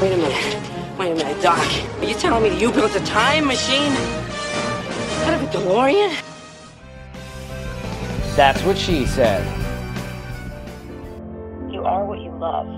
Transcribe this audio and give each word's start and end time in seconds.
Wait 0.00 0.12
a 0.12 0.16
minute. 0.18 0.56
Wait 0.98 1.12
a 1.12 1.14
minute, 1.14 1.42
Doc. 1.42 1.56
Are 1.56 2.04
you 2.04 2.14
telling 2.14 2.42
me 2.42 2.50
that 2.50 2.60
you 2.60 2.70
built 2.70 2.94
a 2.94 3.00
time 3.06 3.46
machine? 3.46 3.92
Out 5.24 5.32
of 5.32 5.42
a 5.42 5.46
DeLorean? 5.46 6.12
That's 8.36 8.62
what 8.64 8.76
she 8.76 9.06
said. 9.06 9.42
You 11.70 11.82
are 11.84 12.04
what 12.04 12.20
you 12.20 12.30
love. 12.38 12.68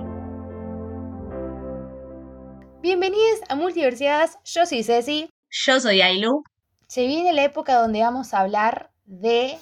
Bienvenidos 2.83 3.41
a 3.49 3.57
Multiversiadas, 3.57 4.39
yo 4.45 4.65
soy 4.65 4.85
Ceci. 4.85 5.29
Yo 5.51 5.81
soy 5.81 6.01
Ailu. 6.01 6.45
Se 6.87 7.05
viene 7.09 7.33
la 7.33 7.43
época 7.43 7.81
donde 7.81 8.01
vamos 8.01 8.33
a 8.33 8.43
hablar 8.43 8.93
de 9.07 9.59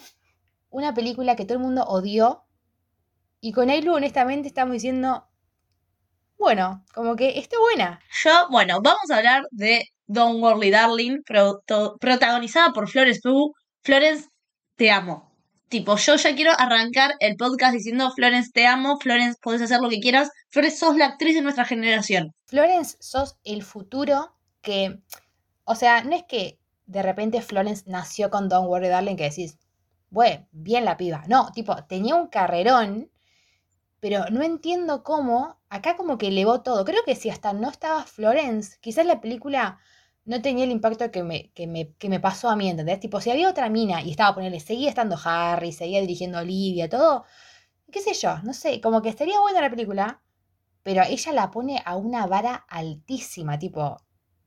una 0.68 0.92
película 0.92 1.36
que 1.36 1.46
todo 1.46 1.56
el 1.56 1.64
mundo 1.64 1.84
odió. 1.84 2.44
Y 3.40 3.52
con 3.52 3.70
Ailu, 3.70 3.94
honestamente, 3.94 4.46
estamos 4.46 4.74
diciendo, 4.74 5.26
bueno, 6.38 6.84
como 6.94 7.16
que 7.16 7.38
está 7.38 7.56
buena. 7.58 8.00
Yo, 8.22 8.48
bueno, 8.50 8.80
vamos 8.82 9.10
a 9.10 9.16
hablar 9.16 9.44
de 9.50 9.88
Don't 10.06 10.42
Worry 10.42 10.70
Darling, 10.70 11.22
protagonizada 12.00 12.72
por 12.72 12.88
Florence 12.88 13.20
Pugh. 13.22 13.52
Florence, 13.82 14.28
te 14.76 14.90
amo. 14.90 15.32
Tipo, 15.68 15.96
yo 15.96 16.14
ya 16.14 16.34
quiero 16.36 16.52
arrancar 16.56 17.14
el 17.18 17.36
podcast 17.36 17.74
diciendo 17.74 18.12
Florence, 18.12 18.50
te 18.52 18.66
amo, 18.66 18.98
Florence, 19.00 19.38
podés 19.42 19.62
hacer 19.62 19.80
lo 19.80 19.88
que 19.88 19.98
quieras. 19.98 20.30
Florence, 20.50 20.78
sos 20.78 20.96
la 20.96 21.06
actriz 21.06 21.34
de 21.34 21.42
nuestra 21.42 21.64
generación. 21.64 22.32
Florence, 22.44 22.96
sos 23.00 23.36
el 23.42 23.64
futuro 23.64 24.36
que, 24.62 25.00
o 25.64 25.74
sea, 25.74 26.04
no 26.04 26.14
es 26.14 26.22
que 26.28 26.60
de 26.86 27.02
repente 27.02 27.42
Florence 27.42 27.82
nació 27.86 28.30
con 28.30 28.48
Don't 28.48 28.68
Worry 28.68 28.88
Darling 28.88 29.16
que 29.16 29.24
decís, 29.24 29.58
bueno, 30.10 30.46
bien 30.52 30.84
la 30.84 30.96
piba. 30.96 31.24
No, 31.26 31.50
tipo, 31.52 31.74
tenía 31.86 32.14
un 32.14 32.28
carrerón, 32.28 33.10
pero 34.00 34.26
no 34.30 34.42
entiendo 34.42 35.02
cómo, 35.02 35.58
acá 35.68 35.96
como 35.96 36.18
que 36.18 36.28
elevó 36.28 36.62
todo. 36.62 36.84
Creo 36.84 37.02
que 37.04 37.16
si 37.16 37.30
hasta 37.30 37.52
no 37.52 37.70
estaba 37.70 38.04
Florence, 38.04 38.78
quizás 38.80 39.06
la 39.06 39.20
película 39.20 39.78
no 40.24 40.42
tenía 40.42 40.64
el 40.64 40.70
impacto 40.72 41.10
que 41.10 41.22
me, 41.22 41.50
que 41.52 41.66
me, 41.66 41.92
que 41.94 42.08
me 42.08 42.20
pasó 42.20 42.48
a 42.50 42.56
mí, 42.56 42.68
¿entendés? 42.68 43.00
Tipo, 43.00 43.20
si 43.20 43.30
había 43.30 43.48
otra 43.48 43.68
mina 43.70 44.02
y 44.02 44.10
estaba, 44.10 44.34
ponerle, 44.34 44.60
seguía 44.60 44.88
estando 44.88 45.16
Harry, 45.24 45.72
seguía 45.72 46.00
dirigiendo 46.00 46.38
Olivia, 46.38 46.88
todo, 46.88 47.24
qué 47.92 48.00
sé 48.00 48.14
yo, 48.14 48.38
no 48.42 48.52
sé, 48.52 48.80
como 48.80 49.02
que 49.02 49.08
estaría 49.08 49.40
buena 49.40 49.60
la 49.60 49.70
película, 49.70 50.22
pero 50.82 51.02
ella 51.02 51.32
la 51.32 51.50
pone 51.50 51.82
a 51.84 51.96
una 51.96 52.26
vara 52.26 52.54
altísima, 52.68 53.58
tipo, 53.58 53.98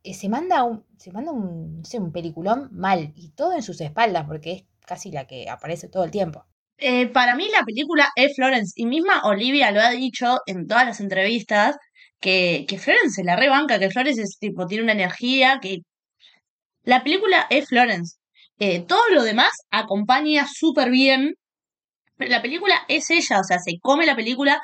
eh, 0.03 0.13
se 0.13 0.29
manda 0.29 0.63
un, 0.63 0.85
se 0.97 1.11
manda 1.11 1.31
un, 1.31 1.79
no 1.79 1.85
sé, 1.85 1.99
un 1.99 2.11
peliculón 2.11 2.69
mal, 2.71 3.13
y 3.15 3.29
todo 3.31 3.53
en 3.53 3.63
sus 3.63 3.81
espaldas, 3.81 4.25
porque 4.27 4.51
es 4.53 4.65
casi 4.85 5.11
la 5.11 5.27
que 5.27 5.49
aparece 5.49 5.87
todo 5.89 6.03
el 6.03 6.11
tiempo. 6.11 6.45
Eh, 6.81 7.07
para 7.07 7.35
mí 7.35 7.49
la 7.51 7.63
película 7.63 8.09
es 8.15 8.35
Florence, 8.35 8.71
y 8.75 8.85
misma 8.85 9.21
Olivia 9.23 9.71
lo 9.71 9.81
ha 9.81 9.89
dicho 9.91 10.39
en 10.45 10.65
todas 10.67 10.85
las 10.85 10.99
entrevistas, 11.01 11.75
que, 12.21 12.65
que 12.67 12.77
Florence 12.79 13.23
la 13.23 13.35
rebanca, 13.35 13.79
que 13.79 13.89
Florence 13.89 14.21
es, 14.21 14.37
tipo, 14.39 14.65
tiene 14.67 14.83
una 14.83 14.93
energía, 14.93 15.59
que 15.61 15.79
la 16.83 17.03
película 17.03 17.47
es 17.49 17.67
Florence. 17.67 18.17
Eh, 18.59 18.81
todo 18.81 19.01
lo 19.11 19.23
demás 19.23 19.51
acompaña 19.71 20.45
súper 20.51 20.89
bien, 20.89 21.35
pero 22.17 22.31
la 22.31 22.41
película 22.41 22.75
es 22.89 23.09
ella, 23.11 23.39
o 23.41 23.43
sea, 23.43 23.59
se 23.59 23.79
come 23.81 24.05
la 24.05 24.15
película. 24.15 24.61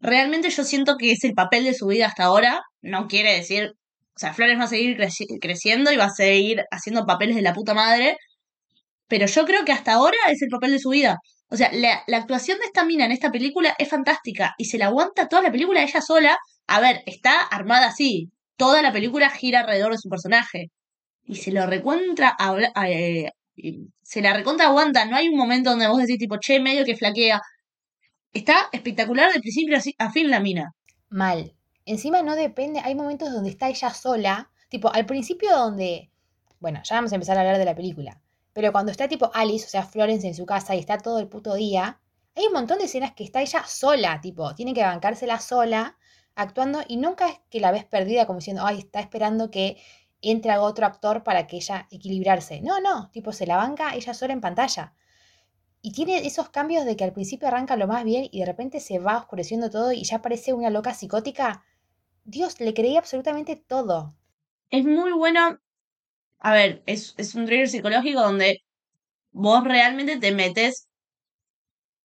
Realmente 0.00 0.50
yo 0.50 0.64
siento 0.64 0.96
que 0.98 1.12
es 1.12 1.24
el 1.24 1.34
papel 1.34 1.64
de 1.64 1.74
su 1.74 1.86
vida 1.88 2.06
hasta 2.08 2.24
ahora. 2.24 2.62
No 2.82 3.08
quiere 3.08 3.34
decir, 3.34 3.72
o 4.16 4.18
sea, 4.18 4.34
Florence 4.34 4.58
va 4.60 4.64
a 4.66 4.68
seguir 4.68 4.96
creci- 4.98 5.38
creciendo 5.40 5.92
y 5.92 5.96
va 5.96 6.06
a 6.06 6.10
seguir 6.10 6.64
haciendo 6.72 7.06
papeles 7.06 7.36
de 7.36 7.42
la 7.42 7.54
puta 7.54 7.74
madre, 7.74 8.16
pero 9.08 9.26
yo 9.26 9.44
creo 9.46 9.64
que 9.64 9.72
hasta 9.72 9.94
ahora 9.94 10.18
es 10.30 10.42
el 10.42 10.48
papel 10.50 10.72
de 10.72 10.78
su 10.80 10.90
vida. 10.90 11.18
O 11.50 11.56
sea, 11.56 11.70
la, 11.72 12.02
actuación 12.18 12.58
de 12.58 12.66
esta 12.66 12.84
mina 12.84 13.06
en 13.06 13.12
esta 13.12 13.30
película 13.30 13.74
es 13.78 13.88
fantástica 13.88 14.54
y 14.58 14.66
se 14.66 14.78
la 14.78 14.86
aguanta 14.86 15.28
toda 15.28 15.42
la 15.42 15.52
película 15.52 15.82
ella 15.82 16.00
sola. 16.00 16.38
A 16.66 16.80
ver, 16.80 17.02
está 17.06 17.40
armada 17.40 17.88
así. 17.88 18.30
Toda 18.56 18.82
la 18.82 18.92
película 18.92 19.30
gira 19.30 19.60
alrededor 19.60 19.92
de 19.92 19.98
su 19.98 20.08
personaje. 20.08 20.70
Y 21.24 21.36
se 21.36 21.52
lo 21.52 21.66
recontra. 21.66 22.34
habla- 22.38 22.72
eh, 22.86 23.30
y 23.56 23.88
se 24.02 24.20
la 24.22 24.34
recontra 24.34 24.66
aguanta. 24.66 25.04
No 25.06 25.16
hay 25.16 25.28
un 25.28 25.36
momento 25.36 25.70
donde 25.70 25.88
vos 25.88 25.98
decís, 25.98 26.18
tipo, 26.18 26.36
che, 26.38 26.60
medio 26.60 26.84
que 26.84 26.96
flaquea. 26.96 27.40
Está 28.32 28.68
espectacular 28.72 29.32
de 29.32 29.40
principio 29.40 29.76
a 29.76 30.04
a 30.06 30.12
fin 30.12 30.30
la 30.30 30.40
mina. 30.40 30.74
Mal. 31.08 31.54
Encima 31.88 32.20
no 32.20 32.36
depende, 32.36 32.80
hay 32.80 32.94
momentos 32.94 33.32
donde 33.32 33.48
está 33.48 33.70
ella 33.70 33.88
sola, 33.88 34.50
tipo, 34.68 34.92
al 34.92 35.06
principio 35.06 35.50
donde, 35.56 36.10
bueno, 36.60 36.82
ya 36.84 36.96
vamos 36.96 37.12
a 37.12 37.14
empezar 37.14 37.38
a 37.38 37.40
hablar 37.40 37.56
de 37.56 37.64
la 37.64 37.74
película, 37.74 38.20
pero 38.58 38.72
cuando 38.72 38.90
está 38.90 39.06
tipo 39.06 39.30
Alice, 39.34 39.66
o 39.66 39.68
sea, 39.68 39.84
Florence 39.84 40.26
en 40.26 40.34
su 40.34 40.44
casa 40.44 40.74
y 40.74 40.80
está 40.80 40.98
todo 40.98 41.20
el 41.20 41.28
puto 41.28 41.54
día, 41.54 42.00
hay 42.34 42.48
un 42.48 42.52
montón 42.52 42.78
de 42.78 42.86
escenas 42.86 43.12
que 43.12 43.22
está 43.22 43.40
ella 43.40 43.62
sola, 43.64 44.20
tipo, 44.20 44.52
tiene 44.56 44.74
que 44.74 44.82
bancársela 44.82 45.38
sola, 45.38 45.96
actuando, 46.34 46.80
y 46.88 46.96
nunca 46.96 47.28
es 47.28 47.38
que 47.50 47.60
la 47.60 47.70
ves 47.70 47.84
perdida 47.84 48.26
como 48.26 48.40
diciendo, 48.40 48.64
ay, 48.66 48.80
está 48.80 48.98
esperando 48.98 49.52
que 49.52 49.80
entre 50.22 50.58
otro 50.58 50.86
actor 50.86 51.22
para 51.22 51.46
que 51.46 51.58
ella 51.58 51.86
equilibrarse. 51.92 52.60
No, 52.60 52.80
no, 52.80 53.10
tipo, 53.12 53.32
se 53.32 53.46
la 53.46 53.56
banca 53.56 53.94
ella 53.94 54.12
sola 54.12 54.32
en 54.32 54.40
pantalla. 54.40 54.92
Y 55.80 55.92
tiene 55.92 56.26
esos 56.26 56.48
cambios 56.48 56.84
de 56.84 56.96
que 56.96 57.04
al 57.04 57.12
principio 57.12 57.46
arranca 57.46 57.76
lo 57.76 57.86
más 57.86 58.02
bien 58.02 58.28
y 58.28 58.40
de 58.40 58.46
repente 58.46 58.80
se 58.80 58.98
va 58.98 59.18
oscureciendo 59.18 59.70
todo 59.70 59.92
y 59.92 60.02
ya 60.02 60.20
parece 60.20 60.52
una 60.52 60.70
loca 60.70 60.94
psicótica. 60.94 61.62
Dios, 62.24 62.58
le 62.58 62.74
creí 62.74 62.96
absolutamente 62.96 63.54
todo. 63.54 64.16
Es 64.68 64.84
muy 64.84 65.12
bueno. 65.12 65.60
A 66.40 66.52
ver, 66.52 66.82
es, 66.86 67.14
es 67.16 67.34
un 67.36 67.46
thriller 67.46 67.68
psicológico 67.68 68.20
donde 68.20 68.62
vos 69.32 69.64
realmente 69.64 70.18
te 70.18 70.32
metes 70.32 70.88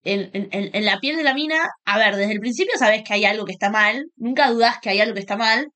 en, 0.03 0.29
en, 0.33 0.49
en- 0.73 0.85
la 0.85 0.99
piel 0.99 1.17
de 1.17 1.23
la 1.23 1.33
mina. 1.33 1.69
A 1.85 1.97
ver, 1.97 2.15
desde 2.15 2.33
el 2.33 2.39
principio 2.39 2.73
sabes 2.77 3.03
que 3.03 3.13
hay 3.13 3.25
algo 3.25 3.45
que 3.45 3.51
está 3.53 3.69
mal. 3.69 4.05
Nunca 4.15 4.49
dudás 4.51 4.79
que 4.81 4.89
hay 4.89 4.99
algo 5.01 5.13
que 5.15 5.19
está 5.21 5.37
mal. 5.37 5.69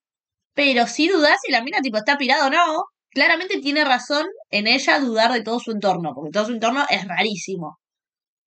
Pero 0.56 0.88
sí 0.88 1.10
dudás 1.10 1.38
si 1.46 1.52
la 1.54 1.64
mina 1.64 1.82
tipo 1.82 1.98
está 2.00 2.18
pirada 2.18 2.48
o 2.48 2.50
no. 2.52 2.86
Claramente 3.12 3.60
tiene 3.62 3.86
razón 3.86 4.28
en 4.52 4.68
ella 4.68 5.00
dudar 5.00 5.34
de 5.34 5.44
todo 5.44 5.60
su 5.60 5.72
entorno, 5.72 6.14
porque 6.16 6.32
todo 6.32 6.46
su 6.48 6.54
entorno 6.54 6.86
es 6.90 7.08
rarísimo. 7.08 7.80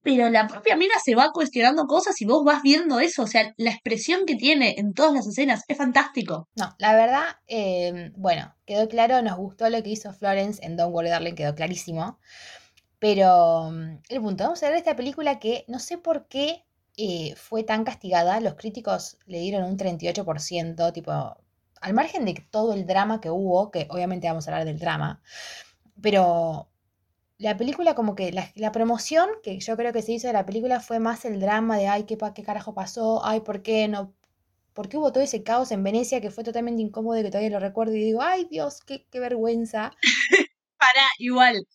Pero 0.03 0.31
la 0.31 0.47
propia 0.47 0.77
mina 0.77 0.95
se 1.05 1.15
va 1.15 1.31
cuestionando 1.33 1.87
cosas 1.87 2.21
y 2.21 2.25
vos 2.25 2.43
vas 2.45 2.63
viendo 2.63 3.01
eso. 3.01 3.23
O 3.23 3.27
sea, 3.27 3.53
la 3.59 3.71
expresión 3.71 4.25
que 4.27 4.37
tiene 4.37 4.77
en 4.79 4.95
todas 4.95 5.13
las 5.13 5.27
escenas 5.27 5.63
es 5.69 5.77
fantástico. 5.77 6.49
No, 6.55 6.75
la 6.79 6.95
verdad, 6.95 7.25
eh, 7.47 8.11
bueno, 8.17 8.55
quedó 8.65 8.89
claro, 8.89 9.21
nos 9.21 9.37
gustó 9.37 9.69
lo 9.69 9.83
que 9.83 9.91
hizo 9.91 10.13
Florence 10.13 10.65
en 10.65 10.77
Don't 10.77 10.95
Worry 10.95 11.11
Darling, 11.11 11.35
quedó 11.35 11.55
clarísimo. 11.55 12.19
Pero 12.99 13.71
mm, 13.71 13.99
el 14.09 14.21
punto, 14.21 14.45
vamos 14.45 14.63
a 14.63 14.69
ver 14.69 14.79
esta 14.79 14.97
película 14.97 15.39
que 15.39 15.65
no 15.69 15.79
sé 15.79 15.99
por 15.99 16.29
qué 16.29 16.65
eh, 16.97 17.35
fue 17.37 17.63
tan 17.65 17.85
castigada. 17.85 18.41
Los 18.41 18.55
críticos 18.55 19.19
le 19.27 19.41
dieron 19.41 19.65
un 19.65 19.77
38%, 19.77 20.93
tipo, 20.93 21.13
al 21.81 21.95
margen 21.95 22.25
de 22.25 22.35
todo 22.51 22.75
el 22.75 22.87
drama 22.87 23.21
que 23.21 23.31
hubo, 23.31 23.71
que 23.71 23.87
obviamente 23.91 24.29
vamos 24.29 24.47
a 24.47 24.51
hablar 24.53 24.67
del 24.67 24.79
drama, 24.79 25.23
pero 26.01 26.70
la 27.41 27.57
película 27.57 27.95
como 27.95 28.15
que 28.15 28.33
la, 28.33 28.73
promoción 28.73 29.29
que 29.43 29.59
yo 29.59 29.77
creo 29.77 29.93
que 29.95 30.03
se 30.03 30.13
hizo 30.13 30.27
de 30.27 30.35
la 30.35 30.45
película 30.45 30.79
fue 30.79 31.01
más 31.01 31.25
el 31.25 31.41
drama 31.41 31.79
de, 31.79 31.89
ay, 31.89 32.05
qué, 32.05 32.19
qué 32.35 32.43
carajo 32.43 32.75
pasó, 32.75 33.25
ay, 33.25 33.41
¿por 33.41 33.63
qué 33.63 33.89
no? 33.89 34.15
¿Por 34.75 34.89
qué 34.89 34.99
hubo 34.99 35.11
todo 35.11 35.25
ese 35.25 35.43
caos 35.43 35.73
en 35.73 35.83
Venecia 35.83 36.21
que 36.21 36.31
fue 36.31 36.45
totalmente 36.45 36.83
incómodo 36.83 37.19
y 37.19 37.23
que 37.23 37.31
todavía 37.31 37.51
lo 37.51 37.59
recuerdo 37.59 37.95
y 37.95 38.05
digo, 38.05 38.21
ay 38.23 38.47
Dios, 38.51 38.83
qué, 38.87 39.07
qué 39.11 39.21
vergüenza? 39.21 39.93
Para, 40.79 41.03
igual. 41.19 41.67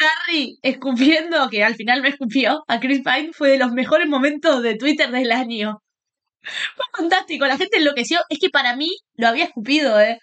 Harry 0.00 0.58
escupiendo, 0.62 1.48
que 1.50 1.64
al 1.64 1.74
final 1.74 2.00
me 2.02 2.08
escupió, 2.08 2.64
a 2.66 2.80
Chris 2.80 3.02
Pine 3.02 3.32
fue 3.32 3.50
de 3.50 3.58
los 3.58 3.72
mejores 3.72 4.08
momentos 4.08 4.62
de 4.62 4.76
Twitter 4.76 5.10
del 5.10 5.32
año. 5.32 5.82
Fue 6.42 6.84
fantástico, 6.96 7.46
la 7.46 7.58
gente 7.58 7.78
enloqueció. 7.78 8.20
Es 8.30 8.38
que 8.38 8.48
para 8.48 8.74
mí 8.76 8.90
lo 9.16 9.28
había 9.28 9.44
escupido, 9.44 10.00
¿eh? 10.00 10.18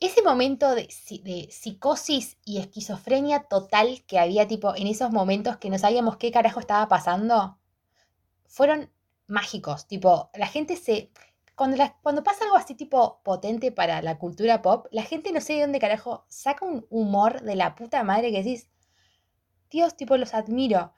Ese 0.00 0.22
momento 0.22 0.74
de, 0.74 0.88
si- 0.90 1.18
de 1.22 1.48
psicosis 1.52 2.38
y 2.44 2.58
esquizofrenia 2.58 3.44
total 3.44 4.02
que 4.06 4.18
había 4.18 4.48
tipo 4.48 4.74
en 4.74 4.86
esos 4.88 5.10
momentos 5.12 5.58
que 5.58 5.70
no 5.70 5.78
sabíamos 5.78 6.16
qué 6.16 6.32
carajo 6.32 6.58
estaba 6.60 6.88
pasando, 6.88 7.58
fueron 8.48 8.90
mágicos. 9.28 9.86
Tipo, 9.88 10.30
la 10.34 10.46
gente 10.48 10.76
se... 10.76 11.10
Cuando, 11.56 11.76
cuando 12.02 12.24
pasa 12.24 12.44
algo 12.44 12.56
así 12.56 12.74
tipo 12.74 13.20
potente 13.24 13.72
para 13.72 14.02
la 14.02 14.18
cultura 14.18 14.62
pop, 14.62 14.86
la 14.92 15.02
gente 15.04 15.32
no 15.32 15.40
sé 15.42 15.54
de 15.54 15.62
dónde 15.62 15.80
carajo 15.80 16.24
saca 16.28 16.64
un 16.66 16.86
humor 16.90 17.42
de 17.42 17.56
la 17.56 17.74
puta 17.76 18.02
madre 18.04 18.30
que 18.32 18.38
decís, 18.38 18.68
Dios, 19.70 19.96
tipo, 19.96 20.16
los 20.18 20.34
admiro. 20.34 20.92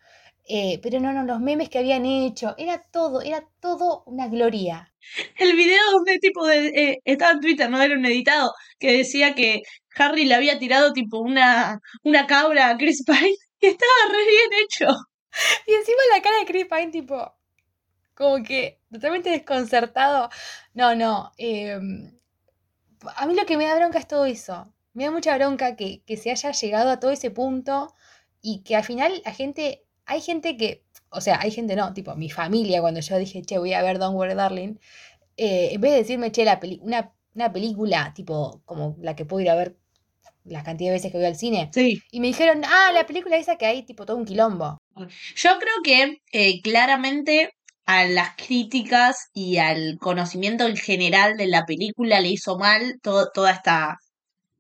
Eh, 0.49 0.81
pero 0.83 1.01
no, 1.01 1.13
no, 1.13 1.25
los 1.25 1.41
memes 1.41 1.69
que 1.69 1.79
habían 1.79 2.05
hecho, 2.07 2.55
era 2.59 2.83
todo, 2.91 3.23
era 3.23 3.47
todo 3.61 4.03
una 4.07 4.29
gloria. 4.29 4.93
El 5.37 5.57
video 5.57 5.81
donde 5.93 6.19
tipo 6.19 6.47
de, 6.47 6.69
eh, 6.69 7.01
estaba 7.05 7.33
en 7.33 7.41
Twitter, 7.41 7.71
no 7.71 7.81
era 7.83 7.95
un 7.97 8.05
editado, 8.07 8.53
que 8.79 8.93
decía 8.99 9.35
que 9.35 9.63
Harry 9.97 10.25
le 10.25 10.35
había 10.35 10.59
tirado 10.59 10.93
tipo 10.93 11.19
una, 11.19 11.81
una 12.03 12.27
cabra 12.27 12.71
a 12.71 12.77
Chris 12.77 13.05
Pine 13.05 13.37
y 13.61 13.67
estaba 13.67 13.93
re 14.11 14.19
bien 14.27 14.65
hecho. 14.65 14.87
Y 15.67 15.73
encima 15.75 15.99
la 16.15 16.23
cara 16.23 16.39
de 16.39 16.47
Chris 16.47 16.67
Pine, 16.67 16.91
tipo, 16.91 17.35
como 18.15 18.43
que 18.45 18.81
totalmente 18.93 19.31
desconcertado. 19.31 20.31
No, 20.75 20.95
no. 20.95 21.33
eh, 21.39 21.79
a 23.17 23.27
mí 23.27 23.35
lo 23.35 23.47
que 23.47 23.57
me 23.57 23.67
da 23.67 23.77
bronca 23.77 23.99
es 23.99 24.09
todo 24.09 24.25
eso. 24.27 24.73
Me 24.95 25.05
da 25.05 25.11
mucha 25.11 25.37
bronca 25.37 25.77
que, 25.77 26.03
que 26.07 26.17
se 26.17 26.31
haya 26.31 26.53
llegado 26.53 26.91
a 26.91 27.01
todo 27.01 27.11
ese 27.11 27.31
punto 27.31 27.95
y 28.41 28.63
que 28.63 28.77
al 28.77 28.85
final 28.85 29.23
la 29.25 29.33
gente, 29.33 29.85
hay 30.13 30.21
gente 30.21 30.57
que, 30.57 30.85
o 31.11 31.21
sea, 31.21 31.41
hay 31.41 31.51
gente 31.51 31.75
no, 31.77 31.93
tipo 31.95 32.15
mi 32.17 32.31
familia, 32.31 32.81
cuando 32.81 33.01
yo 33.01 33.19
dije, 33.19 33.43
che, 33.43 33.59
voy 33.59 33.73
a 33.75 33.83
ver 33.83 33.99
Don't 33.99 34.17
Worry 34.17 34.35
Darling, 34.35 34.75
eh, 35.37 35.71
en 35.73 35.81
vez 35.81 35.93
de 35.93 35.99
decirme, 35.99 36.31
che, 36.33 36.45
la 36.45 36.61
peli- 36.61 36.81
una, 36.83 37.13
una 37.35 37.53
película 37.53 38.13
tipo 38.15 38.63
como 38.65 38.97
la 39.01 39.15
que 39.17 39.25
puedo 39.25 39.41
ir 39.43 39.51
a 39.51 39.55
ver 39.55 39.77
la 40.45 40.63
cantidad 40.65 40.91
de 40.91 40.95
veces 40.97 41.13
que 41.13 41.19
voy 41.19 41.27
al 41.27 41.37
cine, 41.37 41.71
Sí. 41.73 42.01
y 42.11 42.21
me 42.21 42.27
dijeron, 42.29 42.63
ah, 42.65 42.91
la 42.93 43.07
película 43.07 43.37
esa 43.37 43.57
que 43.57 43.67
hay 43.67 43.83
tipo 43.85 44.05
todo 44.07 44.17
un 44.17 44.25
quilombo. 44.25 44.79
Yo 45.37 45.51
creo 45.59 45.75
que 45.85 46.19
eh, 46.33 46.61
claramente 46.63 47.51
a 47.87 48.05
las 48.05 48.37
críticas 48.37 49.31
y 49.33 49.57
al 49.59 49.99
conocimiento 49.99 50.67
en 50.67 50.77
general 50.77 51.37
de 51.37 51.47
la 51.47 51.65
película 51.65 52.21
le 52.21 52.29
hizo 52.31 52.59
mal 52.59 52.99
todo, 53.03 53.31
toda 53.33 53.53
esta, 53.53 53.99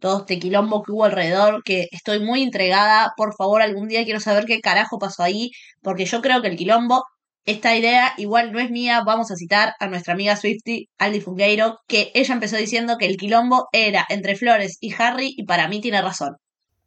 todo 0.03 0.19
este 0.19 0.41
quilombo 0.41 0.83
que 0.83 0.91
hubo 0.91 1.05
alrededor, 1.05 1.63
que 1.63 1.87
estoy 1.93 2.19
muy 2.19 2.43
entregada. 2.43 3.13
Por 3.17 3.35
favor, 3.37 3.63
algún 3.63 3.87
día 3.87 4.05
quiero 4.05 4.19
saber 4.19 4.45
qué 4.45 4.61
carajo 4.61 4.99
pasó 4.99 5.23
ahí, 5.23 5.53
porque 5.81 6.05
yo 6.05 6.21
creo 6.21 6.43
que 6.43 6.49
el 6.49 6.57
quilombo, 6.57 7.05
esta 7.45 7.75
idea 7.77 8.13
igual 8.19 8.53
no 8.53 8.59
es 8.59 8.71
mía. 8.71 9.03
Vamos 9.07 9.31
a 9.31 9.37
citar 9.37 9.75
a 9.79 9.87
nuestra 9.87 10.15
amiga 10.15 10.35
Swifty, 10.37 10.89
Aldi 10.99 11.21
Fungueiro, 11.21 11.79
que 11.87 12.11
ella 12.15 12.35
empezó 12.35 12.57
diciendo 12.57 12.99
que 12.99 13.07
el 13.07 13.17
quilombo 13.17 13.69
era 13.73 14.05
entre 14.09 14.35
Flores 14.35 14.77
y 14.81 14.93
Harry, 14.99 15.35
y 15.37 15.45
para 15.45 15.69
mí 15.69 15.81
tiene 15.81 16.03
razón. 16.03 16.37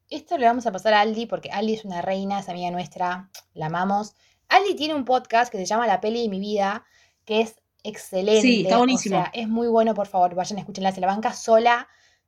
Esto 0.09 0.37
le 0.37 0.45
vamos 0.45 0.67
a 0.67 0.73
pasar 0.73 0.93
a 0.93 0.99
Aldi 0.99 1.25
porque 1.25 1.49
Aldi 1.51 1.73
es 1.73 1.85
una 1.85 2.01
reina, 2.01 2.39
es 2.39 2.49
amiga 2.49 2.69
nuestra, 2.69 3.29
la 3.53 3.67
amamos. 3.67 4.13
Aldi 4.49 4.75
tiene 4.75 4.93
un 4.93 5.05
podcast 5.05 5.51
que 5.51 5.57
se 5.57 5.65
llama 5.65 5.87
La 5.87 6.01
peli 6.01 6.21
de 6.21 6.29
mi 6.29 6.39
vida, 6.41 6.83
que 7.23 7.39
es 7.41 7.55
excelente. 7.81 8.41
Sí, 8.41 8.63
está 8.63 8.77
buenísimo. 8.77 9.19
O 9.19 9.21
sea, 9.21 9.31
es 9.33 9.47
muy 9.47 9.69
bueno, 9.69 9.93
por 9.93 10.07
favor, 10.07 10.35
vayan 10.35 10.57
a 10.57 10.61
escucharla. 10.61 10.91
Se 10.91 10.99
la 10.99 11.07
banca 11.07 11.33
sola, 11.33 11.87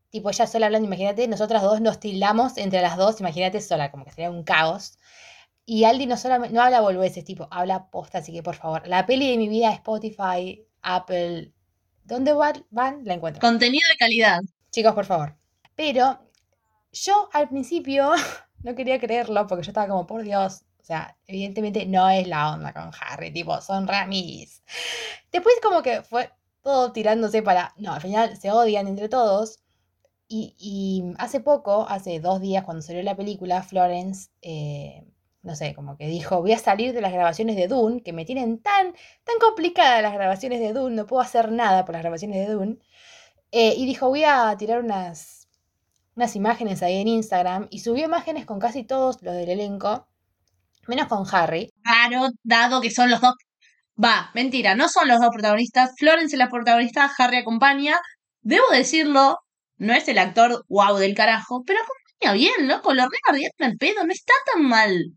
tipo 0.10 0.30
ella 0.30 0.48
sola 0.48 0.68
hablando, 0.68 0.88
imagínate, 0.88 1.28
nosotras 1.28 1.62
dos 1.62 1.82
nos 1.82 2.00
tildamos 2.00 2.58
entre 2.58 2.82
las 2.82 2.98
dos, 2.98 3.20
imagínate 3.20 3.62
sola, 3.62 3.92
como 3.92 4.06
que 4.06 4.12
sería 4.12 4.32
un 4.32 4.44
caos. 4.44 4.98
Y 5.66 5.84
Aldi 5.84 6.06
no 6.06 6.16
solamente, 6.18 6.56
no 6.56 6.62
habla 6.62 6.80
boludeces, 6.82 7.26
tipo, 7.26 7.48
habla 7.52 7.90
posta, 7.90 8.20
así 8.20 8.32
que 8.32 8.42
por 8.42 8.56
favor, 8.56 8.88
la 8.88 9.06
peli 9.06 9.30
de 9.30 9.38
mi 9.38 9.50
vida, 9.50 9.72
Spotify, 9.74 10.66
Apple, 10.82 11.52
¿dónde 12.06 12.34
van? 12.34 13.04
La 13.04 13.14
encuentran. 13.14 13.42
Contenido 13.42 13.84
de 13.92 13.98
calidad. 13.98 14.42
Chicos, 14.72 14.94
por 14.94 15.06
favor. 15.06 15.36
Pero 15.76 16.20
yo 16.92 17.30
al 17.34 17.50
principio 17.50 18.12
no 18.64 18.76
quería 18.76 19.00
creerlo 19.00 19.46
porque 19.46 19.66
yo 19.66 19.72
estaba 19.72 19.88
como, 19.88 20.08
por 20.08 20.24
Dios, 20.24 20.64
o 20.80 20.86
sea, 20.86 21.18
evidentemente 21.28 21.86
no 21.86 22.10
es 22.10 22.28
la 22.28 22.54
onda 22.54 22.72
con 22.72 22.92
Harry, 23.02 23.32
tipo, 23.34 23.60
son 23.60 23.88
ramis. 23.88 24.64
Después 25.32 25.56
como 25.62 25.82
que 25.82 26.02
fue 26.02 26.32
todo 26.62 26.94
tirándose 26.94 27.42
para, 27.44 27.74
no, 27.78 27.94
al 27.94 28.02
final 28.02 28.38
se 28.38 28.52
odian 28.52 28.88
entre 28.88 29.10
todos. 29.10 29.60
Y, 30.28 30.56
y 30.58 31.14
hace 31.20 31.40
poco, 31.40 31.88
hace 31.88 32.20
dos 32.20 32.42
días 32.42 32.64
cuando 32.66 32.82
salió 32.82 33.02
la 33.04 33.16
película, 33.16 33.64
Florence, 33.64 34.30
eh, 34.42 35.06
no 35.42 35.56
sé, 35.56 35.74
como 35.74 35.98
que 35.98 36.08
dijo, 36.08 36.42
voy 36.42 36.52
a 36.52 36.60
salir 36.60 36.94
de 36.94 37.02
las 37.02 37.14
grabaciones 37.14 37.56
de 37.56 37.68
Dune, 37.68 38.04
que 38.04 38.12
me 38.12 38.26
tienen 38.26 38.60
tan, 38.62 38.94
tan 39.24 39.40
complicadas 39.40 40.02
las 40.02 40.14
grabaciones 40.14 40.60
de 40.60 40.74
Dune, 40.74 40.96
no 40.96 41.06
puedo 41.06 41.22
hacer 41.22 41.52
nada 41.52 41.86
por 41.86 41.94
las 41.94 42.02
grabaciones 42.02 42.46
de 42.46 42.54
Dune. 42.54 42.78
Eh, 43.52 43.76
y 43.78 43.86
dijo, 43.86 44.10
voy 44.10 44.24
a 44.26 44.54
tirar 44.58 44.84
unas, 44.84 45.48
unas 46.16 46.36
imágenes 46.36 46.84
ahí 46.84 46.96
en 46.98 47.08
Instagram. 47.08 47.68
Y 47.70 47.80
subió 47.80 48.06
imágenes 48.06 48.46
con 48.46 48.60
casi 48.60 48.84
todos 48.84 49.22
los 49.22 49.36
del 49.36 49.50
elenco, 49.50 50.08
menos 50.88 51.08
con 51.08 51.26
Harry. 51.32 51.72
Claro, 51.84 52.30
dado 52.44 52.82
que 52.82 52.92
son 52.92 53.10
los 53.10 53.22
dos. 53.22 53.34
Va, 54.04 54.32
mentira, 54.36 54.76
no 54.76 54.90
son 54.90 55.08
los 55.08 55.20
dos 55.20 55.30
protagonistas. 55.32 55.94
Florence 55.98 56.36
es 56.36 56.40
la 56.40 56.50
protagonista, 56.50 57.10
Harry 57.18 57.38
acompaña. 57.38 57.98
Debo 58.42 58.66
decirlo, 58.72 59.40
no 59.78 59.94
es 59.94 60.08
el 60.08 60.18
actor 60.18 60.66
wow 60.70 60.98
del 60.98 61.16
carajo, 61.16 61.64
pero 61.66 61.80
acompaña 61.80 62.34
bien, 62.34 62.68
loco. 62.68 62.94
Lo 62.94 63.08
regardiaron 63.08 63.72
al 63.72 63.78
pedo, 63.78 64.04
no 64.04 64.12
está 64.12 64.34
tan 64.52 64.64
mal. 64.64 65.14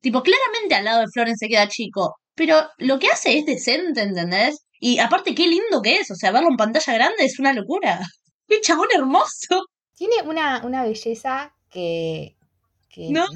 Tipo, 0.00 0.22
claramente 0.22 0.74
al 0.74 0.84
lado 0.84 1.00
de 1.00 1.08
Florence 1.12 1.44
se 1.44 1.48
queda 1.48 1.68
chico, 1.68 2.16
pero 2.34 2.62
lo 2.78 2.98
que 2.98 3.08
hace 3.08 3.38
es 3.38 3.44
decente, 3.44 4.02
¿entendés? 4.02 4.64
Y 4.78 4.98
aparte, 4.98 5.34
qué 5.34 5.46
lindo 5.46 5.82
que 5.82 5.96
es, 5.96 6.10
o 6.10 6.14
sea, 6.14 6.32
verlo 6.32 6.48
en 6.48 6.56
pantalla 6.56 6.94
grande 6.94 7.24
es 7.24 7.38
una 7.38 7.52
locura. 7.52 8.00
¡Qué 8.48 8.60
chabón 8.60 8.88
hermoso! 8.94 9.66
Tiene 9.94 10.22
una, 10.24 10.62
una 10.64 10.82
belleza 10.82 11.54
que, 11.68 12.36
que 12.88 13.10
No, 13.10 13.26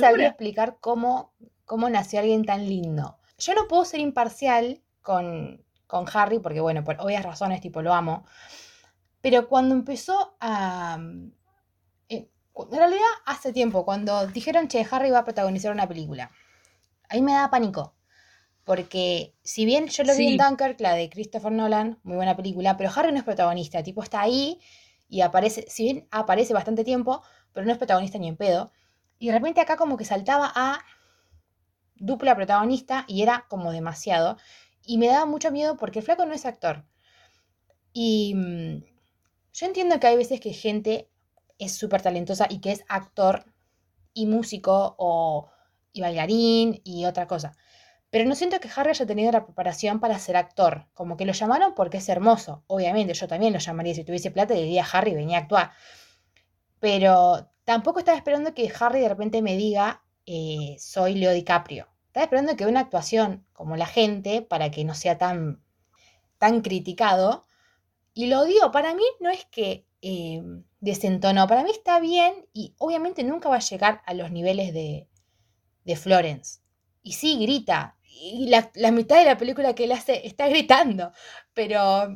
sabría 0.00 0.28
explicar 0.28 0.78
cómo, 0.80 1.34
cómo 1.66 1.90
nació 1.90 2.20
alguien 2.20 2.46
tan 2.46 2.66
lindo. 2.66 3.18
Yo 3.38 3.54
no 3.54 3.68
puedo 3.68 3.84
ser 3.84 4.00
imparcial 4.00 4.80
con, 5.02 5.62
con 5.86 6.06
Harry, 6.14 6.38
porque 6.38 6.60
bueno, 6.60 6.82
por 6.82 6.96
obvias 7.00 7.24
razones, 7.24 7.60
tipo, 7.60 7.82
lo 7.82 7.92
amo. 7.92 8.24
Pero 9.26 9.48
cuando 9.50 9.74
empezó 9.74 10.16
a... 10.40 10.98
eh, 12.08 12.28
cu- 12.52 12.68
En 12.72 12.78
realidad, 12.78 13.12
hace 13.26 13.52
tiempo, 13.52 13.84
cuando 13.84 14.26
dijeron, 14.28 14.68
che, 14.68 14.86
Harry 14.90 15.10
va 15.10 15.20
a 15.20 15.24
protagonizar 15.24 15.72
una 15.72 15.88
película, 15.88 16.30
ahí 17.08 17.22
me 17.22 17.32
daba 17.34 17.50
pánico. 17.50 17.94
Porque 18.64 19.34
si 19.44 19.66
bien 19.66 19.88
yo 19.88 20.04
lo 20.04 20.16
vi 20.16 20.28
en. 20.28 20.36
Dunkirk, 20.38 20.80
la 20.80 20.94
de 20.94 21.10
Christopher 21.10 21.52
Nolan, 21.52 21.98
muy 22.04 22.16
buena 22.16 22.36
película, 22.36 22.76
pero 22.76 22.90
Harry 22.96 23.12
no 23.12 23.18
es 23.18 23.24
protagonista, 23.24 23.82
tipo 23.82 24.02
está 24.02 24.22
ahí 24.22 24.60
y 25.08 25.22
aparece, 25.22 25.66
si 25.68 25.84
bien 25.84 26.08
aparece 26.12 26.54
bastante 26.54 26.84
tiempo, 26.84 27.22
pero 27.52 27.66
no 27.66 27.72
es 27.72 27.78
protagonista 27.78 28.18
ni 28.18 28.28
en 28.28 28.36
pedo. 28.36 28.72
Y 29.18 29.28
de 29.28 29.34
repente 29.34 29.60
acá 29.62 29.76
como 29.76 29.96
que 29.98 30.04
saltaba 30.06 30.52
a 30.54 30.80
dupla 31.96 32.34
protagonista 32.34 33.04
y 33.06 33.20
era 33.22 33.44
como 33.48 33.70
demasiado. 33.70 34.38
Y 34.82 34.96
me 34.98 35.08
daba 35.08 35.26
mucho 35.26 35.50
miedo 35.50 35.76
porque 35.76 35.98
el 35.98 36.04
flaco 36.06 36.24
no 36.24 36.32
es 36.32 36.46
actor. 36.46 36.86
Y 37.92 38.34
mm, 38.34 38.84
yo 39.56 39.64
entiendo 39.64 39.98
que 39.98 40.06
hay 40.06 40.16
veces 40.16 40.38
que 40.38 40.52
gente 40.52 41.08
es 41.58 41.74
súper 41.74 42.02
talentosa 42.02 42.46
y 42.50 42.60
que 42.60 42.72
es 42.72 42.84
actor 42.88 43.46
y 44.12 44.26
músico 44.26 44.94
o 44.98 45.48
y 45.94 46.02
bailarín 46.02 46.82
y 46.84 47.06
otra 47.06 47.26
cosa. 47.26 47.56
Pero 48.10 48.28
no 48.28 48.34
siento 48.34 48.60
que 48.60 48.68
Harry 48.76 48.90
haya 48.90 49.06
tenido 49.06 49.32
la 49.32 49.46
preparación 49.46 49.98
para 49.98 50.18
ser 50.18 50.36
actor. 50.36 50.88
Como 50.92 51.16
que 51.16 51.24
lo 51.24 51.32
llamaron 51.32 51.74
porque 51.74 51.96
es 51.96 52.08
hermoso. 52.10 52.64
Obviamente, 52.66 53.14
yo 53.14 53.26
también 53.28 53.54
lo 53.54 53.58
llamaría 53.58 53.94
si 53.94 54.04
tuviese 54.04 54.30
plata 54.30 54.52
le 54.52 54.62
diría 54.62 54.86
Harry, 54.92 55.14
venía 55.14 55.38
a 55.38 55.40
actuar. 55.42 55.72
Pero 56.78 57.50
tampoco 57.64 58.00
estaba 58.00 58.18
esperando 58.18 58.52
que 58.52 58.70
Harry 58.78 59.00
de 59.00 59.08
repente 59.08 59.40
me 59.40 59.56
diga, 59.56 60.04
eh, 60.26 60.76
soy 60.78 61.14
Leo 61.14 61.32
DiCaprio. 61.32 61.88
Estaba 62.08 62.24
esperando 62.24 62.56
que 62.56 62.66
una 62.66 62.80
actuación 62.80 63.46
como 63.54 63.76
la 63.76 63.86
gente, 63.86 64.42
para 64.42 64.70
que 64.70 64.84
no 64.84 64.94
sea 64.94 65.16
tan, 65.16 65.62
tan 66.36 66.60
criticado, 66.60 67.45
y 68.16 68.28
lo 68.28 68.46
dio. 68.46 68.72
Para 68.72 68.94
mí 68.94 69.04
no 69.20 69.28
es 69.28 69.44
que 69.44 69.86
eh, 70.00 70.42
desentonó, 70.80 71.46
para 71.46 71.62
mí 71.62 71.70
está 71.70 72.00
bien 72.00 72.46
y 72.54 72.74
obviamente 72.78 73.22
nunca 73.22 73.50
va 73.50 73.56
a 73.56 73.60
llegar 73.60 74.00
a 74.06 74.14
los 74.14 74.32
niveles 74.32 74.72
de, 74.72 75.06
de 75.84 75.96
Florence. 75.96 76.60
Y 77.02 77.12
sí, 77.12 77.38
grita. 77.38 77.98
Y 78.02 78.48
la, 78.48 78.70
la 78.74 78.90
mitad 78.90 79.18
de 79.18 79.26
la 79.26 79.36
película 79.36 79.74
que 79.74 79.84
él 79.84 79.92
hace 79.92 80.26
está 80.26 80.48
gritando. 80.48 81.12
Pero, 81.52 82.08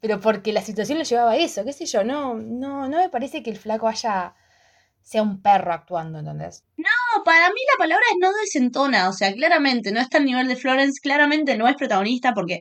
pero 0.00 0.18
porque 0.18 0.54
la 0.54 0.62
situación 0.62 0.96
lo 0.96 1.04
llevaba 1.04 1.32
a 1.32 1.36
eso, 1.36 1.62
qué 1.62 1.74
sé 1.74 1.84
yo. 1.84 2.04
No, 2.04 2.34
no, 2.34 2.88
no 2.88 2.96
me 2.96 3.10
parece 3.10 3.42
que 3.42 3.50
el 3.50 3.58
flaco 3.58 3.86
haya 3.86 4.34
sea 5.02 5.22
un 5.22 5.42
perro 5.42 5.74
actuando, 5.74 6.20
¿entendés? 6.20 6.64
No, 6.78 7.22
para 7.24 7.48
mí 7.50 7.60
la 7.74 7.78
palabra 7.78 8.04
es 8.10 8.16
no 8.18 8.32
desentona, 8.32 9.10
o 9.10 9.12
sea, 9.12 9.32
claramente 9.34 9.92
no 9.92 10.00
está 10.00 10.18
al 10.18 10.24
nivel 10.24 10.48
de 10.48 10.56
Florence, 10.56 11.00
claramente 11.02 11.56
no 11.58 11.68
es 11.68 11.76
protagonista 11.76 12.32
porque 12.34 12.60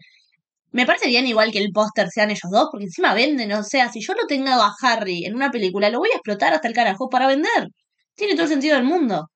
me 0.77 0.85
parece 0.85 1.07
bien 1.07 1.25
igual 1.25 1.51
que 1.51 1.57
el 1.57 1.71
póster 1.71 2.07
sean 2.11 2.29
ellos 2.29 2.51
dos, 2.51 2.67
porque 2.71 2.85
encima 2.85 3.15
venden, 3.15 3.51
o 3.53 3.63
sea, 3.63 3.91
si 3.91 3.99
yo 3.99 4.13
lo 4.13 4.27
tengo 4.27 4.51
a 4.51 4.75
Harry 4.83 5.25
en 5.25 5.35
una 5.35 5.49
película, 5.49 5.89
lo 5.89 5.97
voy 5.97 6.09
a 6.11 6.17
explotar 6.17 6.53
hasta 6.53 6.67
el 6.67 6.75
carajo 6.75 7.09
para 7.09 7.25
vender. 7.25 7.69
Tiene 8.15 8.33
todo 8.33 8.43
el 8.43 8.49
sentido 8.49 8.75
del 8.75 8.85
mundo. 8.85 9.27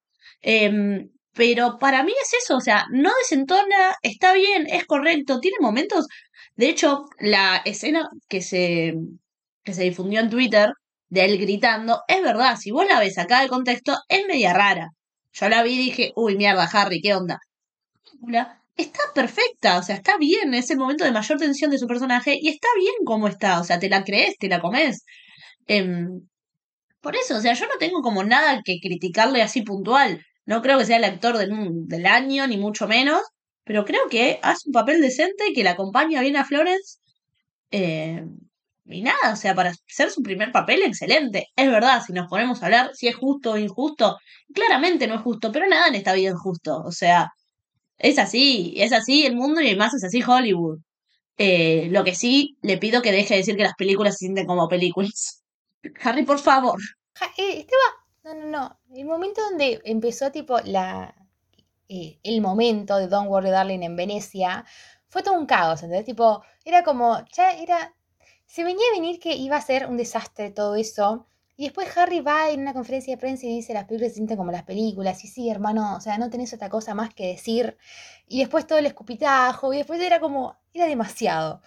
Em, 0.42 1.10
pero 1.34 1.80
para 1.80 2.04
mí 2.04 2.14
es 2.22 2.32
eso, 2.44 2.58
o 2.58 2.62
sea, 2.62 2.86
no 2.92 3.10
desentona, 3.24 3.96
está 4.04 4.34
bien, 4.34 4.68
es 4.68 4.86
correcto, 4.86 5.40
tiene 5.40 5.58
momentos. 5.60 6.06
De 6.56 6.70
hecho, 6.70 7.06
la 7.20 7.58
escena 7.66 8.08
que 8.30 8.42
se, 8.44 8.94
que 9.64 9.74
se 9.74 9.84
difundió 9.84 10.20
en 10.20 10.30
Twitter 10.30 10.74
de 11.10 11.26
él 11.26 11.40
gritando, 11.40 12.04
es 12.08 12.22
verdad, 12.22 12.56
si 12.58 12.70
vos 12.70 12.86
la 12.88 13.00
ves 13.00 13.18
acá 13.18 13.40
del 13.40 13.50
contexto, 13.50 13.98
es 14.10 14.28
media 14.28 14.54
rara. 14.54 14.90
Yo 15.34 15.50
la 15.50 15.64
vi 15.64 15.74
y 15.74 15.78
dije, 15.78 16.12
uy, 16.16 16.38
mierda, 16.38 16.70
Harry, 16.72 17.02
¿qué 17.02 17.16
onda? 17.16 17.40
La- 18.78 18.84
Está 18.86 19.00
perfecta, 19.14 19.78
o 19.80 19.84
sea, 19.84 19.96
está 19.96 20.18
bien, 20.18 20.54
es 20.54 20.70
el 20.72 20.78
momento 20.78 21.04
de 21.06 21.12
mayor 21.12 21.38
tensión 21.38 21.72
de 21.72 21.78
su 21.78 21.88
personaje 21.88 22.38
y 22.42 22.50
está 22.50 22.68
bien 22.80 22.94
como 23.06 23.28
está, 23.28 23.60
o 23.60 23.64
sea, 23.64 23.80
te 23.80 23.90
la 23.90 24.04
crees, 24.04 24.38
te 24.38 24.48
la 24.50 24.60
comes. 24.62 25.04
Em, 25.68 26.28
por 27.02 27.16
eso, 27.18 27.38
o 27.38 27.42
sea, 27.42 27.54
yo 27.56 27.68
no 27.68 27.78
tengo 27.80 28.02
como 28.04 28.24
nada 28.24 28.62
que 28.66 28.80
criticarle 28.82 29.42
así 29.44 29.64
puntual. 29.64 30.24
No 30.46 30.62
creo 30.62 30.78
que 30.80 30.86
sea 30.86 30.98
el 30.98 31.06
actor 31.06 31.38
del, 31.38 31.52
del 31.88 32.06
año, 32.08 32.48
ni 32.48 32.58
mucho 32.58 32.88
menos, 32.88 33.22
pero 33.66 33.86
creo 33.86 34.10
que 34.10 34.40
hace 34.44 34.64
un 34.70 34.74
papel 34.74 35.02
decente 35.02 35.46
que 35.56 35.64
le 35.64 35.70
acompaña 35.72 36.22
bien 36.22 36.38
a 36.38 36.46
Florence. 36.46 37.00
Eh, 37.72 38.24
y 38.86 39.02
nada, 39.04 39.34
o 39.34 39.36
sea, 39.36 39.56
para 39.56 39.74
ser 39.88 40.10
su 40.12 40.22
primer 40.24 40.52
papel, 40.52 40.82
excelente. 40.84 41.48
Es 41.56 41.70
verdad, 41.70 42.02
si 42.06 42.14
nos 42.14 42.28
ponemos 42.28 42.62
a 42.62 42.66
hablar 42.66 42.92
si 42.94 43.08
es 43.08 43.16
justo 43.16 43.52
o 43.54 43.58
injusto, 43.58 44.18
claramente 44.54 45.08
no 45.08 45.16
es 45.16 45.22
justo, 45.22 45.52
pero 45.52 45.68
nada 45.68 45.88
en 45.88 45.96
esta 45.96 46.14
vida 46.14 46.32
es 46.32 46.36
justo. 46.40 46.82
O 46.84 46.92
sea, 46.92 47.30
es 48.02 48.20
así, 48.20 48.74
es 48.78 48.94
así 48.94 49.26
el 49.26 49.36
mundo 49.36 49.62
y 49.62 49.68
además 49.68 49.94
es 49.94 50.04
así 50.04 50.22
Hollywood. 50.24 50.80
Eh, 51.38 51.88
lo 51.92 52.04
que 52.04 52.16
sí, 52.16 52.58
le 52.62 52.78
pido 52.78 53.02
que 53.02 53.12
deje 53.12 53.34
de 53.36 53.40
decir 53.40 53.58
que 53.58 53.64
las 53.64 53.76
películas 53.76 54.16
se 54.16 54.26
sienten 54.26 54.48
como 54.48 54.68
películas. 54.70 55.44
Harry, 56.04 56.24
por 56.26 56.40
favor. 56.40 56.80
Eh. 57.38 57.66
No, 58.24 58.34
no, 58.36 58.48
no. 58.48 58.80
El 58.96 59.06
momento 59.06 59.42
donde 59.42 59.82
empezó, 59.86 60.32
tipo, 60.32 60.60
la. 60.66 61.16
eh, 61.90 62.20
el 62.24 62.42
momento 62.42 62.98
de 62.98 63.08
Don't 63.08 63.30
Worry 63.30 63.50
Darling 63.52 63.82
en 63.84 63.96
Venecia. 63.96 64.66
Fue 65.10 65.24
todo 65.24 65.36
un 65.40 65.46
caos, 65.46 65.84
¿entendés? 65.84 66.06
Tipo, 66.06 66.44
era 66.66 66.84
como. 66.84 67.24
Ya 67.36 67.52
era. 67.54 67.96
Se 68.46 68.64
venía 68.64 68.86
a 68.92 68.96
venir 69.00 69.20
que 69.20 69.36
iba 69.36 69.58
a 69.58 69.62
ser 69.62 69.88
un 69.88 69.98
desastre 69.98 70.52
todo 70.52 70.76
eso. 70.76 71.28
Y 71.62 71.66
después 71.66 71.96
Harry 71.96 72.22
va 72.22 72.50
en 72.50 72.62
una 72.62 72.74
conferencia 72.74 73.14
de 73.14 73.20
prensa 73.20 73.46
y 73.46 73.50
dice 73.50 73.76
las 73.76 73.86
películas 73.86 74.14
se 74.14 74.16
sienten 74.16 74.36
como 74.36 74.52
las 74.52 74.64
películas. 74.64 75.24
Y 75.24 75.28
sí, 75.28 75.48
hermano, 75.48 75.96
o 75.96 76.02
sea, 76.02 76.18
no 76.18 76.32
tenés 76.32 76.52
otra 76.56 76.70
cosa 76.70 76.96
más 76.96 77.14
que 77.14 77.28
decir. 77.28 77.78
Y 78.28 78.40
después 78.40 78.66
todo 78.66 78.80
el 78.80 78.88
escupitajo. 78.88 79.72
Y 79.72 79.78
después 79.78 80.02
era 80.02 80.20
como. 80.20 80.58
Era 80.74 80.88
demasiado. 80.88 81.62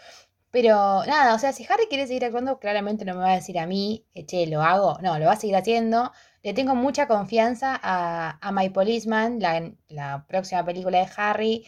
Pero 0.50 1.04
nada, 1.06 1.32
o 1.36 1.38
sea, 1.38 1.52
si 1.52 1.64
Harry 1.70 1.86
quiere 1.88 2.08
seguir 2.08 2.24
actuando, 2.24 2.58
claramente 2.58 3.04
no 3.04 3.14
me 3.14 3.20
va 3.20 3.30
a 3.30 3.36
decir 3.36 3.56
a 3.56 3.68
mí, 3.68 4.04
che, 4.26 4.48
lo 4.48 4.62
hago. 4.62 4.98
No, 5.00 5.16
lo 5.20 5.26
va 5.26 5.34
a 5.34 5.36
seguir 5.36 5.54
haciendo. 5.54 6.10
Le 6.42 6.54
tengo 6.54 6.74
mucha 6.74 7.06
confianza 7.06 7.78
a, 7.80 8.38
a 8.40 8.50
My 8.50 8.70
Policeman, 8.70 9.38
la, 9.38 9.70
la 9.86 10.26
próxima 10.26 10.64
película 10.64 10.98
de 10.98 11.08
Harry. 11.16 11.66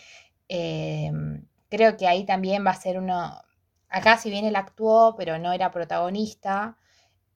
Eh, 0.48 1.12
creo 1.68 1.96
que 1.96 2.08
ahí 2.08 2.24
también 2.24 2.66
va 2.66 2.72
a 2.72 2.74
ser 2.74 2.98
uno. 2.98 3.40
Acá, 3.88 4.18
si 4.18 4.30
bien 4.30 4.46
él 4.46 4.56
actuó, 4.56 5.14
pero 5.16 5.38
no 5.38 5.52
era 5.52 5.70
protagonista. 5.70 6.76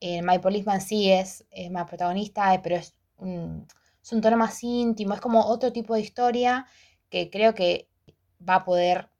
En 0.00 0.24
My 0.26 0.38
Policeman 0.38 0.80
sí 0.80 1.10
es, 1.10 1.44
es 1.50 1.70
más 1.70 1.86
protagonista, 1.86 2.54
eh, 2.54 2.60
pero 2.62 2.76
es 2.76 2.94
un, 3.18 3.66
es 4.02 4.12
un 4.12 4.20
tono 4.20 4.36
más 4.36 4.62
íntimo, 4.62 5.14
es 5.14 5.20
como 5.20 5.44
otro 5.46 5.72
tipo 5.72 5.94
de 5.94 6.00
historia 6.00 6.66
que 7.10 7.30
creo 7.30 7.54
que 7.54 7.88
va 8.46 8.56
a 8.56 8.64
poder, 8.64 9.10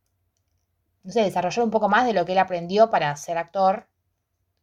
no 1.02 1.12
sé, 1.12 1.22
desarrollar 1.22 1.64
un 1.64 1.70
poco 1.70 1.88
más 1.88 2.06
de 2.06 2.14
lo 2.14 2.24
que 2.24 2.32
él 2.32 2.38
aprendió 2.38 2.90
para 2.90 3.14
ser 3.16 3.38
actor, 3.38 3.88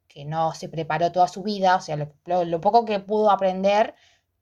que 0.07 0.25
no 0.25 0.53
se 0.53 0.69
preparó 0.69 1.12
toda 1.12 1.27
su 1.27 1.43
vida, 1.43 1.75
o 1.75 1.81
sea, 1.81 1.97
lo 2.25 2.62
poco 2.62 2.86
que 2.86 3.00
pudo 3.00 3.29
aprender, 3.29 3.93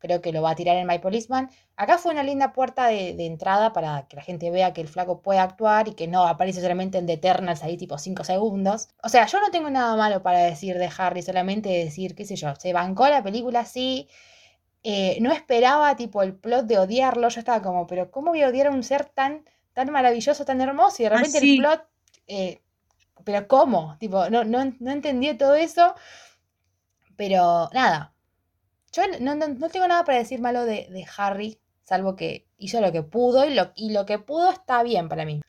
creo 0.06 0.22
que 0.22 0.32
lo 0.32 0.42
va 0.42 0.52
a 0.52 0.56
tirar 0.56 0.78
en 0.78 0.88
My 0.88 1.00
Policeman. 1.00 1.50
Acá 1.76 1.98
fue 1.98 2.12
una 2.14 2.24
linda 2.24 2.54
puerta 2.54 2.88
de, 2.88 3.14
de 3.16 3.26
entrada 3.26 3.74
para 3.74 4.08
que 4.08 4.16
la 4.18 4.22
gente 4.24 4.52
vea 4.52 4.74
que 4.74 4.82
el 4.82 4.88
flaco 4.88 5.22
puede 5.22 5.40
actuar 5.40 5.88
y 5.88 5.94
que 5.96 6.08
no 6.08 6.26
aparece 6.28 6.62
solamente 6.62 6.98
en 6.98 7.06
The 7.08 7.14
Eternals 7.14 7.64
ahí 7.64 7.78
tipo 7.78 7.98
5 7.98 8.24
segundos. 8.24 8.90
O 9.04 9.10
sea, 9.10 9.26
yo 9.28 9.40
no 9.42 9.50
tengo 9.52 9.70
nada 9.70 9.96
malo 9.96 10.22
para 10.24 10.40
decir 10.40 10.78
de 10.78 10.90
Harry, 10.98 11.22
solamente 11.22 11.70
decir, 11.70 12.16
qué 12.16 12.26
sé 12.26 12.36
yo, 12.36 12.56
se 12.56 12.74
bancó 12.74 13.08
la 13.08 13.24
película 13.24 13.66
sí. 13.66 14.08
eh, 14.84 15.18
no 15.22 15.32
esperaba 15.32 15.96
tipo 15.96 16.22
el 16.24 16.36
plot 16.36 16.66
de 16.68 16.80
odiarlo, 16.80 17.30
yo 17.30 17.40
estaba 17.40 17.62
como, 17.62 17.88
pero 17.88 18.12
¿cómo 18.12 18.32
voy 18.32 18.44
a 18.44 18.50
odiar 18.50 18.68
a 18.68 18.72
un 18.72 18.84
ser 18.84 19.06
tan, 19.06 19.46
tan 19.74 19.92
maravilloso, 19.92 20.46
tan 20.46 20.62
hermoso? 20.62 20.98
Y 21.02 21.06
de 21.06 21.10
Ah, 21.12 21.24
repente 21.24 21.40
sí. 21.40 21.52
el 21.52 21.56
plot, 21.56 21.84
eh, 22.28 22.62
pero 23.26 23.48
¿cómo? 23.48 23.98
Tipo, 24.00 24.30
no, 24.30 24.44
no, 24.46 24.66
no 24.80 24.92
entendí 24.92 25.34
todo 25.38 25.56
eso, 25.56 25.96
pero 27.18 27.70
nada. 27.74 28.15
Yo 28.96 29.04
no, 29.20 29.36
no- 29.36 29.48
no 29.48 29.70
tengo 29.70 29.88
nada 29.88 30.04
para 30.06 30.18
decir 30.20 30.40
malo 30.40 30.66
de, 30.66 30.88
de 30.90 31.06
Harry, 31.18 31.58
salvo 31.84 32.16
que 32.16 32.46
hizo 32.58 32.82
lo 32.82 32.92
que 32.92 33.04
pudo 33.04 33.46
y 33.46 33.54
lo, 33.54 33.72
y 33.76 33.92
lo 33.92 34.06
que 34.06 34.20
pudo 34.20 34.52
está 34.52 34.84
bien 34.84 35.10
para 35.10 35.26
mí. 35.26 35.42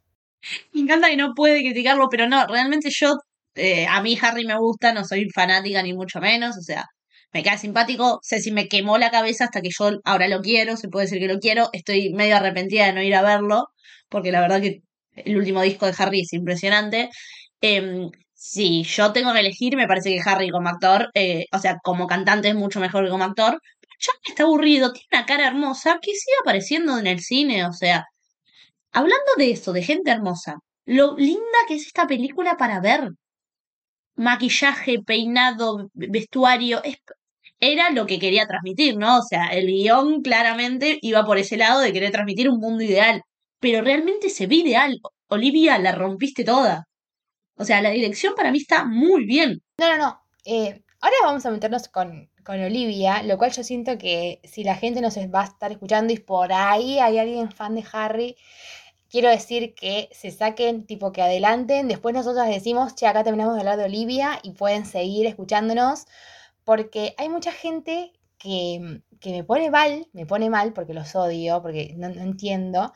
Me 0.72 0.80
encanta 0.82 1.08
que 1.08 1.16
no 1.16 1.34
puede 1.34 1.60
criticarlo, 1.60 2.08
pero 2.10 2.28
no, 2.28 2.46
realmente 2.46 2.88
yo, 2.90 3.14
eh, 3.54 3.86
a 3.88 4.00
mí 4.02 4.18
Harry 4.20 4.44
me 4.46 4.58
gusta, 4.58 4.92
no 4.92 5.04
soy 5.04 5.28
fanática 5.30 5.82
ni 5.82 5.92
mucho 5.94 6.20
menos, 6.20 6.56
o 6.56 6.62
sea, 6.62 6.84
me 7.32 7.42
cae 7.42 7.58
simpático, 7.58 8.20
sé 8.22 8.40
si 8.40 8.52
me 8.52 8.68
quemó 8.68 8.98
la 8.98 9.10
cabeza 9.10 9.44
hasta 9.44 9.60
que 9.60 9.70
yo 9.76 9.90
ahora 10.04 10.28
lo 10.28 10.40
quiero, 10.40 10.76
se 10.76 10.88
puede 10.88 11.06
decir 11.06 11.18
que 11.20 11.32
lo 11.32 11.38
quiero, 11.40 11.68
estoy 11.72 12.12
medio 12.14 12.36
arrepentida 12.36 12.86
de 12.86 12.92
no 12.92 13.02
ir 13.02 13.14
a 13.14 13.22
verlo, 13.22 13.66
porque 14.08 14.32
la 14.32 14.40
verdad 14.40 14.60
que 14.60 14.82
el 15.16 15.36
último 15.36 15.62
disco 15.62 15.86
de 15.86 15.94
Harry 15.98 16.20
es 16.20 16.32
impresionante. 16.32 17.10
Em, 17.60 18.10
si 18.50 18.82
yo 18.84 19.12
tengo 19.12 19.32
que 19.32 19.40
elegir, 19.40 19.76
me 19.76 19.86
parece 19.88 20.10
que 20.10 20.22
Harry 20.28 20.50
como 20.50 20.68
actor, 20.68 21.10
eh, 21.14 21.46
o 21.52 21.58
sea, 21.58 21.78
como 21.82 22.06
cantante 22.06 22.48
es 22.48 22.54
mucho 22.54 22.80
mejor 22.80 23.04
que 23.04 23.10
como 23.10 23.24
actor, 23.24 23.60
ya 24.00 24.12
está 24.24 24.42
aburrido, 24.44 24.92
tiene 24.92 25.08
una 25.12 25.26
cara 25.26 25.46
hermosa 25.48 25.98
que 26.02 26.12
sigue 26.14 26.36
apareciendo 26.42 26.98
en 26.98 27.06
el 27.06 27.20
cine, 27.20 27.66
o 27.66 27.72
sea, 27.72 28.06
Hablando 28.92 29.32
de 29.38 29.52
eso, 29.52 29.72
de 29.72 29.82
gente 29.84 30.10
hermosa, 30.10 30.56
lo 30.86 31.16
linda 31.16 31.58
que 31.68 31.74
es 31.76 31.86
esta 31.86 32.06
película 32.08 32.56
para 32.56 32.80
ver. 32.80 33.10
Maquillaje, 34.16 34.94
peinado, 35.02 35.90
ve- 35.94 36.08
vestuario, 36.10 36.82
es- 36.84 36.98
era 37.60 37.90
lo 37.90 38.06
que 38.06 38.18
quería 38.18 38.46
transmitir, 38.46 38.96
¿no? 38.96 39.18
O 39.18 39.22
sea, 39.22 39.46
el 39.48 39.66
guion 39.66 40.22
claramente 40.22 40.98
iba 41.02 41.24
por 41.24 41.38
ese 41.38 41.56
lado 41.56 41.80
de 41.80 41.92
querer 41.92 42.12
transmitir 42.12 42.48
un 42.50 42.58
mundo 42.60 42.82
ideal, 42.84 43.22
pero 43.60 43.82
realmente 43.82 44.30
se 44.30 44.46
ve 44.46 44.56
ideal. 44.56 45.00
Olivia, 45.28 45.78
la 45.78 45.92
rompiste 45.92 46.44
toda. 46.44 46.86
O 47.56 47.64
sea, 47.64 47.82
la 47.82 47.90
dirección 47.90 48.34
para 48.34 48.50
mí 48.52 48.58
está 48.58 48.84
muy 48.84 49.24
bien. 49.26 49.62
No, 49.78 49.88
no, 49.88 49.98
no. 49.98 50.20
eh, 50.44 50.82
ahora 51.00 51.16
vamos 51.24 51.44
a 51.46 51.50
meternos 51.50 51.88
con, 51.88 52.30
con 52.44 52.60
Olivia, 52.62 53.22
lo 53.22 53.36
cual 53.38 53.52
yo 53.52 53.62
siento 53.64 53.98
que 53.98 54.40
si 54.44 54.64
la 54.64 54.76
gente 54.76 55.00
nos 55.00 55.16
va 55.18 55.42
a 55.42 55.44
estar 55.44 55.70
escuchando 55.72 56.12
y 56.12 56.18
por 56.18 56.52
ahí 56.52 56.98
hay 56.98 57.18
alguien 57.18 57.50
fan 57.52 57.74
de 57.74 57.84
Harry, 57.92 58.36
quiero 59.10 59.28
decir 59.30 59.74
que 59.74 60.08
se 60.12 60.30
saquen, 60.30 60.86
tipo 60.86 61.12
que 61.12 61.22
adelanten. 61.22 61.88
Después 61.88 62.14
nosotros 62.14 62.46
decimos, 62.48 62.94
che, 62.94 63.06
acá 63.06 63.24
terminamos 63.24 63.54
de 63.54 63.60
hablar 63.60 63.78
de 63.78 63.84
Olivia 63.84 64.38
y 64.42 64.52
pueden 64.52 64.86
seguir 64.86 65.26
escuchándonos, 65.26 66.06
porque 66.64 67.14
hay 67.18 67.28
mucha 67.28 67.52
gente 67.52 68.12
que, 68.38 69.02
que 69.20 69.30
me 69.32 69.44
pone 69.44 69.70
mal, 69.70 70.08
me 70.12 70.26
pone 70.26 70.50
mal 70.50 70.72
porque 70.72 70.94
los 70.94 71.14
odio, 71.16 71.62
porque 71.62 71.94
no, 71.96 72.08
no 72.10 72.22
entiendo. 72.22 72.92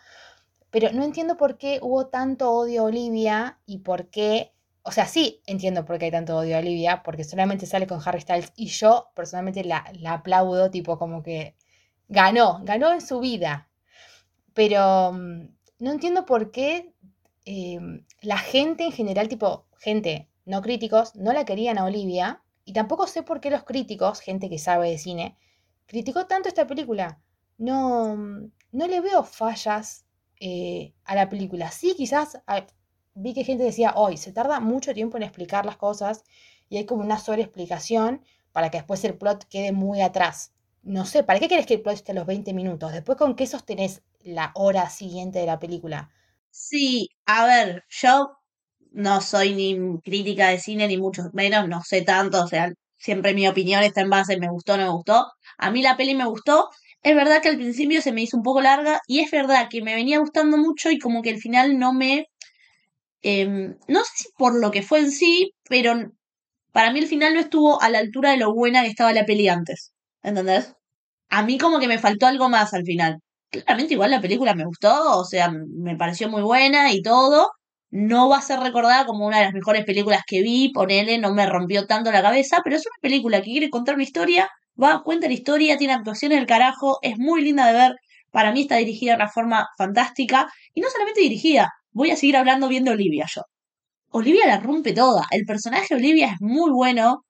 Pero 0.70 0.92
no 0.92 1.04
entiendo 1.04 1.36
por 1.36 1.58
qué 1.58 1.78
hubo 1.82 2.06
tanto 2.06 2.50
odio 2.52 2.82
a 2.82 2.84
Olivia 2.84 3.58
y 3.66 3.78
por 3.78 4.08
qué 4.08 4.52
o 4.82 4.92
sea, 4.92 5.06
sí 5.06 5.42
entiendo 5.46 5.84
por 5.84 5.98
qué 5.98 6.06
hay 6.06 6.10
tanto 6.10 6.36
odio 6.36 6.56
a 6.56 6.60
Olivia, 6.60 7.02
porque 7.02 7.24
solamente 7.24 7.66
sale 7.66 7.86
con 7.86 8.00
Harry 8.04 8.20
Styles 8.20 8.52
y 8.56 8.66
yo 8.68 9.10
personalmente 9.14 9.64
la, 9.64 9.84
la 9.94 10.14
aplaudo, 10.14 10.70
tipo 10.70 10.98
como 10.98 11.22
que 11.22 11.54
ganó, 12.08 12.60
ganó 12.64 12.92
en 12.92 13.00
su 13.00 13.20
vida. 13.20 13.68
Pero 14.54 15.12
mm, 15.12 15.48
no 15.80 15.92
entiendo 15.92 16.26
por 16.26 16.50
qué 16.50 16.94
eh, 17.44 17.78
la 18.22 18.38
gente 18.38 18.84
en 18.84 18.92
general, 18.92 19.28
tipo 19.28 19.66
gente, 19.78 20.28
no 20.44 20.62
críticos, 20.62 21.14
no 21.14 21.32
la 21.32 21.44
querían 21.44 21.78
a 21.78 21.84
Olivia. 21.84 22.42
Y 22.64 22.72
tampoco 22.72 23.06
sé 23.06 23.22
por 23.22 23.40
qué 23.40 23.50
los 23.50 23.64
críticos, 23.64 24.20
gente 24.20 24.48
que 24.48 24.58
sabe 24.58 24.90
de 24.90 24.98
cine, 24.98 25.36
criticó 25.86 26.26
tanto 26.26 26.48
esta 26.48 26.66
película. 26.66 27.20
No, 27.58 28.16
mm, 28.16 28.50
no 28.72 28.86
le 28.86 29.00
veo 29.00 29.24
fallas 29.24 30.06
eh, 30.40 30.94
a 31.04 31.14
la 31.14 31.28
película. 31.28 31.70
Sí, 31.70 31.94
quizás 31.96 32.40
a- 32.46 32.66
vi 33.14 33.34
que 33.34 33.44
gente 33.44 33.64
decía, 33.64 33.92
hoy 33.96 34.16
se 34.16 34.32
tarda 34.32 34.60
mucho 34.60 34.94
tiempo 34.94 35.16
en 35.16 35.22
explicar 35.24 35.66
las 35.66 35.76
cosas 35.76 36.24
y 36.68 36.76
hay 36.78 36.86
como 36.86 37.02
una 37.04 37.18
sobreexplicación 37.18 38.24
para 38.52 38.70
que 38.70 38.78
después 38.78 39.04
el 39.04 39.16
plot 39.18 39.44
quede 39.48 39.72
muy 39.72 40.00
atrás. 40.00 40.52
No 40.82 41.04
sé, 41.06 41.22
¿para 41.24 41.38
qué 41.40 41.48
querés 41.48 41.66
que 41.66 41.74
el 41.74 41.82
plot 41.82 41.94
esté 41.96 42.12
a 42.12 42.14
los 42.14 42.26
20 42.26 42.52
minutos? 42.54 42.92
Después, 42.92 43.18
¿con 43.18 43.34
qué 43.36 43.46
sostenés 43.46 44.02
la 44.20 44.52
hora 44.54 44.88
siguiente 44.90 45.38
de 45.40 45.46
la 45.46 45.58
película? 45.60 46.10
Sí, 46.50 47.08
a 47.26 47.46
ver, 47.46 47.84
yo 47.88 48.36
no 48.92 49.20
soy 49.20 49.54
ni 49.54 50.00
crítica 50.00 50.48
de 50.48 50.58
cine 50.60 50.88
ni 50.88 50.96
mucho 50.98 51.24
menos, 51.32 51.68
no 51.68 51.82
sé 51.82 52.02
tanto, 52.02 52.42
o 52.44 52.46
sea, 52.48 52.72
siempre 52.96 53.34
mi 53.34 53.46
opinión 53.48 53.82
está 53.82 54.00
en 54.02 54.10
base 54.10 54.38
me 54.38 54.48
gustó 54.50 54.76
no 54.76 54.84
me 54.84 54.90
gustó. 54.90 55.26
A 55.58 55.70
mí 55.70 55.82
la 55.82 55.96
peli 55.96 56.14
me 56.14 56.26
gustó. 56.26 56.68
Es 57.02 57.14
verdad 57.14 57.40
que 57.42 57.48
al 57.48 57.56
principio 57.56 58.02
se 58.02 58.12
me 58.12 58.22
hizo 58.22 58.36
un 58.36 58.42
poco 58.42 58.60
larga 58.60 59.00
y 59.06 59.20
es 59.20 59.30
verdad 59.30 59.68
que 59.70 59.82
me 59.82 59.94
venía 59.94 60.18
gustando 60.18 60.56
mucho 60.58 60.90
y 60.90 60.98
como 60.98 61.22
que 61.22 61.30
al 61.30 61.38
final 61.38 61.78
no 61.78 61.92
me... 61.92 62.26
em, 63.22 63.76
no 63.88 64.00
sé 64.04 64.10
si 64.16 64.28
por 64.38 64.54
lo 64.60 64.70
que 64.70 64.82
fue 64.82 65.00
en 65.00 65.10
sí, 65.12 65.52
pero 65.68 65.94
para 66.72 66.92
mí 66.92 67.00
el 67.00 67.06
final 67.08 67.34
no 67.34 67.40
estuvo 67.40 67.82
a 67.82 67.90
la 67.90 67.98
altura 68.00 68.30
de 68.32 68.38
lo 68.38 68.54
buena 68.54 68.82
que 68.82 68.88
estaba 68.88 69.12
la 69.12 69.26
peli 69.26 69.48
antes. 69.48 69.92
¿Entendés? 70.22 70.74
A 71.30 71.42
mí 71.44 71.58
como 71.58 71.80
que 71.80 71.88
me 71.88 71.98
faltó 71.98 72.26
algo 72.26 72.48
más 72.50 72.74
al 72.74 72.84
final. 72.84 73.18
Claramente 73.50 73.94
igual 73.94 74.10
la 74.12 74.20
película 74.20 74.54
me 74.54 74.64
gustó, 74.66 75.18
o 75.18 75.24
sea, 75.24 75.50
me 75.52 75.96
pareció 75.96 76.28
muy 76.28 76.42
buena 76.42 76.92
y 76.92 77.02
todo. 77.02 77.50
No 77.90 78.28
va 78.28 78.38
a 78.38 78.42
ser 78.42 78.60
recordada 78.60 79.06
como 79.06 79.26
una 79.26 79.38
de 79.38 79.44
las 79.46 79.54
mejores 79.54 79.84
películas 79.84 80.22
que 80.26 80.42
vi, 80.42 80.70
ponele, 80.72 81.18
no 81.18 81.34
me 81.34 81.46
rompió 81.46 81.86
tanto 81.86 82.12
la 82.12 82.22
cabeza, 82.22 82.60
pero 82.64 82.76
es 82.76 82.86
una 82.86 82.98
película 83.02 83.38
que 83.38 83.50
quiere 83.50 83.70
contar 83.70 83.94
una 83.96 84.04
historia, 84.04 84.48
va, 84.82 85.02
cuenta 85.02 85.26
la 85.28 85.34
historia, 85.34 85.78
tiene 85.78 85.94
actuaciones 85.94 86.38
del 86.38 86.46
carajo, 86.46 86.98
es 87.02 87.18
muy 87.18 87.42
linda 87.42 87.66
de 87.66 87.72
ver, 87.74 87.92
para 88.30 88.52
mí 88.52 88.62
está 88.62 88.76
dirigida 88.76 89.12
de 89.12 89.16
una 89.16 89.28
forma 89.28 89.66
fantástica, 89.78 90.50
y 90.74 90.80
no 90.80 90.88
solamente 90.90 91.20
dirigida, 91.20 91.70
voy 91.92 92.10
a 92.10 92.16
seguir 92.16 92.36
hablando 92.36 92.68
bien 92.68 92.84
de 92.84 92.92
Olivia 92.92 93.26
yo. 93.34 93.42
Olivia 94.10 94.46
la 94.46 94.58
rompe 94.60 94.92
toda, 94.92 95.26
el 95.30 95.44
personaje 95.46 95.86
de 95.90 95.96
Olivia 95.96 96.26
es 96.28 96.40
muy 96.40 96.70
bueno, 96.70 97.24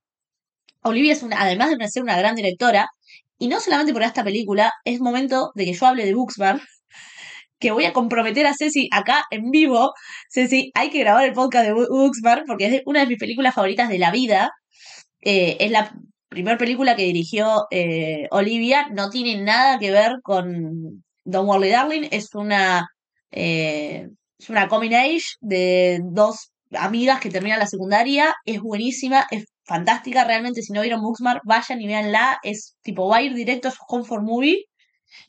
Olivia 0.83 1.13
es 1.13 1.23
una, 1.23 1.41
además 1.43 1.71
de 1.71 1.89
ser 1.89 2.03
una 2.03 2.17
gran 2.19 2.35
directora, 2.37 2.87
Y 3.39 3.49
no 3.49 3.61
solamente 3.61 3.93
por 3.95 4.03
esta 4.03 4.25
película, 4.25 4.73
es 4.85 5.01
momento 5.01 5.53
de 5.55 5.65
que 5.67 5.73
yo 5.75 5.87
hable 5.87 6.05
de 6.07 6.15
Booksmart, 6.15 6.63
que 7.61 7.71
voy 7.73 7.85
a 7.85 7.93
comprometer 7.93 8.47
a 8.47 8.55
Ceci 8.55 8.89
acá 8.93 9.25
en 9.31 9.51
vivo. 9.51 9.93
Ceci, 10.31 10.73
hay 10.75 10.91
que 10.91 11.01
grabar 11.01 11.25
el 11.27 11.33
podcast 11.35 11.67
de 11.67 11.73
Booksmart 11.75 12.45
porque 12.47 12.67
es 12.67 12.83
una 12.87 13.01
de 13.01 13.07
mis 13.07 13.19
películas 13.19 13.55
favoritas 13.55 13.89
de 13.89 13.99
la 13.99 14.11
vida. 14.11 14.51
Eh, 15.23 15.57
es 15.61 15.71
la 15.71 15.93
primera 16.31 16.57
película 16.57 16.97
que 16.97 17.05
dirigió 17.05 17.67
eh, 17.71 18.29
Olivia. 18.31 18.89
No 18.95 19.11
tiene 19.11 19.43
nada 19.43 19.79
que 19.79 19.91
ver 19.91 20.13
con 20.23 21.05
Don't 21.25 21.49
Worry 21.49 21.71
Darling. 21.71 22.09
Es 22.11 22.35
una, 22.35 22.89
eh, 23.33 24.09
es 24.39 24.49
una 24.49 24.69
coming 24.69 24.95
age 24.95 25.25
de 25.41 26.01
dos 26.05 26.53
amigas 26.73 27.21
que 27.21 27.31
terminan 27.31 27.59
la 27.59 27.67
secundaria. 27.67 28.35
Es 28.47 28.61
buenísima, 28.61 29.27
es 29.31 29.45
fantástica. 29.65 30.25
Realmente, 30.25 30.63
si 30.63 30.73
no 30.73 30.83
vieron 30.83 31.03
Booksmart, 31.03 31.43
vayan 31.45 31.81
y 31.83 31.87
véanla. 31.89 32.39
Es 32.43 32.77
tipo, 32.83 33.09
va 33.09 33.19
a 33.19 33.23
ir 33.23 33.35
directo 33.35 33.69
a 33.69 33.73
su 33.73 33.81
comfort 33.87 34.23
movie. 34.23 34.65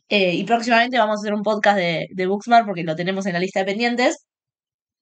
Eh, 0.10 0.36
y 0.36 0.44
próximamente 0.46 0.98
vamos 1.00 1.18
a 1.20 1.22
hacer 1.22 1.34
un 1.34 1.44
podcast 1.44 1.78
de, 1.78 2.08
de 2.12 2.28
Booksmart 2.28 2.66
porque 2.66 2.84
lo 2.84 2.96
tenemos 2.96 3.26
en 3.26 3.34
la 3.34 3.40
lista 3.40 3.60
de 3.62 3.66
pendientes. 3.66 4.26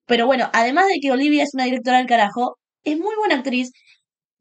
Pero 0.06 0.26
bueno, 0.26 0.50
además 0.52 0.86
de 0.88 0.98
que 1.00 1.12
Olivia 1.12 1.44
es 1.44 1.54
una 1.54 1.64
directora 1.64 1.98
del 1.98 2.06
carajo, 2.06 2.58
es 2.84 2.98
muy 2.98 3.14
buena 3.16 3.36
actriz. 3.36 3.70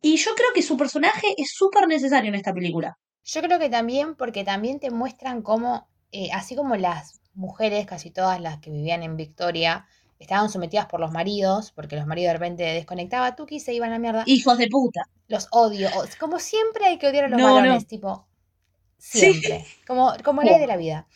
Y 0.01 0.15
yo 0.17 0.31
creo 0.35 0.49
que 0.53 0.61
su 0.61 0.77
personaje 0.77 1.27
es 1.37 1.51
súper 1.53 1.87
necesario 1.87 2.29
en 2.29 2.35
esta 2.35 2.53
película. 2.53 2.97
Yo 3.23 3.41
creo 3.41 3.59
que 3.59 3.69
también, 3.69 4.15
porque 4.15 4.43
también 4.43 4.79
te 4.79 4.91
muestran 4.91 5.41
cómo, 5.41 5.87
eh, 6.11 6.29
así 6.33 6.55
como 6.55 6.75
las 6.75 7.19
mujeres, 7.33 7.85
casi 7.85 8.11
todas 8.11 8.39
las 8.41 8.59
que 8.59 8.71
vivían 8.71 9.03
en 9.03 9.17
Victoria, 9.17 9.85
estaban 10.19 10.49
sometidas 10.49 10.85
por 10.87 10.99
los 10.99 11.11
maridos, 11.11 11.71
porque 11.71 11.95
los 11.95 12.05
maridos 12.05 12.29
de 12.29 12.33
repente 12.33 12.63
desconectaban 12.63 13.31
a 13.31 13.35
Tuki 13.35 13.55
y 13.55 13.59
se 13.59 13.73
iban 13.73 13.89
a 13.89 13.93
la 13.93 13.99
mierda. 13.99 14.23
Hijos 14.25 14.57
de 14.57 14.67
puta. 14.67 15.01
Los 15.27 15.47
odio. 15.51 15.89
Como 16.19 16.39
siempre 16.39 16.85
hay 16.85 16.97
que 16.97 17.07
odiar 17.07 17.25
a 17.25 17.29
los 17.29 17.39
No, 17.39 17.53
varones, 17.53 17.83
no. 17.83 17.87
tipo, 17.87 18.27
Sí. 18.97 19.19
siempre. 19.19 19.65
Como, 19.87 20.13
como 20.23 20.41
ley 20.43 20.59
de 20.59 20.67
la 20.67 20.75
vida. 20.77 21.07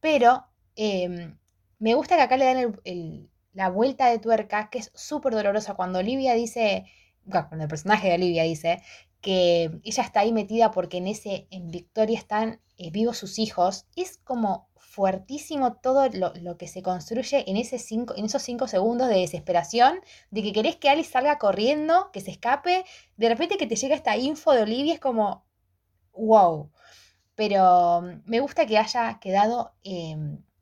Pero 0.00 0.44
eh, 0.76 1.32
me 1.78 1.94
gusta 1.94 2.16
que 2.16 2.22
acá 2.22 2.36
le 2.36 2.44
dan 2.44 2.58
el- 2.58 2.80
el- 2.84 3.30
la 3.54 3.70
vuelta 3.70 4.06
de 4.10 4.18
tuerca, 4.18 4.68
que 4.70 4.78
es 4.78 4.92
súper 4.94 5.32
dolorosa. 5.32 5.74
Cuando 5.74 5.98
Olivia 6.00 6.34
dice, 6.34 6.84
cuando 7.30 7.64
el 7.64 7.68
personaje 7.68 8.08
de 8.08 8.14
Olivia 8.14 8.42
dice 8.44 8.82
que 9.20 9.80
ella 9.82 10.02
está 10.02 10.20
ahí 10.20 10.32
metida 10.32 10.70
porque 10.70 10.98
en 10.98 11.08
ese, 11.08 11.46
en 11.50 11.70
Victoria 11.70 12.18
están 12.18 12.60
eh, 12.78 12.90
vivos 12.90 13.18
sus 13.18 13.38
hijos, 13.38 13.86
es 13.96 14.18
como 14.18 14.68
fuertísimo 14.76 15.74
todo 15.74 16.08
lo, 16.10 16.32
lo 16.34 16.56
que 16.56 16.68
se 16.68 16.82
construye 16.82 17.44
en, 17.50 17.56
ese 17.56 17.78
cinco, 17.78 18.14
en 18.16 18.26
esos 18.26 18.42
cinco 18.42 18.68
segundos 18.68 19.08
de 19.08 19.18
desesperación, 19.18 20.00
de 20.30 20.42
que 20.42 20.52
querés 20.52 20.76
que 20.76 20.88
Alice 20.88 21.10
salga 21.10 21.38
corriendo, 21.38 22.10
que 22.12 22.20
se 22.20 22.30
escape, 22.30 22.84
de 23.16 23.28
repente 23.28 23.56
que 23.56 23.66
te 23.66 23.76
llega 23.76 23.94
esta 23.94 24.16
info 24.16 24.52
de 24.52 24.62
Olivia, 24.62 24.94
es 24.94 25.00
como, 25.00 25.44
wow. 26.12 26.70
Pero 27.34 28.02
mm, 28.02 28.22
me 28.24 28.40
gusta 28.40 28.66
que 28.66 28.78
haya 28.78 29.18
quedado 29.20 29.74
eh, 29.84 30.16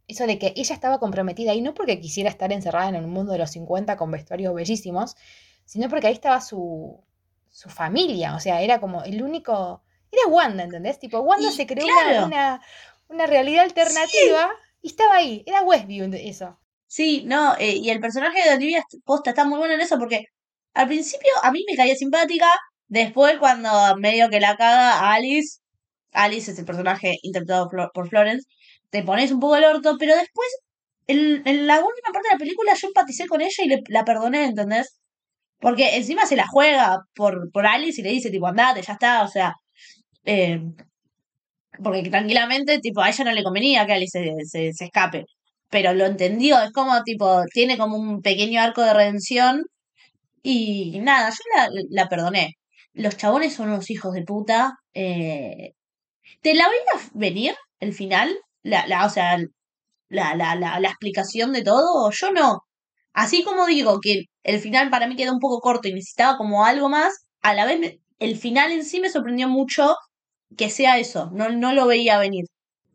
eso 0.09 0.27
de 0.27 0.39
que 0.39 0.53
ella 0.57 0.75
estaba 0.75 0.99
comprometida 0.99 1.55
y 1.55 1.61
no 1.61 1.75
porque 1.75 2.01
quisiera 2.01 2.31
estar 2.31 2.53
encerrada 2.53 2.89
en 2.89 2.97
el 2.97 3.07
mundo 3.07 3.33
de 3.33 3.39
los 3.39 3.51
50 3.51 3.97
con 3.97 4.11
vestuarios 4.11 4.55
bellísimos, 4.55 5.17
sino 5.65 5.89
porque 5.89 6.07
ahí 6.09 6.13
estaba 6.15 6.41
su, 6.41 7.03
su 7.51 7.69
familia, 7.71 8.35
o 8.37 8.41
sea, 8.41 8.63
era 8.63 8.81
como 8.81 9.03
el 9.05 9.23
único... 9.23 9.83
Era 10.11 10.27
Wanda, 10.29 10.65
¿entendés? 10.65 10.99
Tipo, 11.01 11.19
Wanda 11.21 11.49
Y, 11.49 11.53
se 11.53 11.67
creó 11.67 11.85
una- 11.87 12.03
claro. 12.03 12.27
una, 12.27 12.61
una 13.09 13.27
realidad 13.27 13.65
alternativa 13.65 14.51
y 14.81 14.89
estaba 14.89 15.17
ahí, 15.17 15.43
era 15.47 15.63
Westview 15.63 16.09
eso. 16.15 16.59
Sí, 16.87 17.25
no, 17.27 17.57
eh, 17.59 17.75
y 17.77 17.91
el 17.91 17.99
personaje 18.01 18.49
de 18.49 18.55
Olivia 18.55 18.85
posta 19.05 19.31
está 19.31 19.45
muy 19.45 19.59
bueno 19.59 19.75
en 19.75 19.81
eso 19.81 19.99
porque 19.99 20.27
al 20.75 20.87
principio 20.87 21.31
a 21.43 21.51
mí 21.51 21.65
me 21.69 21.77
caía 21.77 21.97
simpática, 21.97 22.47
después 22.87 23.39
cuando 23.39 23.71
medio 23.97 24.29
que 24.31 24.39
la 24.41 24.57
caga 24.57 24.93
a 25.01 25.15
Alice, 25.15 25.59
Alice 26.13 26.53
es 26.53 26.59
el 26.61 26.65
personaje 26.65 27.17
interpretado 27.23 27.69
por 27.93 28.09
Florence, 28.09 28.47
te 28.91 29.03
pones 29.03 29.33
un 29.33 29.41
poco 29.41 29.57
el 29.57 29.65
orto, 29.65 29.97
pero 29.99 30.15
después 30.15 30.49
en, 31.09 31.43
en 31.49 31.67
la 31.67 31.77
última 31.81 32.13
parte 32.13 32.29
de 32.29 32.35
la 32.35 32.39
película 32.39 32.75
yo 32.75 32.87
empaticé 32.89 33.27
con 33.27 33.41
ella 33.41 33.65
y 33.65 33.69
le, 33.69 33.83
la 33.89 34.05
perdoné, 34.05 34.45
¿entendés? 34.45 35.01
Porque 35.65 35.97
encima 35.97 36.27
se 36.27 36.37
la 36.37 36.47
juega 36.47 37.01
por, 37.15 37.51
por 37.53 37.67
Alice 37.67 38.01
y 38.01 38.05
le 38.05 38.11
dice 38.11 38.31
tipo 38.31 38.47
andate, 38.47 38.83
ya 38.83 38.95
está, 38.95 39.23
o 39.25 39.29
sea, 39.29 39.55
eh, 40.25 40.61
porque 41.83 42.03
tranquilamente 42.11 42.79
tipo 42.81 43.01
a 43.01 43.09
ella 43.11 43.25
no 43.25 43.33
le 43.33 43.43
convenía 43.45 43.87
que 43.87 43.93
Alice 43.95 44.19
se, 44.45 44.73
se, 44.73 44.85
escape 44.85 45.25
pero 45.71 45.93
lo 45.95 46.07
entendió, 46.07 46.61
es 46.63 46.71
como 46.73 47.03
tipo, 47.03 47.43
tiene 47.53 47.77
como 47.79 47.97
un 47.97 48.23
pequeño 48.23 48.61
arco 48.61 48.83
de 48.83 48.95
redención 48.95 49.65
y 50.43 51.01
nada, 51.01 51.31
yo 51.31 51.37
la, 51.57 51.69
la 51.91 52.09
perdoné. 52.09 52.55
Los 52.95 53.17
chabones 53.17 53.55
son 53.55 53.71
unos 53.71 53.91
hijos 53.91 54.15
de 54.15 54.23
puta. 54.25 54.75
eh, 54.95 55.73
¿Te 56.43 56.55
la 56.55 56.69
veías 56.69 57.11
venir 57.15 57.55
el 57.81 57.93
final? 57.95 58.37
La, 58.63 58.87
la, 58.87 59.07
o 59.07 59.11
sea, 59.11 59.39
la, 60.09 60.35
la, 60.37 60.55
la, 60.57 60.81
la 60.81 60.89
explicación 60.89 61.53
de 61.53 61.63
todo, 61.65 62.11
yo 62.13 62.33
no. 62.33 62.61
Así 63.15 63.45
como 63.45 63.67
digo 63.67 64.01
que 64.01 64.25
el 64.45 64.61
final 64.61 64.91
para 64.91 65.09
mí 65.09 65.17
quedó 65.17 65.33
un 65.33 65.41
poco 65.41 65.61
corto 65.61 65.89
y 65.89 65.95
necesitaba 65.95 66.37
como 66.37 66.65
algo 66.65 66.89
más, 66.89 67.27
a 67.43 67.55
la 67.55 67.65
vez 67.65 67.99
el 68.19 68.37
final 68.37 68.73
en 68.73 68.85
sí 68.85 69.01
me 69.01 69.11
sorprendió 69.11 69.49
mucho 69.49 69.97
que 70.57 70.71
sea 70.71 70.99
eso, 70.99 71.31
no, 71.33 71.49
no 71.51 71.73
lo 71.73 71.87
veía 71.87 72.19
venir. 72.19 72.45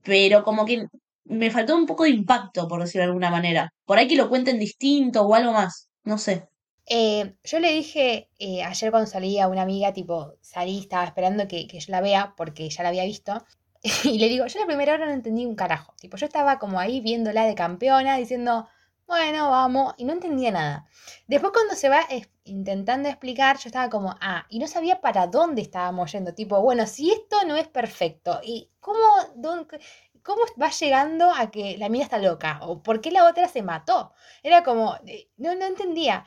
Pero 0.04 0.44
como 0.44 0.66
que 0.66 0.86
me 1.26 1.52
faltó 1.52 1.76
un 1.76 1.86
poco 1.86 2.04
de 2.04 2.12
impacto, 2.12 2.68
por 2.68 2.82
decirlo 2.82 3.02
de 3.02 3.08
alguna 3.10 3.30
manera. 3.30 3.74
Por 3.86 3.98
ahí 3.98 4.08
que 4.08 4.16
lo 4.16 4.30
cuenten 4.30 4.60
distinto 4.60 5.24
o 5.24 5.36
algo 5.36 5.52
más, 5.52 5.90
no 6.04 6.18
sé. 6.18 6.48
Eh, 6.86 7.36
yo 7.44 7.60
le 7.60 7.72
dije 7.72 8.30
eh, 8.40 8.64
ayer 8.64 8.90
cuando 8.90 9.10
salí 9.10 9.40
a 9.40 9.48
una 9.48 9.62
amiga, 9.62 9.94
tipo, 9.94 10.34
salí, 10.42 10.80
estaba 10.80 11.06
esperando 11.06 11.48
que, 11.48 11.68
que 11.68 11.80
yo 11.80 11.92
la 11.92 12.02
vea 12.02 12.34
porque 12.36 12.70
ya 12.70 12.84
la 12.84 12.90
había 12.90 13.06
visto. 13.06 13.44
Y 14.04 14.20
le 14.20 14.28
digo, 14.28 14.46
yo 14.48 14.60
la 14.60 14.66
primera 14.66 14.94
hora 14.94 15.06
no 15.06 15.14
entendí 15.14 15.46
un 15.46 15.56
carajo. 15.56 15.94
Tipo, 16.00 16.18
yo 16.18 16.26
estaba 16.26 16.60
como 16.60 16.80
ahí 16.80 17.00
viéndola 17.02 17.46
de 17.46 17.56
campeona, 17.56 18.18
diciendo, 18.18 18.68
bueno, 19.10 19.50
vamos, 19.50 19.94
y 19.98 20.06
no 20.06 20.14
entendía 20.14 20.52
nada. 20.52 20.88
Después 21.28 21.52
cuando 21.54 21.76
se 21.76 21.90
va 21.90 22.02
intentando 22.46 23.10
explicar, 23.10 23.58
yo 23.58 23.68
estaba 23.70 23.90
como, 23.90 24.16
ah, 24.22 24.46
y 24.50 24.60
no 24.60 24.68
sabía 24.68 25.02
para 25.02 25.28
dónde 25.28 25.62
estábamos 25.64 26.12
yendo. 26.12 26.34
Tipo, 26.36 26.62
bueno, 26.62 26.86
si 26.88 27.12
esto 27.12 27.38
no 27.48 27.56
es 27.58 27.68
perfecto, 27.68 28.40
¿y 28.44 28.72
cómo, 28.80 29.00
dónde- 29.36 29.80
cómo 30.24 30.42
va 30.62 30.70
llegando 30.72 31.32
a 31.34 31.52
que 31.52 31.78
la 31.78 31.90
mina 31.90 32.04
está 32.06 32.20
loca? 32.20 32.60
¿O 32.64 32.84
por 32.84 33.02
qué 33.02 33.12
la 33.12 33.28
otra 33.28 33.48
se 33.48 33.64
mató? 33.64 34.14
Era 34.44 34.64
como, 34.64 34.96
eh, 35.06 35.30
no, 35.38 35.56
no 35.56 35.66
entendía. 35.66 36.26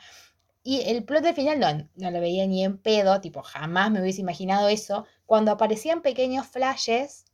Y 0.63 0.81
el 0.89 1.05
plot 1.05 1.23
del 1.23 1.35
final 1.35 1.59
no, 1.59 1.89
no 1.95 2.11
lo 2.11 2.19
veía 2.21 2.47
ni 2.47 2.63
en 2.65 2.77
pedo, 2.79 3.21
tipo, 3.21 3.43
jamás 3.43 3.91
me 3.91 4.01
hubiese 4.01 4.21
imaginado 4.21 4.69
eso. 4.69 5.05
Cuando 5.25 5.51
aparecían 5.51 6.01
pequeños 6.01 6.47
flashes 6.47 7.25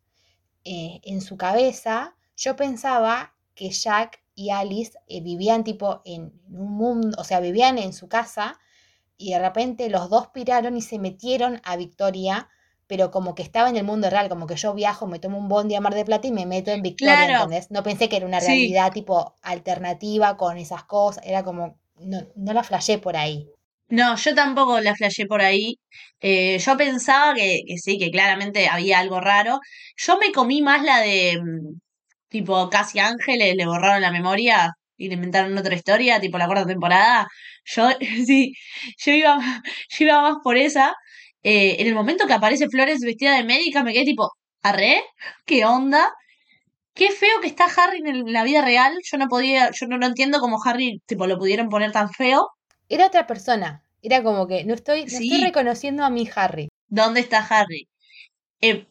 eh, 0.64 1.00
en 1.04 1.22
su 1.22 1.38
cabeza, 1.38 2.16
yo 2.36 2.56
pensaba 2.56 3.36
que 3.56 3.70
Jack 3.72 4.24
y 4.40 4.52
Alice 4.52 4.94
eh, 5.10 5.20
vivían 5.20 5.66
tipo 5.66 6.02
en, 6.06 6.32
un 6.50 6.72
mundo, 6.72 7.18
o 7.20 7.26
sea, 7.26 7.42
vivían 7.42 7.78
en 7.78 7.92
su 7.92 8.08
casa 8.08 8.58
y 9.18 9.32
de 9.34 9.40
repente 9.40 9.90
los 9.90 10.10
dos 10.10 10.28
piraron 10.28 10.78
y 10.78 10.82
se 10.82 10.98
metieron 10.98 11.60
a 11.66 11.76
Victoria, 11.76 12.48
pero 12.88 13.12
como 13.12 13.36
que 13.36 13.44
estaba 13.44 13.68
en 13.70 13.76
el 13.76 13.84
mundo 13.84 14.10
real, 14.10 14.30
como 14.30 14.48
que 14.48 14.56
yo 14.56 14.74
viajo, 14.74 15.08
me 15.08 15.20
tomo 15.20 15.38
un 15.38 15.50
bondi 15.50 15.76
a 15.76 15.82
Mar 15.82 15.94
de 15.94 16.06
Plata 16.06 16.26
y 16.30 16.32
me 16.32 16.46
meto 16.46 16.72
en 16.72 16.82
Victoria, 16.82 17.16
Claro. 17.26 17.44
¿entendés? 17.44 17.70
No 17.70 17.84
pensé 17.84 18.08
que 18.08 18.16
era 18.16 18.26
una 18.26 18.40
Sí. 18.40 18.48
realidad 18.48 18.94
tipo 18.94 19.36
alternativa 19.42 20.38
con 20.38 20.58
esas 20.58 20.86
cosas, 20.86 21.22
era 21.28 21.44
como, 21.44 21.78
no, 21.98 22.20
no 22.38 22.54
la 22.54 22.64
flashé 22.64 22.98
por 22.98 23.18
ahí. 23.18 23.46
No, 23.90 24.16
yo 24.16 24.34
tampoco 24.36 24.80
la 24.80 24.96
flashé 24.96 25.26
por 25.26 25.42
ahí. 25.42 25.80
Eh, 26.22 26.60
yo 26.60 26.78
pensaba 26.78 27.34
que, 27.34 27.64
que 27.68 27.78
sí, 27.78 27.98
que 27.98 28.10
claramente 28.12 28.70
había 28.70 29.00
algo 29.00 29.20
raro. 29.20 29.60
Yo 29.98 30.18
me 30.18 30.32
comí 30.32 30.62
más 30.62 30.82
la 30.84 31.00
de, 31.02 31.38
mm, 31.42 31.80
tipo, 32.30 32.70
casi 32.70 33.00
ángeles, 33.00 33.56
le 33.56 33.66
borraron 33.66 34.02
la 34.02 34.12
memoria 34.12 34.72
y 34.98 35.08
le 35.10 35.16
inventaron 35.16 35.58
otra 35.58 35.76
historia, 35.76 36.20
tipo 36.20 36.38
la 36.38 36.46
cuarta 36.48 36.66
temporada. 36.68 37.28
Yo, 37.66 37.90
sí, 38.26 38.54
yo 38.98 39.12
iba, 39.14 39.38
yo 39.90 40.06
iba 40.06 40.22
más 40.22 40.38
por 40.44 40.58
esa. 40.58 40.96
Eh, 41.44 41.78
en 41.80 41.88
el 41.88 41.96
momento 41.96 42.28
que 42.28 42.34
aparece 42.34 42.68
Flores 42.70 43.00
vestida 43.02 43.36
de 43.38 43.44
médica, 43.44 43.84
me 43.84 43.94
quedé 43.94 44.06
tipo, 44.06 44.32
¿arre? 44.64 45.04
¿Qué 45.46 45.66
onda? 45.66 46.12
Qué 46.94 47.12
feo 47.12 47.40
que 47.42 47.48
está 47.48 47.66
Harry 47.78 48.00
en 48.00 48.08
el- 48.08 48.34
la 48.34 48.44
vida 48.44 48.62
real. 48.64 48.94
Yo 49.10 49.18
no 49.18 49.28
podía, 49.30 49.72
yo 49.72 49.88
no, 49.88 49.98
no 49.98 50.08
entiendo 50.08 50.40
cómo 50.40 50.60
Harry, 50.66 51.02
tipo, 51.06 51.28
lo 51.28 51.38
pudieron 51.38 51.70
poner 51.70 51.92
tan 51.92 52.10
feo. 52.12 52.50
Era 52.90 53.08
otra 53.08 53.26
persona, 53.28 53.84
era 54.02 54.22
como 54.24 54.48
que 54.48 54.66
no 54.66 54.74
estoy, 54.74 55.02
no 55.06 55.08
estoy 55.18 55.42
reconociendo 55.42 56.04
a 56.04 56.10
mi 56.10 56.30
Harry. 56.36 56.68
¿Dónde 56.88 57.22
está 57.22 57.40
Harry? 57.48 57.88
Eh, 58.62 58.86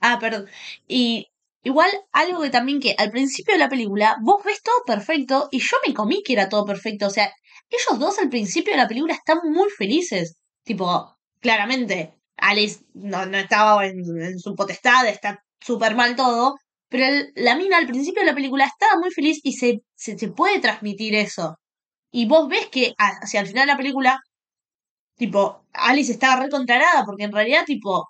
ah, 0.00 0.18
perdón. 0.20 0.48
Y 0.86 1.28
igual 1.62 1.90
algo 2.12 2.42
que 2.42 2.50
también 2.50 2.80
que 2.80 2.94
al 2.98 3.10
principio 3.10 3.54
de 3.54 3.58
la 3.58 3.68
película 3.68 4.16
vos 4.22 4.42
ves 4.44 4.62
todo 4.62 4.84
perfecto 4.86 5.48
y 5.50 5.60
yo 5.60 5.76
me 5.86 5.94
comí 5.94 6.22
que 6.24 6.32
era 6.34 6.48
todo 6.48 6.64
perfecto. 6.64 7.06
O 7.06 7.10
sea, 7.10 7.32
ellos 7.70 7.98
dos 7.98 8.18
al 8.18 8.28
principio 8.30 8.72
de 8.72 8.78
la 8.78 8.88
película 8.88 9.14
están 9.14 9.38
muy 9.44 9.68
felices. 9.70 10.36
Tipo, 10.64 11.16
claramente, 11.40 12.14
Alice 12.36 12.80
no, 12.94 13.26
no 13.26 13.38
estaba 13.38 13.86
en, 13.86 14.38
su 14.38 14.54
potestad, 14.54 15.06
está 15.06 15.42
súper 15.60 15.94
mal 15.94 16.16
todo. 16.16 16.56
Pero 16.90 17.06
la 17.34 17.54
mina 17.56 17.76
al 17.78 17.86
principio 17.86 18.22
de 18.22 18.28
la 18.28 18.34
película 18.34 18.64
estaba 18.64 18.98
muy 18.98 19.10
feliz 19.10 19.40
y 19.42 19.52
se, 19.52 19.80
se, 19.94 20.18
se 20.18 20.28
puede 20.28 20.60
transmitir 20.60 21.14
eso. 21.14 21.56
Y 22.10 22.26
vos 22.26 22.48
ves 22.48 22.68
que 22.68 22.94
hacia 22.98 23.40
el 23.40 23.46
final 23.46 23.66
de 23.66 23.72
la 23.72 23.76
película 23.76 24.20
Tipo, 25.18 25.64
Alice 25.72 26.12
estaba 26.12 26.40
recontrarada 26.40 27.04
porque 27.04 27.24
en 27.24 27.32
realidad, 27.32 27.64
tipo, 27.66 28.08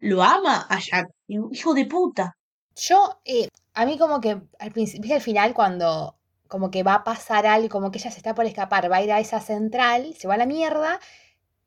lo 0.00 0.22
ama 0.22 0.66
a 0.68 0.78
Jack. 0.80 1.08
Hijo 1.26 1.74
de 1.74 1.86
puta. 1.86 2.36
Yo, 2.76 3.20
eh, 3.24 3.48
a 3.74 3.86
mí 3.86 3.98
como 3.98 4.20
que 4.20 4.40
al 4.58 4.72
principio, 4.72 5.14
al 5.14 5.20
final, 5.20 5.54
cuando 5.54 6.16
como 6.46 6.70
que 6.70 6.82
va 6.82 6.94
a 6.94 7.04
pasar 7.04 7.46
algo, 7.46 7.68
como 7.68 7.90
que 7.90 7.98
ella 7.98 8.10
se 8.10 8.16
está 8.18 8.34
por 8.34 8.46
escapar, 8.46 8.90
va 8.90 8.96
a 8.96 9.02
ir 9.02 9.12
a 9.12 9.20
esa 9.20 9.40
central, 9.40 10.14
se 10.16 10.28
va 10.28 10.34
a 10.34 10.38
la 10.38 10.46
mierda, 10.46 10.98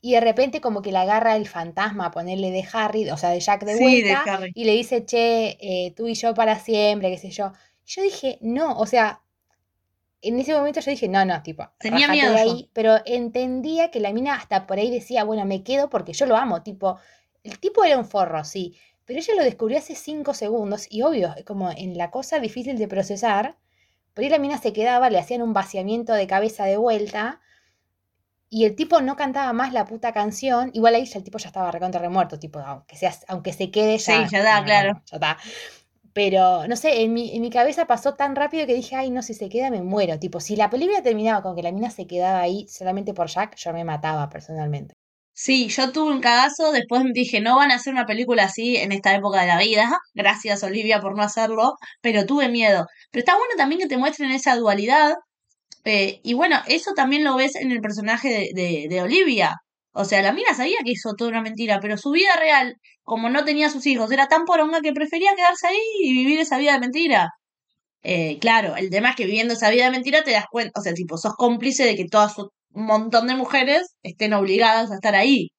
y 0.02 0.14
de 0.14 0.22
repente 0.22 0.60
como 0.62 0.82
que 0.82 0.92
la 0.92 1.02
agarra 1.02 1.36
el 1.36 1.48
fantasma 1.48 2.08
a 2.08 2.12
ponerle 2.12 2.50
de 2.50 2.66
Harry, 2.74 3.10
o 3.12 3.18
sea, 3.18 3.30
de 3.30 3.40
Jack 3.40 3.64
de 3.64 3.76
Sí, 3.76 4.02
de 4.02 4.14
vuelta, 4.14 4.40
y 4.56 4.66
le 4.66 4.72
dice, 4.74 5.06
che, 5.06 5.58
eh, 5.62 5.94
tú 5.96 6.08
y 6.08 6.16
yo 6.16 6.34
para 6.34 6.58
siempre, 6.58 7.12
qué 7.12 7.18
sé 7.20 7.30
yo. 7.30 7.52
Yo 7.86 8.02
dije, 8.02 8.40
no, 8.42 8.76
o 8.78 8.88
sea, 8.88 9.22
en 10.22 10.40
ese 10.40 10.54
momento 10.54 10.80
yo 10.80 10.92
dije, 10.92 11.08
no, 11.08 11.24
no, 11.26 11.44
tipo, 11.44 11.68
Tenía 11.80 12.08
miedo 12.08 12.32
de 12.34 12.44
yo. 12.44 12.52
ahí, 12.52 12.70
pero 12.74 12.98
entendía 13.06 13.92
que 13.92 14.00
la 14.00 14.14
mina 14.14 14.36
hasta 14.36 14.66
por 14.66 14.80
ahí 14.80 14.90
decía, 14.90 15.24
bueno, 15.24 15.46
me 15.46 15.64
quedo 15.64 15.90
porque 15.90 16.14
yo 16.14 16.26
lo 16.26 16.38
amo, 16.38 16.64
tipo, 16.64 16.98
el 17.44 17.60
tipo 17.60 17.84
era 17.84 17.98
un 17.98 18.06
forro, 18.06 18.44
sí, 18.44 18.78
pero 19.06 19.20
ella 19.20 19.36
lo 19.36 19.44
descubrió 19.44 19.78
hace 19.80 19.96
cinco 19.96 20.34
segundos 20.34 20.88
y 20.90 21.02
obvio, 21.04 21.34
como 21.46 21.72
en 21.72 21.98
la 21.98 22.12
cosa 22.12 22.40
difícil 22.40 22.78
de 22.78 22.88
procesar, 22.88 23.58
por 24.14 24.24
ahí 24.24 24.30
la 24.30 24.40
mina 24.40 24.58
se 24.60 24.74
quedaba, 24.74 25.10
le 25.10 25.20
hacían 25.20 25.42
un 25.42 25.54
vaciamiento 25.54 26.14
de 26.14 26.28
cabeza 26.28 26.66
de 26.66 26.78
vuelta 26.78 27.42
y 28.50 28.66
el 28.66 28.76
tipo 28.76 29.02
no 29.02 29.16
cantaba 29.16 29.54
más 29.54 29.74
la 29.74 29.86
puta 29.86 30.12
canción, 30.14 30.70
igual 30.74 30.96
ahí 30.96 31.06
ya 31.06 31.18
el 31.20 31.24
tipo 31.24 31.38
ya 31.40 31.48
estaba 31.48 31.72
recontra 31.72 32.02
remuerto, 32.02 32.38
tipo, 32.40 32.60
aunque, 32.60 32.96
sea, 32.98 33.14
aunque 33.28 33.54
se 33.54 33.72
quede 33.72 33.98
Sí, 33.98 34.26
ya. 34.26 34.30
ya 34.30 34.40
está, 34.40 34.62
no, 34.62 34.66
claro. 34.66 35.02
ya 35.06 35.18
está. 35.18 35.38
Pero, 36.14 36.68
no 36.68 36.76
sé, 36.78 37.02
en 37.04 37.14
mi, 37.14 37.36
en 37.36 37.42
mi 37.42 37.50
cabeza 37.50 37.88
pasó 37.88 38.16
tan 38.16 38.36
rápido 38.36 38.66
que 38.68 38.74
dije, 38.76 38.96
ay, 38.96 39.10
no, 39.12 39.22
si 39.24 39.34
se 39.34 39.50
queda 39.50 39.70
me 39.72 39.82
muero. 39.82 40.20
Tipo, 40.20 40.40
si 40.40 40.56
la 40.56 40.70
película 40.70 41.02
terminaba 41.04 41.42
con 41.44 41.56
que 41.56 41.64
la 41.64 41.72
mina 41.74 41.90
se 41.92 42.08
quedaba 42.08 42.42
ahí 42.42 42.68
solamente 42.70 43.14
por 43.14 43.28
Jack, 43.30 43.56
yo 43.58 43.74
me 43.74 43.84
mataba 43.86 44.30
personalmente. 44.30 44.94
Sí, 45.44 45.70
yo 45.70 45.92
tuve 45.92 46.12
un 46.14 46.22
cagazo, 46.22 46.72
después 46.72 47.04
dije, 47.14 47.42
no 47.42 47.56
van 47.56 47.72
a 47.72 47.76
hacer 47.76 47.94
una 47.94 48.06
película 48.06 48.44
así 48.44 48.78
en 48.78 48.92
esta 48.92 49.16
época 49.16 49.42
de 49.42 49.48
la 49.48 49.58
vida. 49.60 49.90
Gracias, 50.14 50.64
Olivia, 50.64 51.00
por 51.02 51.16
no 51.18 51.24
hacerlo, 51.24 51.74
pero 52.02 52.26
tuve 52.28 52.48
miedo. 52.50 52.86
Pero 53.12 53.22
está 53.22 53.36
bueno 53.38 53.54
también 53.58 53.82
que 53.82 53.88
te 53.88 53.98
muestren 53.98 54.32
esa 54.32 54.56
dualidad. 54.56 55.16
eh, 55.86 56.22
y 56.24 56.34
bueno, 56.36 56.58
eso 56.68 56.94
también 56.96 57.24
lo 57.26 57.36
ves 57.38 57.56
en 57.56 57.72
el 57.72 57.82
personaje 57.82 58.30
de, 58.30 58.62
de, 58.62 58.88
de 58.90 59.02
Olivia. 59.04 59.56
O 59.94 60.06
sea, 60.06 60.22
la 60.24 60.34
mina 60.34 60.54
sabía 60.56 60.78
que 60.86 60.92
hizo 60.94 61.14
toda 61.16 61.32
una 61.32 61.42
mentira, 61.42 61.80
pero 61.82 61.98
su 61.98 62.12
vida 62.12 62.36
real, 62.40 62.78
como 63.04 63.30
no 63.30 63.46
tenía 63.46 63.70
sus 63.70 63.88
hijos, 63.88 64.12
era 64.12 64.28
tan 64.28 64.46
poronga 64.46 64.82
que 64.82 64.94
prefería 64.94 65.36
quedarse 65.36 65.68
ahí 65.68 65.80
y 66.04 66.14
vivir 66.14 66.40
esa 66.42 66.58
vida 66.60 66.74
de 66.74 66.80
mentira. 66.82 67.30
Eh, 68.04 68.40
claro, 68.40 68.76
el 68.76 68.90
tema 68.90 69.10
es 69.12 69.16
que 69.16 69.26
viviendo 69.26 69.54
esa 69.54 69.70
vida 69.70 69.86
de 69.86 69.92
mentira 69.92 70.24
te 70.24 70.32
das 70.32 70.46
cuenta, 70.52 70.80
o 70.80 70.84
sea, 70.84 70.94
tipo, 70.94 71.18
sos 71.18 71.36
cómplice 71.36 71.86
de 71.86 71.96
que 71.96 72.06
todas 72.06 72.34
un 72.74 72.86
montón 72.86 73.28
de 73.28 73.36
mujeres 73.36 73.96
estén 74.04 74.34
obligadas 74.34 74.92
a 74.92 74.96
estar 74.96 75.16
ahí. 75.16 75.50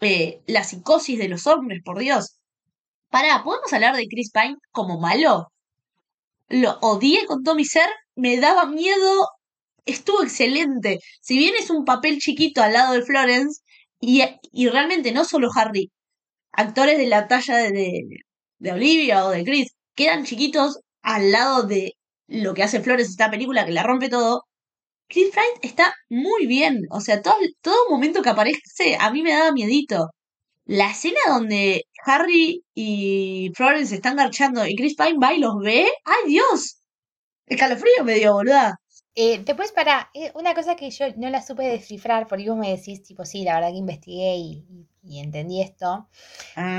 Eh, 0.00 0.42
la 0.46 0.64
psicosis 0.64 1.18
de 1.18 1.28
los 1.28 1.46
hombres, 1.46 1.80
por 1.84 1.98
Dios. 1.98 2.38
Pará, 3.10 3.42
¿podemos 3.44 3.72
hablar 3.72 3.96
de 3.96 4.06
Chris 4.08 4.30
Pine 4.32 4.56
como 4.72 4.98
malo? 5.00 5.52
Lo 6.48 6.78
odié 6.80 7.26
con 7.26 7.42
todo 7.42 7.54
mi 7.54 7.64
ser, 7.64 7.88
me 8.16 8.38
daba 8.38 8.66
miedo, 8.66 9.28
estuvo 9.84 10.22
excelente. 10.22 10.98
Si 11.20 11.38
bien 11.38 11.54
es 11.58 11.70
un 11.70 11.84
papel 11.84 12.18
chiquito 12.18 12.62
al 12.62 12.72
lado 12.74 12.94
de 12.94 13.02
Florence, 13.02 13.62
y, 14.00 14.22
y 14.52 14.68
realmente 14.68 15.12
no 15.12 15.24
solo 15.24 15.50
Harry, 15.54 15.90
actores 16.52 16.98
de 16.98 17.06
la 17.06 17.28
talla 17.28 17.56
de, 17.58 18.02
de, 18.58 18.72
Olivia 18.72 19.26
o 19.26 19.30
de 19.30 19.44
Chris, 19.44 19.72
quedan 19.94 20.24
chiquitos 20.24 20.80
al 21.02 21.32
lado 21.32 21.64
de 21.64 21.92
lo 22.28 22.54
que 22.54 22.62
hace 22.64 22.80
Flores 22.80 23.08
esta 23.08 23.30
película 23.30 23.64
que 23.66 23.72
la 23.72 23.82
rompe 23.84 24.08
todo. 24.08 24.44
Chris 25.12 25.30
Pine 25.30 25.60
está 25.60 25.94
muy 26.08 26.46
bien. 26.46 26.86
O 26.90 27.00
sea, 27.00 27.20
todo, 27.20 27.34
todo 27.60 27.90
momento 27.90 28.22
que 28.22 28.30
aparece 28.30 28.96
a 28.98 29.10
mí 29.10 29.22
me 29.22 29.32
daba 29.32 29.52
miedito. 29.52 30.08
La 30.64 30.90
escena 30.90 31.20
donde 31.28 31.84
Harry 32.06 32.64
y 32.74 33.52
Florence 33.54 33.94
están 33.94 34.16
garchando 34.16 34.66
y 34.66 34.74
Chris 34.74 34.94
Pine 34.96 35.18
va 35.22 35.34
y 35.34 35.38
los 35.38 35.58
ve. 35.58 35.86
¡Ay, 36.04 36.30
Dios! 36.30 36.78
Escalofrío 37.46 38.04
me 38.04 38.14
dio, 38.14 38.32
boluda. 38.32 38.80
Eh, 39.14 39.42
después, 39.44 39.72
para, 39.72 40.10
eh, 40.14 40.32
una 40.34 40.54
cosa 40.54 40.74
que 40.76 40.90
yo 40.90 41.04
no 41.16 41.28
la 41.28 41.42
supe 41.42 41.64
descifrar, 41.64 42.26
porque 42.26 42.48
vos 42.48 42.58
me 42.58 42.74
decís, 42.74 43.02
tipo, 43.02 43.26
sí, 43.26 43.44
la 43.44 43.56
verdad 43.56 43.72
que 43.72 43.76
investigué 43.76 44.36
y, 44.36 44.64
entendí 45.20 45.60
esto, 45.60 46.08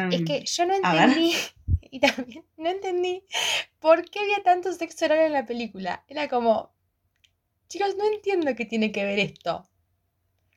es 0.10 0.24
que 0.26 0.44
yo 0.44 0.66
no 0.66 0.74
entendí, 0.74 1.34
y 1.82 2.00
también 2.00 2.44
no 2.58 2.70
entendí 2.70 3.24
por 3.80 4.10
qué 4.10 4.22
había 4.22 4.42
tanto 4.42 4.74
sexo 4.74 5.06
oral 5.06 5.20
en 5.20 5.34
la 5.34 5.46
película. 5.46 6.04
Era 6.08 6.28
como, 6.28 6.73
chicos, 7.74 7.96
no 7.98 8.06
entiendo 8.06 8.56
qué 8.56 8.66
tiene 8.66 8.92
que 8.92 9.04
ver 9.04 9.18
esto. 9.18 9.68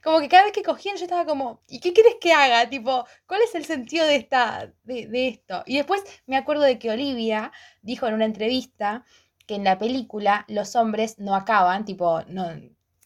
Como 0.03 0.21
que 0.21 0.29
cada 0.29 0.45
vez 0.45 0.53
que 0.53 0.63
cogían 0.63 0.97
yo 0.97 1.05
estaba 1.05 1.25
como, 1.25 1.63
¿y 1.67 1.81
qué 1.81 1.95
quieres 1.95 2.17
que 2.21 2.33
haga? 2.33 2.69
Tipo, 2.69 3.07
¿cuál 3.27 3.41
es 3.43 3.55
el 3.55 3.65
sentido 3.65 4.05
de, 4.05 4.17
esta, 4.17 4.73
de, 4.85 5.29
esto? 5.29 5.63
Y 5.67 5.79
después 5.79 6.03
me 6.27 6.37
acuerdo 6.37 6.63
de 6.63 6.79
que 6.79 6.91
Olivia 6.91 7.53
dijo 7.83 8.07
en 8.07 8.15
una 8.15 8.27
entrevista 8.27 9.05
que 9.47 9.55
en 9.55 9.65
la 9.65 9.79
película 9.79 10.45
los 10.49 10.77
hombres 10.77 11.19
no 11.19 11.35
acaban, 11.35 11.87
tipo, 11.87 12.23
no, 12.29 12.51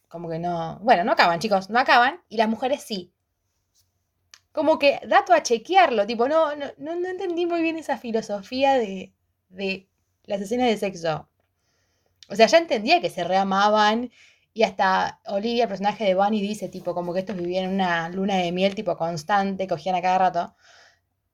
como 0.09 0.29
que 0.29 0.41
no, 0.41 0.81
bueno, 0.83 1.05
no 1.05 1.13
acaban, 1.13 1.39
chicos, 1.39 1.71
no 1.71 1.79
acaban, 1.79 2.21
y 2.29 2.37
las 2.37 2.49
mujeres 2.49 2.83
sí. 2.83 3.15
Como 4.53 4.79
que 4.81 5.01
dato 5.07 5.33
a 5.33 5.43
chequearlo, 5.45 6.07
tipo, 6.07 6.27
no, 6.29 6.57
no, 6.57 6.67
no, 6.79 6.97
no 6.97 7.09
entendí 7.09 7.47
muy 7.47 7.63
bien 7.63 7.79
esa 7.79 7.97
filosofía 7.97 8.75
de, 8.75 9.15
de 9.49 9.89
las 10.25 10.41
escenas 10.41 10.67
de 10.67 10.77
sexo. 10.77 11.30
O 12.31 12.37
sea, 12.37 12.47
ya 12.47 12.59
entendía 12.59 13.01
que 13.01 13.11
se 13.11 13.25
reamaban 13.25 14.11
y 14.55 14.63
hasta 14.65 15.21
Olivia, 15.27 15.65
el 15.65 15.69
personaje 15.69 16.05
de 16.05 16.15
Bunny, 16.15 16.41
dice, 16.43 16.69
tipo, 16.69 16.95
como 16.95 17.13
que 17.15 17.21
estos 17.21 17.37
vivían 17.37 17.65
en 17.67 17.71
una 17.75 18.09
luna 18.09 18.37
de 18.37 18.53
miel, 18.53 18.75
tipo, 18.75 18.97
constante, 18.97 19.69
cogían 19.69 19.95
a 19.97 20.03
cada 20.03 20.19
rato. 20.19 20.57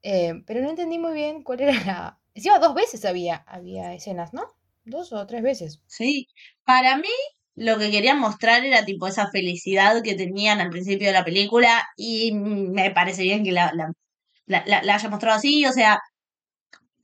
Eh, 0.02 0.34
pero 0.46 0.60
no 0.62 0.70
entendí 0.70 0.98
muy 0.98 1.12
bien 1.14 1.42
cuál 1.42 1.60
era 1.60 1.72
la... 1.84 2.18
Encima 2.34 2.58
dos 2.58 2.74
veces 2.74 3.04
había, 3.04 3.36
había 3.48 3.94
escenas, 3.94 4.32
¿no? 4.34 4.44
Dos 4.84 5.12
o 5.12 5.26
tres 5.26 5.42
veces. 5.42 5.80
Sí. 5.86 6.28
Para 6.64 6.96
mí, 6.98 7.08
lo 7.54 7.78
que 7.78 7.90
querían 7.90 8.18
mostrar 8.20 8.64
era 8.64 8.84
tipo 8.84 9.06
esa 9.06 9.30
felicidad 9.30 10.02
que 10.02 10.14
tenían 10.14 10.60
al 10.60 10.70
principio 10.70 11.08
de 11.08 11.14
la 11.14 11.24
película 11.24 11.86
y 11.96 12.32
me 12.34 12.90
parece 12.90 13.22
bien 13.22 13.42
que 13.44 13.52
la, 13.52 13.72
la, 13.74 13.92
la, 14.46 14.64
la- 14.66 14.82
la 14.82 14.94
haya 14.96 15.08
mostrado 15.10 15.38
así. 15.38 15.66
O 15.66 15.72
sea, 15.72 16.00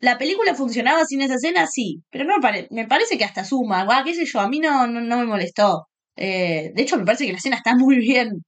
la 0.03 0.19
película 0.19 0.55
funcionaba 0.55 1.05
sin 1.07 1.23
esa 1.23 1.37
escena, 1.37 1.67
sí, 1.67 2.03
pero 2.11 2.25
no 2.27 2.37
me, 2.37 2.43
pare- 2.43 2.69
me 2.71 2.87
parece 2.87 3.17
que 3.19 3.25
hasta 3.25 3.45
suma. 3.45 3.85
Guau, 3.87 4.05
qué 4.05 4.15
sé 4.15 4.27
yo, 4.27 4.41
a 4.41 4.49
mí 4.49 4.61
no, 4.61 4.87
no, 4.87 5.01
no 5.01 5.19
me 5.19 5.25
molestó. 5.27 5.89
Eh, 6.17 6.73
de 6.75 6.83
hecho, 6.83 6.99
me 6.99 7.05
parece 7.07 7.27
que 7.27 7.33
la 7.33 7.39
escena 7.39 7.57
está 7.57 7.75
muy 7.77 7.97
bien. 7.99 8.29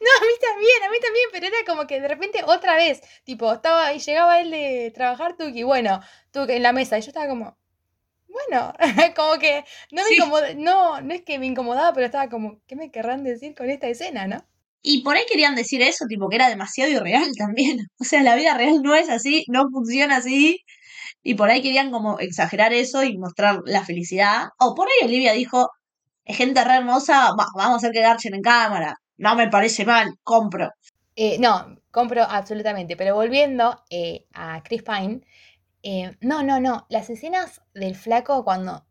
No, 0.00 0.08
a 0.20 0.26
mí 0.26 0.32
también, 0.40 0.82
a 0.86 0.90
mí 0.90 0.98
también, 1.00 1.26
pero 1.32 1.46
era 1.46 1.56
como 1.66 1.86
que 1.86 2.00
de 2.00 2.08
repente 2.08 2.40
otra 2.46 2.76
vez, 2.76 3.00
tipo, 3.24 3.52
estaba 3.52 3.94
y 3.94 3.98
llegaba 4.00 4.40
él 4.40 4.50
de 4.50 4.90
trabajar, 4.94 5.36
Tuki, 5.38 5.62
bueno, 5.62 6.00
Tuki 6.32 6.52
en 6.54 6.62
la 6.64 6.72
mesa, 6.72 6.98
y 6.98 7.02
yo 7.02 7.08
estaba 7.08 7.28
como, 7.28 7.56
bueno, 8.28 8.74
como 9.16 9.38
que 9.40 9.64
no 9.92 10.02
me 10.04 10.08
Sí. 10.08 10.18
no, 10.58 11.00
no 11.02 11.14
es 11.14 11.22
que 11.22 11.38
me 11.38 11.46
incomodaba, 11.46 11.92
pero 11.94 12.06
estaba 12.06 12.28
como, 12.30 12.60
¿qué 12.68 12.76
me 12.76 12.90
querrán 12.90 13.24
decir 13.24 13.54
con 13.56 13.70
esta 13.70 13.88
escena, 13.88 14.26
no? 14.28 14.44
Y 14.82 15.02
por 15.02 15.16
ahí 15.16 15.24
querían 15.28 15.54
decir 15.56 15.82
eso, 15.82 16.06
tipo 16.08 16.28
que 16.28 16.36
era 16.36 16.48
demasiado 16.48 16.90
irreal 16.90 17.28
también. 17.38 17.78
O 17.98 18.04
sea, 18.04 18.22
la 18.22 18.34
vida 18.36 18.54
real 18.56 18.82
no 18.82 18.94
es 18.94 19.08
así, 19.10 19.44
no 19.48 19.68
funciona 19.70 20.16
así. 20.16 20.58
Y 21.22 21.34
por 21.34 21.50
ahí 21.50 21.62
querían 21.62 21.90
como 21.90 22.18
exagerar 22.18 22.72
eso 22.72 23.02
y 23.04 23.18
mostrar 23.18 23.60
la 23.66 23.84
felicidad. 23.84 24.48
O 24.58 24.74
por 24.74 24.88
ahí 24.88 25.06
Olivia 25.08 25.32
dijo, 25.32 25.70
es 26.24 26.36
gente 26.36 26.64
re 26.64 26.76
hermosa, 26.76 27.30
va- 27.38 27.46
vamos 27.56 27.74
a 27.74 27.76
hacer 27.78 27.92
que 27.92 28.00
garchen 28.02 28.34
en 28.34 28.42
cámara. 28.42 28.96
No 29.18 29.34
me 29.36 29.48
parece 29.48 29.84
mal, 29.84 30.14
compro. 30.22 30.70
Eh, 31.16 31.38
no, 31.38 31.76
compro 31.90 32.22
absolutamente, 32.22 32.96
pero 32.96 33.14
volviendo 33.14 33.82
eh, 33.90 34.26
a 34.32 34.62
Chris 34.62 34.82
Pine, 34.82 35.20
eh, 35.82 36.16
no, 36.20 36.42
no, 36.42 36.60
no, 36.60 36.86
las 36.90 37.10
escenas 37.10 37.62
del 37.74 37.94
flaco 37.96 38.44
cuando, 38.44 38.86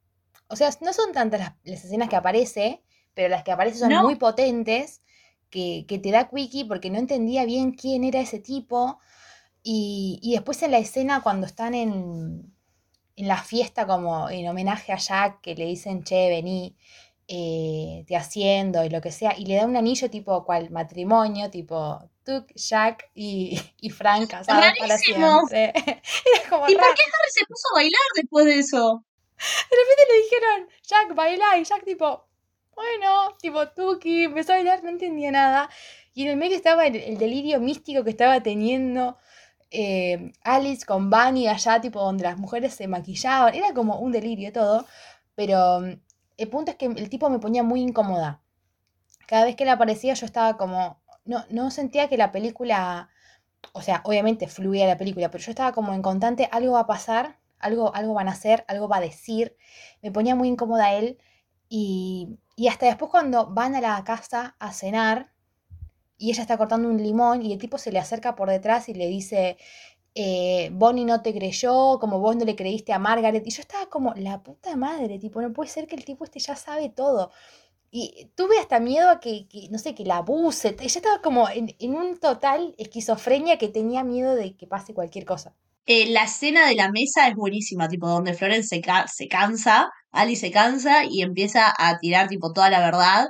o 0.47 0.55
sea, 0.55 0.69
no 0.81 0.93
son 0.93 1.13
tantas 1.13 1.39
las, 1.39 1.53
las 1.63 1.85
escenas 1.85 2.09
que 2.09 2.15
aparece, 2.17 2.83
pero 3.13 3.29
las 3.29 3.43
que 3.43 3.51
aparecen 3.51 3.79
son 3.79 3.89
No. 3.93 4.03
muy 4.03 4.15
potentes, 4.15 5.01
que, 5.49 5.85
que 5.87 5.99
te 5.99 6.11
da 6.11 6.29
Quickie 6.29 6.65
porque 6.65 6.89
no 6.91 6.99
entendía 6.99 7.45
bien 7.45 7.71
quién 7.73 8.03
era 8.03 8.19
ese 8.21 8.39
tipo, 8.39 8.99
y, 9.63 10.19
y 10.21 10.33
después 10.33 10.61
en 10.63 10.71
la 10.71 10.77
escena 10.77 11.21
cuando 11.21 11.45
están 11.45 11.73
en, 11.73 12.53
en 13.15 13.27
la 13.27 13.41
fiesta 13.43 13.85
como 13.85 14.29
en 14.29 14.47
homenaje 14.47 14.93
a 14.93 14.97
Jack, 14.97 15.41
que 15.41 15.55
le 15.55 15.65
dicen, 15.65 16.03
che, 16.03 16.29
vení, 16.29 16.75
eh, 17.27 18.05
te 18.07 18.15
haciendo 18.15 18.83
y 18.83 18.89
lo 18.89 19.01
que 19.01 19.11
sea, 19.11 19.37
y 19.37 19.45
le 19.45 19.55
da 19.55 19.65
un 19.65 19.75
anillo 19.75 20.09
tipo 20.09 20.45
cual 20.45 20.69
matrimonio, 20.71 21.49
tipo 21.49 21.99
Tuk, 22.23 22.51
Jack 22.55 23.11
y, 23.13 23.59
y 23.81 23.89
Frank 23.89 24.29
casados 24.29 24.65
para 24.79 24.97
siempre. 24.97 25.73
Era 25.75 26.49
como 26.49 26.69
¿Y 26.69 26.75
por 26.75 26.95
qué 26.95 27.03
Harry 27.03 27.31
se 27.31 27.45
puso 27.45 27.67
a 27.73 27.79
bailar 27.79 28.01
después 28.15 28.45
de 28.45 28.59
eso? 28.59 29.03
De 29.37 29.75
repente 29.77 30.03
le 30.09 30.23
dijeron, 30.23 30.69
Jack, 30.83 31.15
baila, 31.15 31.57
y 31.57 31.63
Jack 31.65 31.83
tipo, 31.83 32.25
bueno, 32.73 33.35
tipo 33.41 33.67
Tuki, 33.69 34.23
empezó 34.23 34.53
a 34.53 34.55
bailar, 34.55 34.83
no 34.83 34.89
entendía 34.89 35.31
nada. 35.31 35.69
Y 36.13 36.23
en 36.23 36.29
el 36.29 36.37
medio 36.37 36.55
estaba 36.55 36.87
el, 36.87 36.95
el 36.95 37.17
delirio 37.17 37.59
místico 37.59 38.03
que 38.03 38.09
estaba 38.09 38.41
teniendo 38.41 39.17
eh, 39.71 40.31
Alice 40.43 40.85
con 40.85 41.09
Bunny 41.09 41.47
allá, 41.47 41.81
tipo, 41.81 42.01
donde 42.01 42.23
las 42.23 42.37
mujeres 42.37 42.73
se 42.73 42.87
maquillaban. 42.87 43.53
Era 43.55 43.73
como 43.73 43.99
un 43.99 44.11
delirio 44.11 44.51
todo. 44.51 44.85
Pero 45.35 45.81
mm, 45.81 46.01
el 46.37 46.49
punto 46.49 46.71
es 46.71 46.77
que 46.77 46.85
el 46.87 47.09
tipo 47.09 47.29
me 47.29 47.39
ponía 47.39 47.63
muy 47.63 47.81
incómoda. 47.81 48.41
Cada 49.27 49.45
vez 49.45 49.55
que 49.55 49.63
él 49.63 49.69
aparecía 49.69 50.13
yo 50.15 50.25
estaba 50.25 50.57
como, 50.57 51.01
no, 51.25 51.45
no 51.49 51.71
sentía 51.71 52.09
que 52.09 52.17
la 52.17 52.31
película, 52.31 53.09
o 53.73 53.81
sea, 53.81 54.01
obviamente 54.05 54.47
fluía 54.47 54.87
la 54.87 54.97
película, 54.97 55.29
pero 55.31 55.43
yo 55.43 55.51
estaba 55.51 55.73
como 55.73 55.93
en 55.93 56.01
constante, 56.01 56.49
algo 56.51 56.73
va 56.73 56.81
a 56.81 56.87
pasar, 56.87 57.37
algo, 57.59 57.93
algo 57.95 58.13
van 58.13 58.27
a 58.29 58.31
hacer, 58.31 58.65
algo 58.67 58.87
va 58.87 58.97
a 58.97 59.01
decir, 59.01 59.55
me 60.01 60.11
ponía 60.11 60.35
muy 60.35 60.47
incómoda 60.49 60.93
él 60.93 61.19
y, 61.69 62.39
y 62.55 62.67
hasta 62.69 62.87
después 62.87 63.11
cuando 63.11 63.47
van 63.47 63.75
a 63.75 63.81
la 63.81 64.03
casa 64.03 64.55
a 64.59 64.73
cenar 64.73 65.31
y 66.19 66.31
ella 66.31 66.43
está 66.43 66.57
cortando 66.59 66.89
un 66.89 66.97
limón 67.01 67.43
y 67.43 67.53
el 67.53 67.59
tipo 67.59 67.77
se 67.79 67.91
le 67.93 67.99
acerca 67.99 68.35
por 68.35 68.49
detrás 68.51 68.89
y 68.89 68.95
le 68.95 69.07
dice, 69.07 69.57
eh, 70.15 70.69
Bonnie 70.73 71.05
no 71.05 71.21
te 71.21 71.33
creyó, 71.33 71.99
como 71.99 72.19
vos 72.19 72.35
no 72.35 72.45
le 72.45 72.55
creíste 72.55 72.93
a 72.93 72.99
Margaret. 72.99 73.45
Y 73.47 73.51
yo 73.51 73.61
estaba 73.61 73.87
como, 73.89 74.13
la 74.15 74.43
puta 74.43 74.75
madre, 74.77 75.19
tipo, 75.19 75.41
no 75.41 75.53
puede 75.53 75.69
ser 75.69 75.87
que 75.87 75.95
el 75.95 76.05
tipo 76.05 76.25
este 76.25 76.39
ya 76.39 76.55
sabe 76.55 76.89
todo. 76.89 77.31
Y 77.91 78.31
tuve 78.35 78.59
hasta 78.59 78.79
miedo 78.79 79.09
a 79.09 79.19
que, 79.19 79.47
que, 79.47 79.69
no 79.71 79.79
sé, 79.79 79.95
que 79.95 80.05
la 80.05 80.17
abuse. 80.17 80.69
Ella 80.79 80.85
estaba 80.87 81.21
como 81.21 81.49
en, 81.49 81.75
en 81.79 81.95
un 81.95 82.19
total 82.19 82.75
esquizofrenia 82.79 83.57
que 83.59 83.69
tenía 83.69 84.03
miedo 84.03 84.35
de 84.35 84.55
que 84.57 84.67
pase 84.67 84.93
cualquier 84.95 85.25
cosa. 85.25 85.55
Eh, 85.85 86.07
la 86.11 86.23
escena 86.25 86.67
de 86.67 86.75
la 86.75 86.91
mesa 86.91 87.27
es 87.27 87.35
buenísima, 87.35 87.89
tipo, 87.89 88.07
donde 88.07 88.33
Florence 88.33 88.67
se, 88.69 88.81
ca- 88.81 89.07
se 89.07 89.27
cansa, 89.27 89.89
Alice 90.11 90.41
se 90.41 90.51
cansa 90.51 91.03
y 91.05 91.21
empieza 91.23 91.73
a 91.77 91.97
tirar, 91.99 92.27
tipo, 92.29 92.53
toda 92.53 92.69
la 92.69 92.79
verdad. 92.79 93.27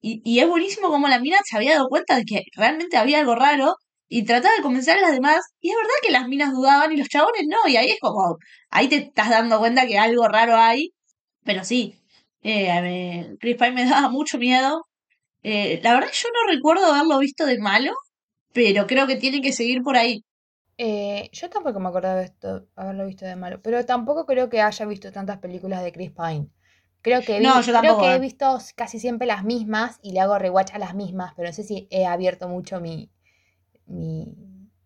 Y, 0.00 0.22
y 0.24 0.40
es 0.40 0.48
buenísimo 0.48 0.88
como 0.88 1.08
la 1.08 1.20
mina 1.20 1.38
se 1.44 1.56
había 1.56 1.74
dado 1.74 1.88
cuenta 1.88 2.16
de 2.16 2.24
que 2.24 2.42
realmente 2.56 2.96
había 2.96 3.20
algo 3.20 3.34
raro 3.34 3.76
y 4.08 4.24
trataba 4.24 4.54
de 4.56 4.62
convencer 4.62 4.98
a 4.98 5.02
las 5.02 5.12
demás. 5.12 5.40
Y 5.60 5.70
es 5.70 5.76
verdad 5.76 5.94
que 6.02 6.10
las 6.12 6.28
minas 6.28 6.52
dudaban 6.52 6.92
y 6.92 6.96
los 6.96 7.08
chabones 7.08 7.44
no. 7.48 7.68
Y 7.68 7.76
ahí 7.76 7.90
es 7.90 8.00
como, 8.00 8.36
ahí 8.70 8.88
te 8.88 8.96
estás 8.96 9.30
dando 9.30 9.58
cuenta 9.58 9.86
que 9.86 9.98
algo 9.98 10.28
raro 10.28 10.56
hay. 10.56 10.92
Pero 11.44 11.64
sí, 11.64 11.94
eh, 12.42 13.36
Chris 13.40 13.56
Pine 13.56 13.72
me 13.72 13.84
daba 13.90 14.08
mucho 14.10 14.38
miedo. 14.38 14.86
Eh, 15.42 15.80
la 15.82 15.94
verdad 15.94 16.10
yo 16.12 16.28
no 16.30 16.52
recuerdo 16.52 16.86
haberlo 16.92 17.18
visto 17.18 17.46
de 17.46 17.58
malo, 17.58 17.94
pero 18.52 18.86
creo 18.86 19.06
que 19.06 19.16
tiene 19.16 19.40
que 19.40 19.52
seguir 19.52 19.82
por 19.82 19.96
ahí. 19.96 20.24
Eh, 20.78 21.28
yo 21.32 21.50
tampoco 21.50 21.80
me 21.80 21.88
acordaba 21.88 22.16
de 22.16 22.24
esto, 22.26 22.66
haberlo 22.76 23.06
visto 23.06 23.26
de 23.26 23.36
malo, 23.36 23.60
pero 23.62 23.84
tampoco 23.86 24.26
creo 24.26 24.48
que 24.48 24.62
haya 24.62 24.86
visto 24.86 25.12
tantas 25.12 25.38
películas 25.38 25.82
de 25.82 25.92
Chris 25.92 26.10
Pine. 26.10 26.48
Creo 27.02 27.24
que, 27.24 27.40
vi- 27.40 27.52
No, 27.52 27.60
yo 27.62 27.72
creo 27.72 27.72
tampoco, 27.72 27.98
que 27.98 28.14
he 28.14 28.18
eh. 28.18 28.20
visto 28.20 28.58
casi 28.76 28.98
siempre 29.00 29.26
las 29.26 29.44
mismas 29.44 29.98
y 30.02 30.12
le 30.12 30.20
hago 30.20 30.38
rewatch 30.38 30.74
a 30.74 30.78
las 30.78 30.94
mismas, 30.94 31.32
pero 31.36 31.48
no 31.48 31.52
sé 31.54 31.62
si 31.64 31.88
he 31.90 32.06
abierto 32.06 32.48
mucho 32.48 32.80
mi, 32.80 33.10
mi, 33.86 34.36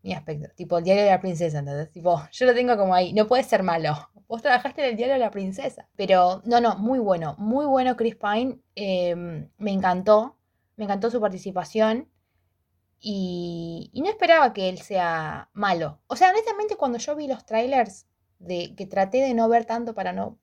mi 0.03 0.14
aspecto. 0.14 0.48
Tipo, 0.57 0.79
el 0.79 0.85
diario 0.85 1.05
de 1.05 1.11
la 1.11 1.20
princesa, 1.20 1.61
¿entendés? 1.61 1.90
Tipo, 1.92 2.22
yo 2.33 2.46
lo 2.46 2.55
tengo 2.55 2.77
como 2.77 2.94
ahí, 2.94 3.12
no 3.14 3.27
puede 3.27 3.44
ser 3.44 3.62
malo. 3.62 3.94
Vos 4.29 4.42
trabajaste 4.42 4.83
en 4.85 4.90
el 4.90 4.96
diario 4.96 5.14
de 5.14 5.20
la 5.20 5.31
princesa. 5.31 5.88
Pero, 5.96 6.42
no, 6.46 6.61
no, 6.61 6.77
muy 6.79 6.98
bueno, 7.00 7.37
muy 7.38 7.66
bueno 7.66 7.96
Chris 7.96 8.16
Pine. 8.16 8.61
eh, 8.77 9.14
me 9.16 9.72
encantó, 9.72 10.38
me 10.77 10.85
encantó 10.85 11.11
su 11.11 11.20
participación. 11.20 12.09
Y, 13.00 13.90
y 13.92 14.00
no 14.03 14.09
esperaba 14.09 14.53
que 14.53 14.68
él 14.68 14.79
sea 14.79 15.50
malo. 15.53 16.00
O 16.07 16.16
sea, 16.16 16.31
honestamente, 16.31 16.77
cuando 16.77 16.98
yo 16.98 17.14
vi 17.16 17.27
los 17.29 17.44
trailers, 17.44 18.07
de, 18.38 18.74
que 18.77 18.87
traté 18.87 19.18
de 19.18 19.35
no 19.35 19.48
ver 19.48 19.66
tanto 19.66 19.94
para 19.94 20.12
no, 20.12 20.38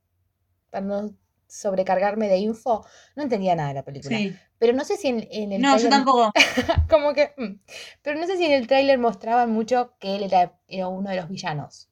para 0.71 0.85
no 0.85 1.15
sobrecargarme 1.51 2.27
de 2.29 2.37
info, 2.37 2.85
no 3.15 3.23
entendía 3.23 3.55
nada 3.55 3.69
de 3.69 3.75
la 3.75 3.83
película. 3.83 4.17
Sí. 4.17 4.35
Pero 4.57 4.73
no 4.73 4.85
sé 4.85 4.95
si 4.97 5.07
en, 5.09 5.27
en 5.31 5.51
el 5.51 5.61
No, 5.61 5.77
yo 5.77 5.87
tráiler- 5.87 5.89
tampoco. 5.89 6.31
como 6.89 7.13
que. 7.13 7.33
mm. 7.37 7.59
Pero 8.01 8.19
no 8.19 8.27
sé 8.27 8.37
si 8.37 8.45
en 8.45 8.51
el 8.53 8.67
tráiler 8.67 8.97
mostraban 8.99 9.51
mucho 9.51 9.95
que 9.99 10.15
él 10.15 10.23
era, 10.23 10.57
era 10.67 10.87
uno 10.87 11.09
de 11.09 11.15
los 11.17 11.27
villanos. 11.29 11.89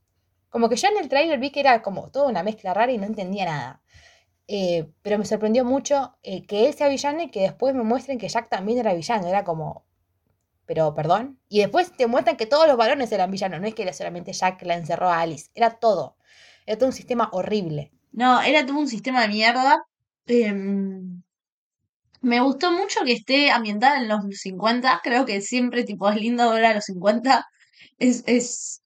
Como 0.49 0.69
que 0.69 0.75
yo 0.77 0.87
en 0.87 0.97
el 0.97 1.09
tráiler 1.09 1.39
vi 1.39 1.51
que 1.51 1.59
era 1.59 1.81
como 1.81 2.09
toda 2.09 2.27
una 2.29 2.41
mezcla 2.43 2.73
rara 2.73 2.91
y 2.91 2.97
no 2.97 3.05
entendía 3.05 3.45
nada. 3.45 3.81
Eh, 4.47 4.89
pero 5.03 5.17
me 5.19 5.25
sorprendió 5.25 5.63
mucho 5.63 6.15
eh, 6.23 6.45
que 6.47 6.65
él 6.67 6.73
sea 6.73 6.87
villano 6.87 7.21
y 7.21 7.29
que 7.29 7.41
después 7.41 7.75
me 7.75 7.83
muestren 7.83 8.17
que 8.17 8.29
Jack 8.29 8.49
también 8.49 8.79
era 8.79 8.93
villano. 8.93 9.27
Era 9.27 9.43
como. 9.43 9.85
Pero, 10.65 10.93
perdón. 10.93 11.39
Y 11.49 11.59
después 11.59 11.91
te 11.95 12.07
muestran 12.07 12.37
que 12.37 12.45
todos 12.45 12.67
los 12.67 12.77
varones 12.77 13.11
eran 13.11 13.29
villanos. 13.31 13.59
No 13.61 13.67
es 13.67 13.73
que 13.75 13.83
era 13.83 13.93
solamente 13.93 14.33
Jack 14.33 14.61
la 14.63 14.75
encerró 14.75 15.09
a 15.09 15.19
Alice. 15.21 15.49
Era 15.55 15.71
todo. 15.79 16.15
Era 16.65 16.77
todo 16.77 16.87
un 16.87 16.93
sistema 16.93 17.29
horrible. 17.31 17.91
No, 18.11 18.41
era 18.41 18.65
todo 18.65 18.77
un 18.79 18.87
sistema 18.87 19.21
de 19.21 19.29
mierda. 19.29 19.77
Em, 20.27 21.21
me 22.21 22.41
gustó 22.41 22.71
mucho 22.71 23.01
que 23.05 23.13
esté 23.13 23.51
ambientada 23.51 23.97
en 24.01 24.07
los 24.09 24.21
50. 24.31 24.99
Creo 25.03 25.25
que 25.25 25.41
siempre, 25.41 25.83
tipo, 25.83 26.09
es 26.09 26.17
lindo 26.17 26.49
ver 26.51 26.65
a 26.65 26.73
los 26.75 26.85
50. 26.85 27.45
Es, 27.97 28.23
es, 28.27 28.81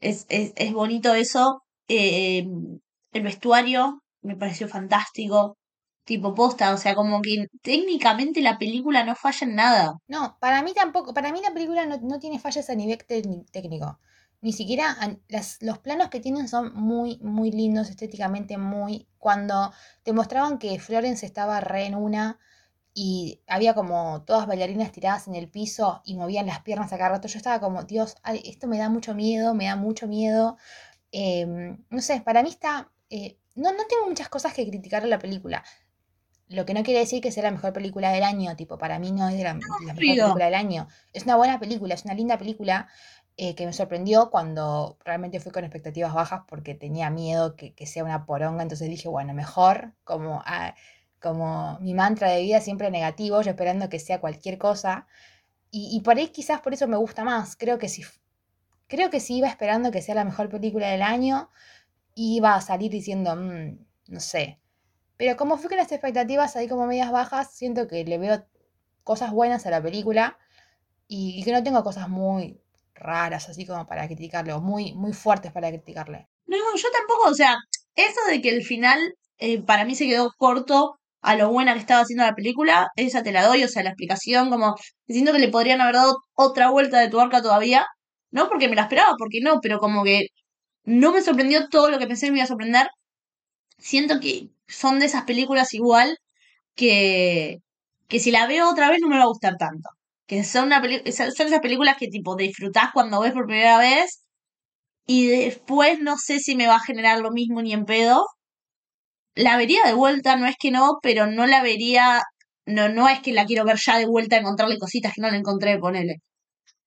es, 0.00 0.26
es, 0.28 0.52
es 0.56 0.72
bonito 0.72 1.14
eso. 1.14 1.62
Em, 1.88 2.80
el 3.12 3.22
vestuario 3.22 4.02
me 4.22 4.36
pareció 4.36 4.68
fantástico. 4.68 5.58
Tipo, 6.04 6.34
posta, 6.34 6.72
o 6.74 6.78
sea, 6.78 6.94
como 6.94 7.20
que 7.22 7.46
técnicamente 7.62 8.40
la 8.40 8.58
película 8.58 9.04
no 9.04 9.16
falla 9.16 9.46
en 9.46 9.54
nada. 9.56 9.94
No, 10.08 10.36
para 10.40 10.62
mí 10.62 10.72
tampoco. 10.74 11.12
Para 11.14 11.32
mí 11.32 11.40
la 11.42 11.52
película 11.52 11.84
no, 11.86 11.98
no 12.00 12.18
tiene 12.20 12.38
fallas 12.38 12.70
a 12.70 12.74
nivel 12.76 12.98
técni- 13.06 13.44
técnico. 13.50 13.98
Ni 14.40 14.52
siquiera 14.52 14.96
las- 15.28 15.62
los 15.62 15.78
planos 15.78 16.08
que 16.10 16.20
tienen 16.20 16.48
son 16.48 16.74
muy, 16.74 17.18
muy 17.22 17.50
lindos 17.50 17.90
estéticamente, 17.90 18.58
muy... 18.58 19.08
Cuando 19.18 19.72
te 20.04 20.12
mostraban 20.12 20.58
que 20.58 20.78
Florence 20.78 21.26
estaba 21.26 21.60
re 21.60 21.86
en 21.86 21.94
una 21.96 22.38
y 22.94 23.42
había 23.46 23.74
como 23.74 24.22
todas 24.24 24.46
bailarinas 24.46 24.92
tiradas 24.92 25.28
en 25.28 25.34
el 25.36 25.48
piso 25.50 26.02
y 26.04 26.16
movían 26.16 26.46
las 26.46 26.62
piernas 26.62 26.92
a 26.92 26.98
cada 26.98 27.10
rato, 27.10 27.28
yo 27.28 27.38
estaba 27.38 27.60
como, 27.60 27.84
Dios, 27.84 28.16
ay, 28.22 28.42
esto 28.46 28.66
me 28.68 28.78
da 28.78 28.88
mucho 28.88 29.14
miedo, 29.14 29.54
me 29.54 29.66
da 29.66 29.76
mucho 29.76 30.08
miedo. 30.08 30.56
Em, 31.12 31.84
no 31.90 32.00
sé, 32.02 32.20
para 32.22 32.42
mí 32.42 32.50
está... 32.50 32.92
eh, 33.10 33.38
no, 33.56 33.72
no 33.72 33.84
tengo 33.88 34.06
muchas 34.08 34.28
cosas 34.30 34.54
que 34.54 34.66
criticar 34.68 35.04
a 35.04 35.06
la 35.08 35.18
película. 35.20 35.64
Lo 36.48 36.64
que 36.66 36.74
no 36.74 36.82
quiere 36.84 37.00
decir 37.00 37.20
que 37.22 37.32
sea 37.32 37.42
la 37.44 37.50
mejor 37.52 37.72
película 37.72 38.10
del 38.12 38.22
año, 38.24 38.54
tipo, 38.56 38.78
para 38.78 38.98
mí 38.98 39.12
no 39.12 39.28
es 39.28 39.36
de 39.36 39.44
la, 39.44 39.54
la 39.78 39.94
mejor 39.94 40.16
película 40.18 40.44
del 40.46 40.54
año. 40.54 40.88
Es 41.12 41.24
una 41.24 41.36
buena 41.36 41.58
película, 41.60 41.94
es 41.94 42.04
una 42.04 42.14
linda 42.14 42.38
película 42.38 42.88
eh, 43.36 43.54
que 43.54 43.66
me 43.66 43.72
sorprendió 43.72 44.30
cuando 44.30 44.98
realmente 45.04 45.40
fui 45.40 45.52
con 45.52 45.64
expectativas 45.64 46.14
bajas 46.14 46.42
porque 46.48 46.74
tenía 46.74 47.10
miedo 47.10 47.56
que, 47.56 47.74
que 47.74 47.86
sea 47.86 48.04
una 48.04 48.24
poronga, 48.26 48.62
entonces 48.62 48.88
dije, 48.88 49.08
bueno, 49.08 49.34
mejor, 49.34 49.92
como, 50.04 50.42
ah, 50.46 50.74
como 51.20 51.78
mi 51.80 51.94
mantra 51.94 52.30
de 52.30 52.42
vida 52.42 52.60
siempre 52.60 52.90
negativo, 52.90 53.42
yo 53.42 53.50
esperando 53.50 53.88
que 53.88 53.98
sea 54.00 54.20
cualquier 54.20 54.58
cosa. 54.58 55.06
Y, 55.70 55.90
y 55.96 56.00
por 56.02 56.18
ahí 56.18 56.28
quizás 56.28 56.60
por 56.62 56.74
eso 56.74 56.88
me 56.88 56.96
gusta 56.98 57.24
más. 57.24 57.56
Creo 57.56 57.78
que 57.78 57.88
si, 57.88 58.04
creo 58.88 59.10
que 59.10 59.20
si 59.20 59.36
iba 59.38 59.48
esperando 59.48 59.90
que 59.90 60.02
sea 60.02 60.14
la 60.14 60.24
mejor 60.24 60.48
película 60.48 60.88
del 60.90 61.02
año, 61.02 61.50
iba 62.14 62.54
a 62.56 62.60
salir 62.62 62.90
diciendo, 62.92 63.36
"Mm, 63.36 63.78
no 64.08 64.20
sé. 64.20 64.60
Pero 65.18 65.36
como 65.36 65.58
fui 65.58 65.68
con 65.68 65.78
las 65.78 65.92
expectativas 65.92 66.56
ahí 66.56 66.68
como 66.68 66.86
medias 66.86 67.12
bajas, 67.12 67.52
siento 67.52 67.88
que 67.88 68.04
le 68.04 68.18
veo 68.18 68.46
cosas 69.04 69.32
buenas 69.32 69.66
a 69.66 69.70
la 69.70 69.82
película 69.82 70.38
y, 71.08 71.40
y 71.40 71.44
que 71.44 71.52
no 71.52 71.62
tengo 71.64 71.82
cosas 71.84 72.08
muy 72.08 72.60
raras 72.96 73.48
así 73.48 73.66
como 73.66 73.86
para 73.86 74.06
criticarle 74.06 74.52
o 74.52 74.60
muy, 74.60 74.94
muy 74.94 75.12
fuertes 75.12 75.52
para 75.52 75.68
criticarle. 75.70 76.28
No, 76.46 76.56
yo 76.76 76.88
tampoco, 76.90 77.30
o 77.30 77.34
sea, 77.34 77.56
eso 77.94 78.20
de 78.28 78.40
que 78.40 78.50
el 78.50 78.62
final 78.64 78.98
eh, 79.38 79.60
para 79.62 79.84
mí 79.84 79.94
se 79.94 80.06
quedó 80.06 80.32
corto 80.36 80.98
a 81.22 81.36
lo 81.36 81.50
buena 81.50 81.74
que 81.74 81.80
estaba 81.80 82.02
haciendo 82.02 82.24
la 82.24 82.34
película, 82.34 82.88
esa 82.96 83.22
te 83.22 83.32
la 83.32 83.44
doy, 83.44 83.64
o 83.64 83.68
sea, 83.68 83.82
la 83.82 83.90
explicación, 83.90 84.50
como 84.50 84.76
siento 85.08 85.32
que 85.32 85.40
le 85.40 85.48
podrían 85.48 85.80
haber 85.80 85.96
dado 85.96 86.18
otra 86.34 86.70
vuelta 86.70 87.00
de 87.00 87.08
tuerca 87.10 87.42
todavía, 87.42 87.86
no 88.30 88.48
porque 88.48 88.68
me 88.68 88.76
la 88.76 88.82
esperaba, 88.82 89.14
porque 89.18 89.40
no, 89.42 89.60
pero 89.60 89.78
como 89.78 90.04
que 90.04 90.28
no 90.84 91.12
me 91.12 91.22
sorprendió 91.22 91.68
todo 91.68 91.90
lo 91.90 91.98
que 91.98 92.06
pensé 92.06 92.26
que 92.26 92.32
me 92.32 92.38
iba 92.38 92.44
a 92.44 92.48
sorprender. 92.48 92.88
Siento 93.78 94.20
que 94.20 94.50
son 94.68 94.98
de 95.00 95.06
esas 95.06 95.24
películas 95.24 95.74
igual 95.74 96.18
que, 96.74 97.58
que 98.08 98.20
si 98.20 98.30
la 98.30 98.46
veo 98.46 98.70
otra 98.70 98.90
vez 98.90 99.00
no 99.00 99.08
me 99.08 99.18
va 99.18 99.24
a 99.24 99.28
gustar 99.28 99.56
tanto. 99.58 99.88
Que 100.26 100.44
son, 100.44 100.66
una 100.66 100.82
son 100.82 101.46
esas 101.46 101.60
películas 101.60 101.96
que 101.98 102.08
tipo 102.08 102.36
disfrutás 102.36 102.90
cuando 102.92 103.20
ves 103.20 103.32
por 103.32 103.46
primera 103.46 103.78
vez 103.78 104.22
y 105.06 105.28
después 105.28 106.00
no 106.00 106.16
sé 106.18 106.40
si 106.40 106.56
me 106.56 106.66
va 106.66 106.76
a 106.76 106.80
generar 106.80 107.20
lo 107.20 107.30
mismo 107.30 107.62
ni 107.62 107.72
en 107.72 107.84
pedo. 107.84 108.26
La 109.34 109.56
vería 109.56 109.82
de 109.84 109.92
vuelta, 109.92 110.36
no 110.36 110.46
es 110.46 110.56
que 110.58 110.70
no, 110.70 110.98
pero 111.02 111.26
no 111.26 111.46
la 111.46 111.62
vería, 111.62 112.22
no, 112.64 112.88
no 112.88 113.08
es 113.08 113.20
que 113.20 113.32
la 113.32 113.44
quiero 113.44 113.64
ver 113.64 113.76
ya 113.76 113.98
de 113.98 114.06
vuelta, 114.06 114.36
encontrarle 114.36 114.78
cositas 114.78 115.12
que 115.14 115.20
no 115.20 115.30
le 115.30 115.36
encontré, 115.38 115.78
ponele. 115.78 116.16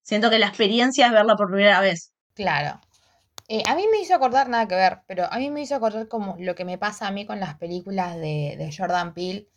Siento 0.02 0.30
que 0.30 0.39
la 0.39 0.47
experiencia 0.47 1.06
es 1.06 1.12
verla 1.13 1.36
por 1.36 1.49
primera 1.52 1.80
vez. 1.80 2.12
Claro. 2.34 2.82
Eh, 3.47 3.63
a 3.67 3.75
mí 3.75 3.86
me 3.91 3.99
hizo 3.99 4.15
acordar, 4.15 4.49
nada 4.49 4.67
que 4.67 4.75
ver, 4.75 4.99
pero 5.08 5.32
a 5.32 5.38
mí 5.38 5.49
me 5.49 5.62
hizo 5.62 5.75
acordar 5.75 6.08
como 6.08 6.36
lo 6.39 6.56
que 6.56 6.65
me 6.65 6.78
pasa 6.78 7.08
a 7.08 7.12
mí 7.12 7.25
con 7.25 7.39
las 7.39 7.58
películas 7.58 8.15
de, 8.15 8.56
de 8.58 8.69
Jordan 8.75 9.13
Peele, 9.13 9.47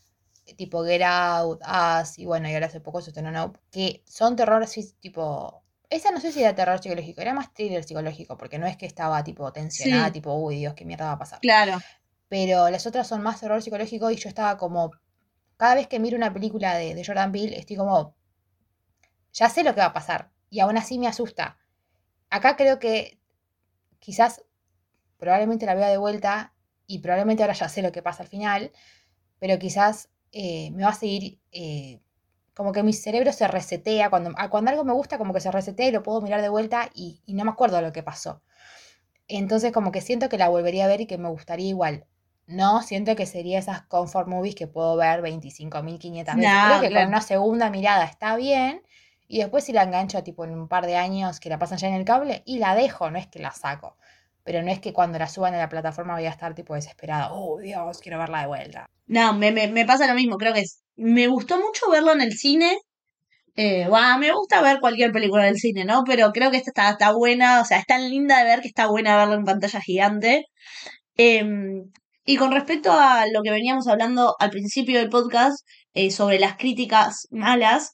tipo 0.57 0.85
Get 0.85 1.03
Out, 1.05 1.61
Us, 1.63 2.19
y 2.19 2.25
bueno, 2.27 2.49
y 2.49 2.55
ahora 2.55 2.67
hace 2.67 2.81
poco 2.81 3.01
se 3.01 3.11
estrenó 3.11 3.31
Nope, 3.31 3.59
que 3.71 4.03
son 4.07 4.37
terror 4.37 4.63
así, 4.63 4.93
tipo... 5.01 5.63
Esa 5.91 6.11
no 6.11 6.21
sé 6.21 6.33
si 6.33 6.41
era 6.43 6.55
terror 6.55 6.81
psicológico, 6.83 7.21
era 7.21 7.35
más 7.35 7.53
thriller 7.53 7.85
psicológico, 7.85 8.39
porque 8.39 8.59
no 8.59 8.67
es 8.67 8.77
que 8.79 8.87
estaba 8.87 9.23
tipo 9.23 9.53
tensionada, 9.53 10.07
Sí. 10.07 10.13
tipo, 10.13 10.35
uy, 10.35 10.57
Dios, 10.57 10.75
qué 10.75 10.85
mierda 10.87 11.07
va 11.07 11.13
a 11.13 11.19
pasar. 11.19 11.41
Claro. 11.41 11.79
Pero 12.29 12.71
las 12.71 12.87
otras 12.87 13.07
son 13.07 13.23
más 13.23 13.41
terror 13.41 13.61
psicológico 13.63 14.11
y 14.11 14.17
yo 14.17 14.29
estaba 14.29 14.57
como... 14.57 14.91
Cada 15.59 15.75
vez 15.75 15.87
que 15.89 16.01
miro 16.01 16.17
una 16.17 16.33
película 16.33 16.75
de, 16.77 16.95
de 16.95 17.05
Jordan 17.05 17.31
Peele, 17.31 17.59
estoy 17.59 17.77
como... 17.77 18.17
Ya 19.35 19.49
sé 19.51 19.65
lo 19.65 19.75
que 19.75 19.81
va 19.81 19.87
a 19.87 19.93
pasar, 19.93 20.31
y 20.51 20.61
aún 20.61 20.77
así 20.79 20.99
me 20.99 21.09
asusta. 21.09 21.59
Acá 22.31 22.57
creo 22.57 22.79
que 22.79 23.19
quizás 23.99 24.43
probablemente 25.19 25.67
la 25.67 25.75
vea 25.75 25.89
de 25.89 25.99
vuelta 25.99 26.55
y 26.87 26.99
probablemente 26.99 27.43
ahora 27.43 27.53
ya 27.55 27.69
sé 27.69 27.83
lo 27.83 27.93
que 27.93 28.03
pasa 28.03 28.23
al 28.23 28.29
final, 28.29 28.73
pero 29.39 29.59
quizás 29.59 30.09
eh, 30.33 30.71
me 30.73 30.85
va 30.85 30.91
a 30.91 30.95
seguir 30.95 31.41
eh, 31.53 32.01
como 32.55 32.73
que 32.73 32.83
mi 32.83 32.93
cerebro 32.93 33.33
se 33.33 33.49
resetea. 33.49 34.11
Cuando, 34.11 34.33
ah, 34.37 34.51
cuando 34.51 34.71
algo 34.71 34.85
me 34.85 34.93
gusta, 34.93 35.19
como 35.19 35.33
que 35.35 35.41
se 35.41 35.51
resetea 35.53 35.89
y 35.89 35.93
lo 35.93 36.03
puedo 36.03 36.21
mirar 36.21 36.43
de 36.43 36.49
vuelta 36.49 36.91
y, 36.95 37.23
y 37.27 37.35
no 37.35 37.45
me 37.45 37.51
acuerdo 37.51 37.77
de 37.77 37.83
lo 37.83 37.93
que 37.93 38.03
pasó. 38.03 38.43
Entonces, 39.29 39.73
como 39.73 39.93
que 39.93 40.01
siento 40.01 40.29
que 40.29 40.39
la 40.39 40.49
volvería 40.49 40.85
a 40.85 40.89
ver 40.89 41.01
y 41.01 41.07
que 41.07 41.19
me 41.19 41.29
gustaría 41.29 41.69
igual. 41.69 42.07
No, 42.47 42.83
siento 42.83 43.17
que 43.17 43.27
sería 43.27 43.59
esas 43.59 43.83
comfort 43.83 44.29
movies 44.29 44.55
que 44.55 44.67
puedo 44.67 44.97
ver 44.97 45.23
25.500 45.23 46.37
veces. 46.37 46.61
No, 46.61 46.61
Creo 46.61 46.81
que 46.81 46.89
claro. 46.89 47.07
con 47.07 47.09
una 47.09 47.21
segunda 47.23 47.71
mirada 47.71 48.05
está 48.05 48.37
bien. 48.37 48.83
Y 49.29 49.39
después 49.39 49.65
si 49.65 49.73
la 49.73 49.83
engancho 49.85 50.23
tipo 50.23 50.45
en 50.45 50.53
un 50.53 50.69
par 50.69 50.87
de 50.87 50.97
años 50.97 51.41
que 51.41 51.49
la 51.49 51.59
pasan 51.59 51.79
ya 51.79 51.89
en 51.89 51.95
el 51.95 52.05
cable 52.05 52.43
y 52.45 52.59
la 52.59 52.75
dejo, 52.75 53.11
no 53.11 53.19
es 53.19 53.27
que 53.29 53.39
la 53.39 53.53
saco. 53.53 53.97
Pero 54.45 54.63
no 54.63 54.71
es 54.71 54.81
que 54.81 54.93
cuando 54.93 55.19
la 55.19 55.29
suban 55.29 55.55
a 55.55 55.59
la 55.59 55.69
plataforma 55.69 56.15
voy 56.15 56.27
a 56.27 56.31
estar 56.31 56.55
tipo 56.55 56.75
desesperada. 56.75 57.33
Oh, 57.33 57.59
Dios, 57.59 58.01
quiero 58.01 58.19
verla 58.19 58.41
de 58.41 58.47
vuelta. 58.49 58.91
No, 59.07 59.33
me, 59.35 59.53
me, 59.53 59.69
me 59.69 59.85
pasa 59.87 60.07
lo 60.07 60.15
mismo, 60.15 60.37
creo 60.37 60.53
que 60.53 60.61
es. 60.61 60.83
Me 60.97 61.29
gustó 61.29 61.59
mucho 61.59 61.91
verlo 61.91 62.13
en 62.13 62.23
el 62.23 62.33
cine. 62.33 62.79
Eh, 63.55 63.87
me 64.19 64.33
gusta 64.33 64.63
ver 64.63 64.81
cualquier 64.81 65.13
película 65.13 65.45
del 65.45 65.59
cine, 65.59 65.85
¿no? 65.85 66.05
Pero 66.07 66.33
creo 66.33 66.51
que 66.51 66.57
esta 66.57 66.71
está, 66.71 66.91
está 66.91 67.13
buena, 67.13 67.61
o 67.61 67.65
sea, 67.65 67.79
es 67.79 67.87
tan 67.87 68.09
linda 68.09 68.39
de 68.39 68.45
ver 68.45 68.61
que 68.61 68.69
está 68.69 68.87
buena 68.87 69.17
verla 69.17 69.35
en 69.35 69.45
pantalla 69.45 69.81
gigante. 69.81 70.47
Em, 71.17 71.91
y 72.25 72.37
con 72.37 72.53
respecto 72.53 72.93
a 72.93 73.27
lo 73.33 73.43
que 73.43 73.51
veníamos 73.51 73.89
hablando 73.89 74.35
al 74.39 74.51
principio 74.51 74.99
del 74.99 75.11
podcast 75.11 75.67
eh, 75.95 76.11
sobre 76.11 76.39
las 76.39 76.57
críticas 76.57 77.27
malas, 77.31 77.93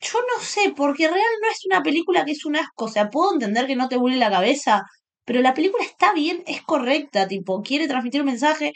yo 0.00 0.18
no 0.20 0.42
sé, 0.42 0.72
porque 0.76 1.08
real 1.08 1.20
no 1.42 1.50
es 1.50 1.60
una 1.66 1.82
película 1.82 2.24
que 2.24 2.32
es 2.32 2.44
un 2.44 2.56
asco, 2.56 2.86
o 2.86 2.88
sea, 2.88 3.10
puedo 3.10 3.32
entender 3.34 3.66
que 3.66 3.76
no 3.76 3.88
te 3.88 3.96
vuele 3.96 4.16
la 4.18 4.30
cabeza, 4.30 4.82
pero 5.26 5.42
la 5.42 5.54
película 5.54 5.84
está 5.84 6.14
bien, 6.14 6.42
es 6.46 6.62
correcta, 6.62 7.28
tipo, 7.28 7.62
quiere 7.62 7.88
transmitir 7.88 8.22
un 8.22 8.28
mensaje, 8.28 8.72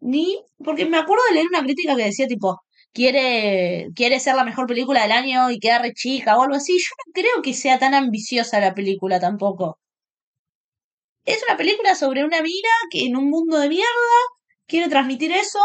ni, 0.00 0.38
porque 0.64 0.86
me 0.86 0.98
acuerdo 0.98 1.24
de 1.28 1.34
leer 1.34 1.48
una 1.48 1.62
crítica 1.62 1.96
que 1.96 2.04
decía, 2.04 2.26
tipo, 2.26 2.60
quiere, 2.92 3.88
quiere 3.94 4.18
ser 4.20 4.34
la 4.36 4.44
mejor 4.44 4.66
película 4.66 5.02
del 5.02 5.12
año 5.12 5.50
y 5.50 5.60
queda 5.60 5.80
re 5.80 5.92
chica 5.92 6.36
o 6.38 6.42
algo 6.42 6.56
así, 6.56 6.78
yo 6.78 6.88
no 7.06 7.12
creo 7.12 7.42
que 7.42 7.54
sea 7.54 7.78
tan 7.78 7.94
ambiciosa 7.94 8.60
la 8.60 8.74
película 8.74 9.20
tampoco. 9.20 9.78
Es 11.24 11.42
una 11.46 11.56
película 11.56 11.94
sobre 11.94 12.24
una 12.24 12.42
mina 12.42 12.68
que 12.90 13.06
en 13.06 13.16
un 13.16 13.28
mundo 13.30 13.58
de 13.58 13.68
mierda 13.68 13.86
quiere 14.66 14.88
transmitir 14.88 15.32
eso, 15.32 15.60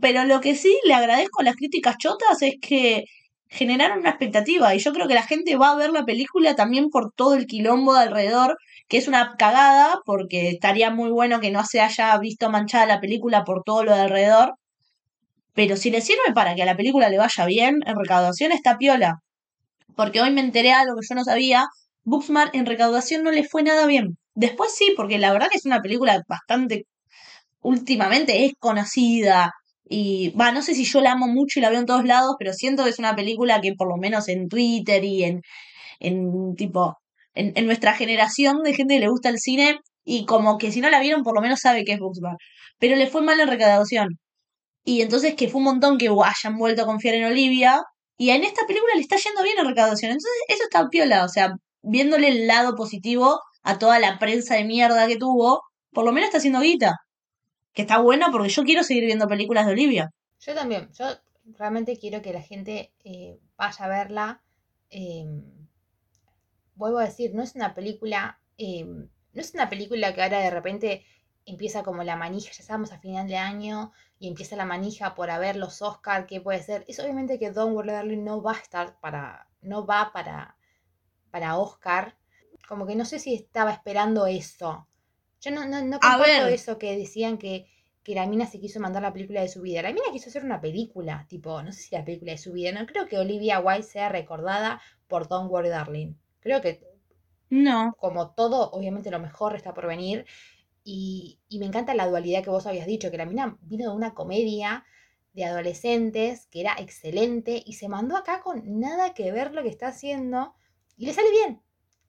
pero 0.00 0.24
lo 0.24 0.40
que 0.40 0.54
sí 0.54 0.78
le 0.84 0.94
agradezco 0.94 1.40
a 1.40 1.44
las 1.44 1.56
críticas 1.56 1.96
chotas 1.98 2.42
es 2.42 2.54
que 2.60 3.04
generaron 3.48 4.00
una 4.00 4.10
expectativa 4.10 4.74
y 4.74 4.78
yo 4.78 4.92
creo 4.92 5.08
que 5.08 5.14
la 5.14 5.24
gente 5.24 5.56
va 5.56 5.72
a 5.72 5.76
ver 5.76 5.90
la 5.90 6.04
película 6.04 6.54
también 6.54 6.88
por 6.90 7.12
todo 7.12 7.34
el 7.34 7.46
quilombo 7.46 7.94
de 7.94 8.00
alrededor, 8.00 8.56
que 8.90 8.98
es 8.98 9.08
una 9.08 9.36
cagada 9.38 10.00
porque 10.04 10.50
estaría 10.50 10.90
muy 10.90 11.10
bueno 11.10 11.40
que 11.40 11.52
no 11.52 11.64
se 11.64 11.80
haya 11.80 12.18
visto 12.18 12.50
manchada 12.50 12.86
la 12.86 13.00
película 13.00 13.44
por 13.44 13.62
todo 13.64 13.84
lo 13.84 13.94
de 13.94 14.02
alrededor, 14.02 14.54
pero 15.54 15.76
si 15.76 15.90
le 15.90 16.00
sirve 16.00 16.34
para 16.34 16.56
que 16.56 16.62
a 16.62 16.66
la 16.66 16.76
película 16.76 17.08
le 17.08 17.18
vaya 17.18 17.46
bien, 17.46 17.80
en 17.86 17.96
recaudación 17.96 18.52
está 18.52 18.78
piola. 18.78 19.20
Porque 19.96 20.20
hoy 20.20 20.32
me 20.32 20.40
enteré 20.40 20.72
algo 20.72 20.96
que 20.96 21.06
yo 21.08 21.14
no 21.14 21.24
sabía, 21.24 21.66
Booksmart 22.04 22.54
en 22.56 22.66
recaudación 22.66 23.22
no 23.22 23.30
le 23.30 23.44
fue 23.44 23.62
nada 23.62 23.86
bien. 23.86 24.18
Después 24.34 24.74
sí, 24.74 24.92
porque 24.96 25.18
la 25.18 25.32
verdad 25.32 25.48
que 25.50 25.58
es 25.58 25.66
una 25.66 25.82
película 25.82 26.22
bastante 26.28 26.86
últimamente 27.62 28.44
es 28.46 28.52
conocida 28.58 29.52
y 29.88 30.30
va, 30.30 30.52
no 30.52 30.62
sé 30.62 30.74
si 30.74 30.84
yo 30.84 31.00
la 31.00 31.12
amo 31.12 31.28
mucho 31.28 31.58
y 31.58 31.62
la 31.62 31.70
veo 31.70 31.80
en 31.80 31.86
todos 31.86 32.04
lados, 32.04 32.36
pero 32.38 32.52
siento 32.54 32.84
que 32.84 32.90
es 32.90 32.98
una 32.98 33.14
película 33.16 33.60
que 33.60 33.74
por 33.74 33.88
lo 33.88 33.96
menos 33.96 34.28
en 34.28 34.48
Twitter 34.48 35.04
y 35.04 35.24
en, 35.24 35.42
en 36.00 36.54
tipo, 36.56 36.99
en, 37.54 37.66
nuestra 37.66 37.94
generación 37.94 38.62
de 38.62 38.74
gente 38.74 38.94
que 38.94 39.00
le 39.00 39.08
gusta 39.08 39.28
el 39.28 39.38
cine 39.38 39.80
y 40.04 40.26
como 40.26 40.58
que 40.58 40.72
si 40.72 40.80
no 40.80 40.90
la 40.90 41.00
vieron 41.00 41.22
por 41.22 41.34
lo 41.34 41.40
menos 41.40 41.60
sabe 41.60 41.84
que 41.84 41.92
es 41.92 41.98
Booksmart. 41.98 42.38
Pero 42.78 42.96
le 42.96 43.06
fue 43.06 43.22
mal 43.22 43.40
en 43.40 43.48
recaudación. 43.48 44.18
Y 44.84 45.02
entonces 45.02 45.34
que 45.34 45.48
fue 45.48 45.58
un 45.58 45.64
montón 45.64 45.98
que 45.98 46.08
hayan 46.08 46.58
vuelto 46.58 46.82
a 46.82 46.86
confiar 46.86 47.14
en 47.14 47.24
Olivia. 47.24 47.82
Y 48.16 48.30
en 48.30 48.44
esta 48.44 48.66
película 48.66 48.92
le 48.94 49.00
está 49.02 49.16
yendo 49.16 49.42
bien 49.42 49.58
en 49.58 49.66
recaudación. 49.66 50.12
Entonces 50.12 50.32
eso 50.48 50.62
está 50.64 50.88
piola. 50.88 51.24
O 51.24 51.28
sea, 51.28 51.52
viéndole 51.82 52.28
el 52.28 52.46
lado 52.46 52.74
positivo 52.74 53.40
a 53.62 53.78
toda 53.78 53.98
la 53.98 54.18
prensa 54.18 54.54
de 54.54 54.64
mierda 54.64 55.06
que 55.06 55.16
tuvo, 55.16 55.62
por 55.92 56.04
lo 56.04 56.12
menos 56.12 56.28
está 56.28 56.38
haciendo 56.38 56.60
guita. 56.60 56.94
Que 57.72 57.82
está 57.82 57.98
buena 57.98 58.30
porque 58.30 58.48
yo 58.48 58.64
quiero 58.64 58.82
seguir 58.82 59.04
viendo 59.04 59.28
películas 59.28 59.66
de 59.66 59.72
Olivia. 59.72 60.10
Yo 60.40 60.54
también, 60.54 60.88
yo 60.98 61.06
realmente 61.58 61.96
quiero 61.98 62.22
que 62.22 62.32
la 62.32 62.42
gente 62.42 62.92
eh, 63.04 63.38
vaya 63.56 63.84
a 63.84 63.88
verla. 63.88 64.42
eh, 64.90 65.24
vuelvo 66.80 66.98
a 66.98 67.04
decir, 67.04 67.34
no 67.34 67.42
es 67.42 67.54
una 67.54 67.74
película, 67.74 68.40
eh, 68.58 68.84
no 68.84 69.08
es 69.40 69.54
una 69.54 69.68
película 69.68 70.12
que 70.12 70.22
ahora 70.22 70.40
de 70.40 70.50
repente 70.50 71.04
empieza 71.46 71.82
como 71.82 72.02
la 72.02 72.16
manija, 72.16 72.50
ya 72.52 72.62
estamos 72.62 72.92
a 72.92 72.98
final 72.98 73.28
de 73.28 73.36
año 73.36 73.92
y 74.18 74.28
empieza 74.28 74.56
la 74.56 74.64
manija 74.64 75.14
por 75.14 75.30
haber 75.30 75.56
los 75.56 75.82
Oscar, 75.82 76.26
¿qué 76.26 76.40
puede 76.40 76.62
ser? 76.62 76.84
Es 76.88 76.98
obviamente 76.98 77.38
que 77.38 77.50
Don 77.50 77.74
Worry 77.74 77.92
Darling 77.92 78.24
no 78.24 78.42
va 78.42 78.52
a 78.52 78.60
estar 78.60 78.98
para, 79.00 79.48
no 79.60 79.86
va 79.86 80.10
para, 80.12 80.56
para 81.30 81.56
Oscar. 81.58 82.16
Como 82.66 82.86
que 82.86 82.94
no 82.94 83.04
sé 83.04 83.18
si 83.18 83.34
estaba 83.34 83.72
esperando 83.72 84.26
eso. 84.26 84.86
Yo 85.40 85.50
no, 85.50 85.66
no, 85.66 85.82
no 85.82 85.98
comparto 85.98 86.46
eso 86.46 86.78
que 86.78 86.96
decían 86.96 87.36
que, 87.36 87.66
que 88.02 88.14
la 88.14 88.26
mina 88.26 88.46
se 88.46 88.60
quiso 88.60 88.80
mandar 88.80 89.02
la 89.02 89.12
película 89.12 89.40
de 89.40 89.48
su 89.48 89.60
vida. 89.60 89.82
La 89.82 89.92
mina 89.92 90.06
quiso 90.12 90.28
hacer 90.28 90.44
una 90.44 90.60
película, 90.60 91.26
tipo, 91.28 91.62
no 91.62 91.72
sé 91.72 91.80
si 91.80 91.94
la 91.94 92.04
película 92.04 92.32
de 92.32 92.38
su 92.38 92.52
vida. 92.52 92.72
No 92.72 92.86
creo 92.86 93.06
que 93.06 93.18
Olivia 93.18 93.60
Wilde 93.60 93.82
sea 93.82 94.08
recordada 94.08 94.80
por 95.08 95.28
Don't 95.28 95.50
Worry 95.50 95.70
Darling. 95.70 96.14
Creo 96.40 96.60
que 96.60 96.80
No. 97.50 97.94
como 97.98 98.30
todo, 98.32 98.70
obviamente 98.72 99.10
lo 99.10 99.18
mejor 99.20 99.54
está 99.56 99.74
por 99.74 99.86
venir. 99.86 100.26
Y, 100.84 101.40
y 101.48 101.58
me 101.58 101.66
encanta 101.66 101.94
la 101.94 102.08
dualidad 102.08 102.42
que 102.42 102.50
vos 102.50 102.66
habías 102.66 102.86
dicho, 102.86 103.10
que 103.10 103.18
la 103.18 103.26
mina 103.26 103.58
vino 103.62 103.90
de 103.90 103.96
una 103.96 104.14
comedia 104.14 104.84
de 105.32 105.44
adolescentes 105.44 106.46
que 106.46 106.60
era 106.62 106.74
excelente 106.78 107.62
y 107.64 107.74
se 107.74 107.88
mandó 107.88 108.16
acá 108.16 108.40
con 108.42 108.80
nada 108.80 109.14
que 109.14 109.30
ver 109.32 109.52
lo 109.54 109.62
que 109.62 109.68
está 109.68 109.88
haciendo 109.88 110.54
y 110.96 111.06
le 111.06 111.12
sale 111.12 111.30
bien. 111.30 111.62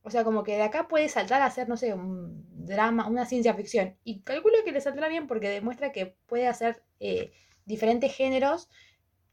O 0.04 0.10
sea, 0.10 0.24
como 0.24 0.44
que 0.44 0.56
de 0.56 0.64
acá 0.64 0.88
puede 0.88 1.10
saltar 1.10 1.42
a 1.42 1.46
hacer, 1.46 1.70
no 1.70 1.78
sé, 1.78 1.94
un 1.94 2.46
drama, 2.66 3.08
una 3.08 3.26
ciencia 3.26 3.54
ficción. 3.54 3.98
Y 4.04 4.22
calculo 4.22 4.56
que 4.66 4.72
le 4.72 4.82
saldrá 4.82 5.08
bien 5.10 5.28
porque 5.28 5.50
demuestra 5.50 5.92
que 5.92 6.18
puede 6.26 6.48
hacer 6.48 6.84
eh, 7.00 7.32
diferentes 7.66 8.14
géneros 8.16 8.70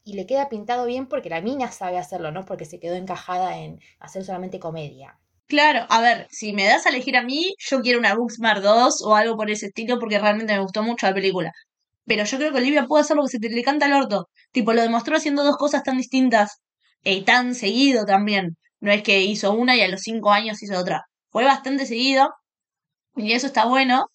y 0.04 0.14
le 0.14 0.26
queda 0.26 0.48
pintado 0.48 0.86
bien 0.86 1.06
porque 1.06 1.30
la 1.30 1.40
mina 1.40 1.70
sabe 1.72 1.98
hacerlo, 1.98 2.32
no 2.32 2.44
porque 2.44 2.64
se 2.64 2.80
quedó 2.80 2.94
encajada 2.94 3.58
en 3.58 3.80
hacer 4.00 4.24
solamente 4.24 4.58
comedia. 4.58 5.18
Claro, 5.46 5.86
a 5.88 6.00
ver, 6.02 6.26
si 6.30 6.52
me 6.52 6.66
das 6.66 6.84
a 6.86 6.90
elegir 6.90 7.16
a 7.16 7.22
mí, 7.22 7.54
yo 7.58 7.80
quiero 7.80 7.98
una 7.98 8.14
Booksmart 8.14 8.62
2 8.62 9.02
o 9.02 9.16
algo 9.16 9.36
por 9.36 9.50
ese 9.50 9.66
estilo 9.66 9.98
porque 9.98 10.18
realmente 10.18 10.52
me 10.54 10.60
gustó 10.60 10.82
mucho 10.82 11.06
la 11.06 11.14
película. 11.14 11.52
Pero 12.06 12.24
yo 12.24 12.38
creo 12.38 12.52
que 12.52 12.58
Olivia 12.58 12.86
puede 12.86 13.02
hacer 13.02 13.16
lo 13.16 13.22
que 13.24 13.30
se 13.30 13.38
te 13.38 13.48
le 13.50 13.62
canta 13.62 13.86
al 13.86 13.94
orto. 13.94 14.28
Tipo, 14.52 14.72
lo 14.72 14.82
demostró 14.82 15.16
haciendo 15.16 15.44
dos 15.44 15.56
cosas 15.56 15.82
tan 15.84 15.96
distintas 15.98 16.60
y 17.02 17.22
tan 17.22 17.54
seguido 17.54 18.04
también. 18.06 18.56
No 18.80 18.92
es 18.92 19.02
que 19.02 19.22
hizo 19.22 19.52
una 19.52 19.76
y 19.76 19.82
a 19.82 19.88
los 19.88 20.02
cinco 20.02 20.32
años 20.32 20.62
hizo 20.62 20.78
otra. 20.78 21.06
Fue 21.30 21.44
bastante 21.44 21.86
seguido 21.86 22.30
y 23.16 23.32
eso 23.32 23.46
está 23.46 23.66
bueno. 23.66 24.06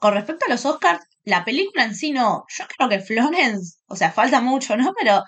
Con 0.00 0.14
respecto 0.14 0.46
a 0.46 0.50
los 0.50 0.64
Oscars, 0.66 1.04
la 1.24 1.44
película 1.44 1.84
en 1.84 1.94
sí 1.94 2.12
no. 2.12 2.44
Yo 2.48 2.64
creo 2.76 2.88
que 2.88 3.00
Florence, 3.00 3.78
o 3.88 3.96
sea, 3.96 4.10
falta 4.12 4.40
mucho, 4.40 4.76
¿no? 4.76 4.92
Pero 4.98 5.22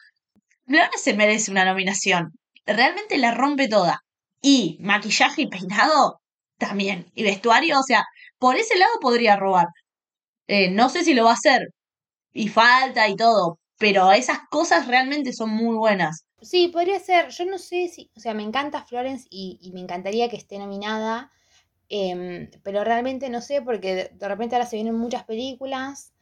Florence 0.67 0.99
se 0.99 1.15
merece 1.15 1.51
una 1.51 1.65
nominación. 1.65 2.33
Realmente 2.67 3.19
la 3.19 3.33
rompe 3.33 3.69
toda. 3.69 4.01
Y 4.41 4.79
maquillaje 4.81 5.43
y 5.43 5.47
peinado 5.49 6.21
también. 6.59 7.11
Y 7.15 7.23
vestuario, 7.23 7.79
o 7.79 7.83
sea, 7.83 8.05
por 8.39 8.57
ese 8.57 8.77
lado 8.79 8.93
podría 9.01 9.37
robar. 9.37 9.67
Eh, 10.49 10.71
no 10.71 10.89
sé 10.89 11.05
si 11.05 11.15
lo 11.15 11.25
va 11.25 11.31
a 11.31 11.35
hacer. 11.35 11.69
Y 12.33 12.49
falta 12.49 13.09
y 13.09 13.17
todo. 13.17 13.59
Pero 13.79 14.13
esas 14.13 14.41
cosas 14.51 14.87
realmente 14.87 15.33
son 15.33 15.51
muy 15.51 15.77
buenas. 15.77 16.25
Sí, 16.41 16.69
podría 16.69 16.99
ser. 16.99 17.29
Yo 17.31 17.45
no 17.45 17.59
sé 17.59 17.89
si. 17.89 18.11
O 18.17 18.21
sea, 18.21 18.35
me 18.35 18.43
encanta 18.43 18.85
Florence 18.85 19.27
y, 19.31 19.59
y 19.61 19.73
me 19.73 19.81
encantaría 19.81 20.29
que 20.29 20.37
esté 20.37 20.59
nominada. 20.59 21.31
Em, 21.93 22.51
pero 22.63 22.85
realmente 22.85 23.29
no 23.29 23.41
sé, 23.43 23.61
porque 23.63 24.11
de, 24.19 24.29
repente 24.29 24.55
ahora 24.55 24.67
se 24.67 24.77
vienen 24.77 24.95
muchas 24.95 25.25
películas 25.25 26.13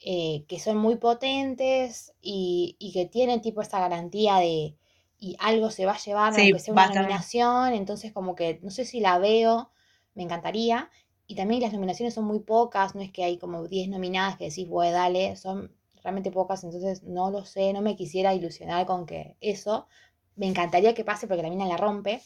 eh, 0.00 0.44
que 0.48 0.58
son 0.58 0.78
muy 0.78 0.96
potentes 0.96 2.12
y, 2.20 2.76
y 2.80 2.92
que 2.92 3.06
tienen 3.06 3.40
tipo 3.40 3.62
esta 3.62 3.80
garantía 3.80 4.36
de. 4.36 4.76
Y 5.18 5.36
algo 5.38 5.70
se 5.70 5.86
va 5.86 5.92
a 5.92 5.98
llevar, 5.98 6.34
Sí, 6.34 6.42
aunque 6.42 6.58
sea 6.58 6.74
una 6.74 6.88
nominación. 6.88 7.74
Entonces, 7.74 8.12
como 8.12 8.34
que 8.34 8.58
no 8.62 8.70
sé 8.70 8.84
si 8.84 8.98
la 8.98 9.18
veo. 9.18 9.70
Me 10.14 10.24
encantaría. 10.24 10.90
Y 11.28 11.36
también 11.36 11.62
las 11.62 11.72
nominaciones 11.72 12.14
son 12.14 12.24
muy 12.24 12.40
pocas. 12.40 12.96
No 12.96 13.02
es 13.02 13.12
que 13.12 13.22
hay 13.22 13.38
como 13.38 13.68
10 13.68 13.88
nominadas 13.88 14.36
que 14.36 14.46
decís, 14.48 14.68
bueno, 14.68 14.92
dale. 14.92 15.36
Son 15.36 15.72
realmente 16.02 16.30
pocas, 16.30 16.64
entonces 16.64 17.02
no 17.04 17.30
lo 17.30 17.44
sé, 17.44 17.72
no 17.72 17.80
me 17.80 17.96
quisiera 17.96 18.34
ilusionar 18.34 18.86
con 18.86 19.06
que 19.06 19.36
eso. 19.40 19.86
Me 20.34 20.46
encantaría 20.48 20.94
que 20.94 21.04
pase 21.04 21.26
porque 21.26 21.42
la 21.42 21.50
mina 21.50 21.66
la 21.66 21.76
rompe. 21.76 22.20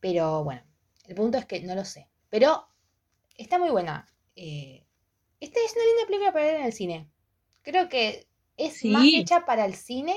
Pero 0.00 0.44
bueno, 0.44 0.62
el 1.04 1.14
punto 1.14 1.38
es 1.38 1.46
que 1.46 1.60
no 1.62 1.74
lo 1.74 1.84
sé. 1.84 2.08
Pero 2.30 2.66
está 3.36 3.58
muy 3.58 3.70
buena. 3.70 4.06
Eh, 4.36 4.86
esta 5.40 5.60
es 5.64 5.74
una 5.74 5.84
linda 5.86 6.06
película 6.06 6.32
para 6.32 6.44
ver 6.46 6.56
en 6.60 6.66
el 6.66 6.72
cine. 6.72 7.08
Creo 7.62 7.88
que 7.88 8.26
es 8.56 8.84
más 8.84 9.12
hecha 9.14 9.44
para 9.46 9.64
el 9.66 9.74
cine 9.74 10.14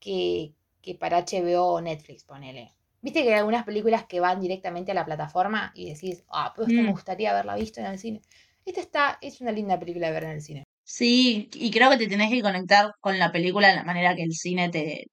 que, 0.00 0.54
que 0.82 0.94
para 0.94 1.18
HBO 1.18 1.66
o 1.74 1.80
Netflix, 1.80 2.24
ponele. 2.24 2.74
Viste 3.00 3.22
que 3.22 3.28
hay 3.30 3.38
algunas 3.38 3.64
películas 3.64 4.06
que 4.06 4.20
van 4.20 4.40
directamente 4.40 4.92
a 4.92 4.94
la 4.94 5.04
plataforma 5.04 5.72
y 5.74 5.92
decís, 5.92 6.24
ah, 6.30 6.52
pues 6.56 6.68
esta 6.68 6.82
me 6.82 6.90
Mm. 6.90 6.92
gustaría 6.92 7.30
haberla 7.32 7.56
visto 7.56 7.80
en 7.80 7.86
el 7.86 7.98
cine. 7.98 8.22
Esta 8.64 8.80
está, 8.80 9.18
es 9.20 9.40
una 9.40 9.52
linda 9.52 9.78
película 9.78 10.08
de 10.08 10.12
ver 10.12 10.24
en 10.24 10.30
el 10.30 10.42
cine. 10.42 10.64
Sí, 10.84 11.50
y 11.54 11.70
creo 11.70 11.90
que 11.90 11.98
te 11.98 12.08
tenés 12.08 12.30
que 12.30 12.40
conectar 12.42 12.92
con 13.00 13.18
la 13.18 13.30
película 13.30 13.68
de 13.68 13.76
la 13.76 13.84
manera 13.84 14.16
que 14.16 14.22
el 14.22 14.32
cine 14.32 14.70
te, 14.70 15.06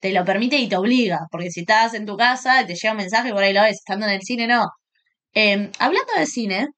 te 0.00 0.12
lo 0.12 0.24
permite 0.24 0.56
y 0.58 0.68
te 0.68 0.76
obliga, 0.76 1.20
porque 1.30 1.50
si 1.50 1.60
estás 1.60 1.94
en 1.94 2.06
tu 2.06 2.16
casa, 2.16 2.66
te 2.66 2.74
llega 2.74 2.92
un 2.92 2.98
mensaje 2.98 3.30
y 3.30 3.32
por 3.32 3.42
ahí 3.42 3.52
lo 3.52 3.62
ves, 3.62 3.76
estando 3.76 4.06
en 4.06 4.12
el 4.12 4.22
cine, 4.22 4.46
no. 4.46 4.66
Eh, 5.34 5.70
hablando 5.78 6.12
de 6.16 6.26
cine, 6.26 6.68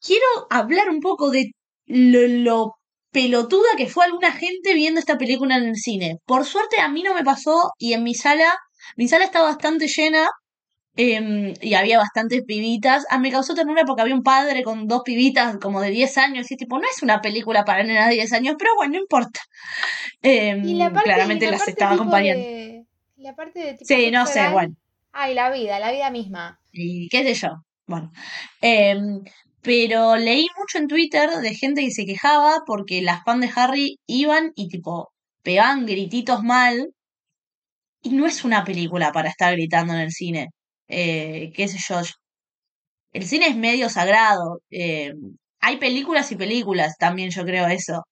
quiero 0.00 0.26
hablar 0.50 0.90
un 0.90 1.00
poco 1.00 1.30
de 1.30 1.52
lo 1.86 2.74
pelotuda 3.10 3.76
que 3.76 3.88
fue 3.88 4.04
alguna 4.06 4.32
gente 4.32 4.74
viendo 4.74 5.00
esta 5.00 5.18
película 5.18 5.56
en 5.56 5.64
el 5.64 5.76
cine. 5.76 6.18
Por 6.26 6.44
suerte 6.44 6.80
a 6.80 6.88
mí 6.88 7.02
no 7.02 7.14
me 7.14 7.24
pasó 7.24 7.70
y 7.78 7.92
en 7.94 8.02
mi 8.02 8.14
sala, 8.14 8.56
mi 8.96 9.08
sala 9.08 9.24
está 9.24 9.42
bastante 9.42 9.86
llena 9.88 10.28
em, 10.96 11.54
y 11.60 11.74
había 11.74 11.98
bastantes 11.98 12.42
pibitas. 12.44 13.04
Ah, 13.10 13.18
me 13.18 13.30
causó 13.30 13.54
ternura 13.54 13.84
porque 13.84 14.02
había 14.02 14.14
un 14.14 14.22
padre 14.22 14.62
con 14.62 14.86
dos 14.86 15.02
pibitas 15.04 15.56
como 15.58 15.80
de 15.80 15.90
10 15.90 16.16
años 16.18 16.50
y 16.50 16.56
tipo, 16.56 16.78
no 16.78 16.84
es 16.90 17.02
una 17.02 17.20
película 17.20 17.64
para 17.64 17.82
nenas 17.82 18.08
de 18.08 18.14
10 18.14 18.32
años, 18.32 18.54
pero 18.58 18.70
bueno, 18.76 18.92
no 18.94 18.98
importa. 19.00 19.40
Em, 20.22 20.64
Y 20.64 20.74
la 20.74 20.90
parte, 20.92 21.04
claramente 21.10 21.44
y 21.44 21.48
la 21.48 21.52
las 21.52 21.60
parte 21.60 21.70
estaba 21.72 21.94
acompañando. 21.94 22.42
de- 22.44 22.84
la 23.16 23.34
parte 23.34 23.58
de 23.60 23.72
tipo 23.74 23.84
Sí, 23.86 24.10
no 24.10 24.26
sé, 24.26 24.48
bueno. 24.50 24.74
Ay, 25.12 25.34
la 25.34 25.50
vida, 25.50 25.78
la 25.78 25.92
vida 25.92 26.10
misma. 26.10 26.58
y 26.72 27.08
qué 27.08 27.22
sé 27.22 27.34
yo. 27.34 27.48
Bueno, 27.86 28.10
em, 28.60 29.22
pero 29.62 30.16
leí 30.16 30.46
mucho 30.58 30.78
en 30.78 30.88
Twitter 30.88 31.30
de 31.30 31.54
gente 31.54 31.82
que 31.82 31.90
se 31.90 32.04
quejaba 32.06 32.62
porque 32.66 33.00
las 33.02 33.22
fans 33.24 33.40
de 33.42 33.50
Harry 33.54 33.98
iban 34.06 34.52
y 34.54 34.68
tipo 34.68 35.12
pegaban 35.42 35.86
grititos 35.86 36.42
mal 36.42 36.90
y 38.02 38.10
no 38.10 38.26
es 38.26 38.44
una 38.44 38.64
película 38.64 39.12
para 39.12 39.28
estar 39.28 39.52
gritando 39.54 39.94
en 39.94 40.00
el 40.00 40.10
cine. 40.12 40.48
Eh, 40.88 41.52
qué 41.54 41.66
yo. 41.66 42.02
El 43.12 43.26
cine 43.26 43.46
es 43.48 43.56
medio 43.56 43.88
sagrado. 43.88 44.60
eh, 44.70 45.12
hay 45.60 45.78
películas 45.78 46.30
y 46.32 46.36
películas 46.36 46.96
también, 46.98 47.30
yo 47.30 47.44
creo 47.44 47.66
eso. 47.68 48.02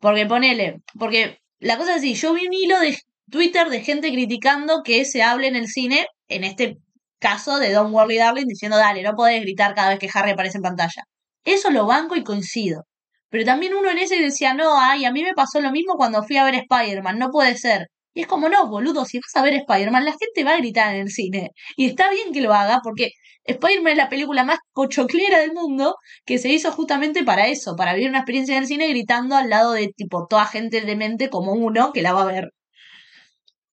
Porque 0.00 0.26
ponele, 0.26 0.80
porque 0.98 1.38
la 1.60 1.78
cosa 1.78 1.92
es 1.92 1.98
así, 1.98 2.14
yo 2.14 2.34
vi 2.34 2.46
un 2.46 2.54
hilo 2.54 2.80
de 2.80 2.98
Twitter 3.30 3.68
de 3.70 3.82
gente 3.82 4.10
criticando 4.12 4.82
que 4.84 5.04
se 5.04 5.22
hable 5.22 5.48
en 5.48 5.56
el 5.56 5.68
cine, 5.68 6.06
en 6.28 6.44
este 6.44 6.78
caso 7.18 7.58
de 7.58 7.72
Don't 7.72 7.92
Worry 7.94 8.18
Darling, 8.18 8.46
diciendo, 8.46 8.78
dale, 8.78 9.02
no 9.02 9.14
podés 9.14 9.42
gritar 9.42 9.74
cada 9.74 9.90
vez 9.90 9.98
que 9.98 10.10
Harry 10.14 10.32
aparece 10.32 10.58
en 10.58 10.62
pantalla. 10.62 11.04
Eso 11.44 11.70
lo 11.70 11.86
banco 11.86 12.16
y 12.16 12.24
coincido. 12.24 12.84
Pero 13.30 13.44
también 13.44 13.74
uno 13.74 13.90
en 13.90 13.98
ese 13.98 14.20
decía, 14.20 14.54
no, 14.54 14.80
ay, 14.80 15.04
a 15.04 15.12
mí 15.12 15.22
me 15.22 15.34
pasó 15.34 15.60
lo 15.60 15.70
mismo 15.72 15.96
cuando 15.96 16.22
fui 16.24 16.36
a 16.36 16.44
ver 16.44 16.54
Spider-Man, 16.56 17.18
no 17.18 17.30
puede 17.30 17.56
ser. 17.58 17.88
Y 18.16 18.22
es 18.22 18.28
como, 18.28 18.48
no, 18.48 18.66
boludo, 18.68 19.04
si 19.04 19.18
vas 19.18 19.36
a 19.36 19.42
ver 19.42 19.52
Spider-Man, 19.54 20.06
la 20.06 20.12
gente 20.18 20.42
va 20.42 20.52
a 20.54 20.56
gritar 20.58 20.94
en 20.94 21.02
el 21.02 21.10
cine. 21.10 21.50
Y 21.76 21.84
está 21.84 22.10
bien 22.10 22.32
que 22.32 22.40
lo 22.40 22.54
haga, 22.54 22.80
porque 22.82 23.10
Spider-Man 23.44 23.92
es 23.92 23.98
la 23.98 24.08
película 24.08 24.42
más 24.42 24.58
pochoclera 24.72 25.40
del 25.40 25.52
mundo, 25.52 25.96
que 26.24 26.38
se 26.38 26.48
hizo 26.48 26.72
justamente 26.72 27.24
para 27.24 27.48
eso, 27.48 27.76
para 27.76 27.92
vivir 27.92 28.08
una 28.08 28.20
experiencia 28.20 28.56
en 28.56 28.62
el 28.62 28.68
cine 28.68 28.88
gritando 28.88 29.36
al 29.36 29.50
lado 29.50 29.72
de 29.72 29.88
tipo 29.88 30.26
toda 30.28 30.46
gente 30.46 30.80
demente 30.80 31.28
como 31.28 31.52
uno 31.52 31.92
que 31.92 32.00
la 32.00 32.14
va 32.14 32.22
a 32.22 32.32
ver. 32.32 32.52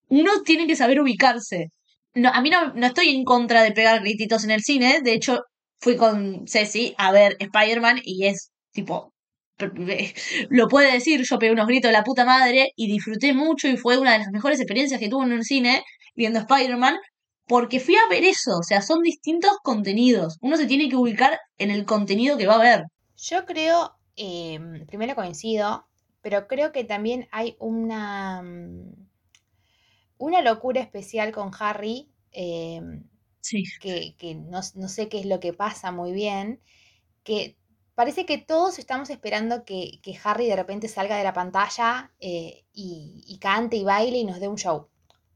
Uno 0.09 0.41
tiene 0.43 0.67
que 0.67 0.75
saber 0.75 0.99
ubicarse. 0.99 1.67
No, 2.13 2.29
a 2.29 2.41
mí 2.41 2.49
no, 2.49 2.73
no 2.73 2.87
estoy 2.87 3.15
en 3.15 3.23
contra 3.23 3.63
de 3.63 3.71
pegar 3.71 4.01
grititos 4.01 4.43
en 4.43 4.51
el 4.51 4.61
cine, 4.61 4.99
de 5.01 5.13
hecho 5.13 5.39
fui 5.79 5.95
con 5.95 6.45
Ceci 6.47 6.93
a 6.97 7.13
ver 7.13 7.37
Spider-Man 7.39 8.01
y 8.03 8.25
es 8.27 8.51
tipo, 8.73 9.12
lo 10.49 10.67
puede 10.67 10.91
decir, 10.91 11.21
yo 11.23 11.39
pegué 11.39 11.51
unos 11.51 11.67
gritos 11.67 11.89
de 11.89 11.93
la 11.93 12.03
puta 12.03 12.25
madre 12.25 12.71
y 12.75 12.87
disfruté 12.87 13.33
mucho 13.33 13.67
y 13.67 13.77
fue 13.77 13.97
una 13.97 14.13
de 14.13 14.19
las 14.19 14.31
mejores 14.31 14.59
experiencias 14.59 14.99
que 14.99 15.09
tuve 15.09 15.25
en 15.25 15.33
un 15.33 15.43
cine 15.43 15.83
viendo 16.15 16.39
Spider-Man, 16.39 16.97
porque 17.47 17.79
fui 17.79 17.95
a 17.95 18.07
ver 18.09 18.23
eso, 18.23 18.57
o 18.59 18.63
sea, 18.63 18.81
son 18.81 19.01
distintos 19.01 19.51
contenidos. 19.63 20.37
Uno 20.41 20.57
se 20.57 20.65
tiene 20.65 20.89
que 20.89 20.95
ubicar 20.95 21.39
en 21.57 21.71
el 21.71 21.85
contenido 21.85 22.37
que 22.37 22.47
va 22.47 22.55
a 22.55 22.59
ver. 22.63 22.83
Yo 23.17 23.45
creo, 23.45 23.95
eh, 24.15 24.59
primero 24.87 25.15
coincido, 25.15 25.85
pero 26.21 26.47
creo 26.47 26.71
que 26.71 26.83
también 26.83 27.27
hay 27.31 27.55
una, 27.59 28.41
mm, 28.41 29.07
una 30.17 30.41
locura 30.41 30.81
especial 30.81 31.31
con 31.31 31.51
Harry, 31.59 32.09
eh, 32.31 32.81
Sí. 33.41 33.63
que, 33.81 34.15
que 34.17 34.35
no, 34.35 34.61
no 34.75 34.87
sé 34.87 35.09
qué 35.09 35.19
es 35.19 35.25
lo 35.25 35.39
que 35.41 35.51
pasa 35.51 35.91
muy 35.91 36.13
bien, 36.13 36.61
que 37.23 37.57
parece 37.95 38.25
que 38.25 38.37
todos 38.37 38.79
estamos 38.79 39.09
esperando 39.09 39.65
que, 39.65 39.99
que 40.01 40.17
Harry 40.23 40.47
de 40.47 40.55
repente 40.55 40.87
salga 40.87 41.17
de 41.17 41.23
la 41.23 41.33
pantalla 41.33 42.11
eh, 42.19 42.65
y, 42.73 43.37
cante 43.39 43.77
y 43.77 43.83
baile 43.83 44.17
y 44.17 44.25
nos 44.25 44.39
dé 44.39 44.47
un 44.47 44.57
show. 44.57 44.89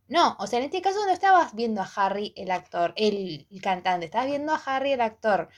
No, 0.07 0.37
o 0.39 0.47
sea, 0.47 0.59
en 0.59 0.65
este 0.65 0.81
caso 0.81 1.05
no 1.05 1.11
estabas 1.11 1.53
viendo 1.53 1.81
a 1.81 1.91
Harry 1.95 2.33
el 2.37 2.49
actor, 2.51 2.93
el, 2.95 3.45
el 3.51 3.61
cantante, 3.61 4.05
estabas 4.05 4.27
viendo 4.27 4.53
a 4.53 4.61
Harry 4.65 4.93
el 4.93 5.01
actor. 5.01 5.49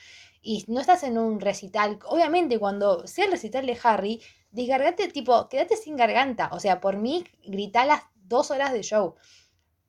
Y 0.42 0.64
no 0.68 0.80
estás 0.80 1.02
en 1.04 1.18
un 1.18 1.40
recital. 1.40 1.98
Obviamente, 2.06 2.58
cuando 2.58 3.06
sea 3.06 3.26
el 3.26 3.30
recital 3.30 3.66
de 3.66 3.78
Harry, 3.82 4.22
desgargate, 4.50 5.08
tipo, 5.08 5.48
quédate 5.48 5.76
sin 5.76 5.96
garganta. 5.96 6.48
O 6.52 6.60
sea, 6.60 6.80
por 6.80 6.96
mí, 6.96 7.24
grita 7.44 7.84
las 7.84 8.02
dos 8.14 8.50
horas 8.50 8.72
de 8.72 8.82
show. 8.82 9.14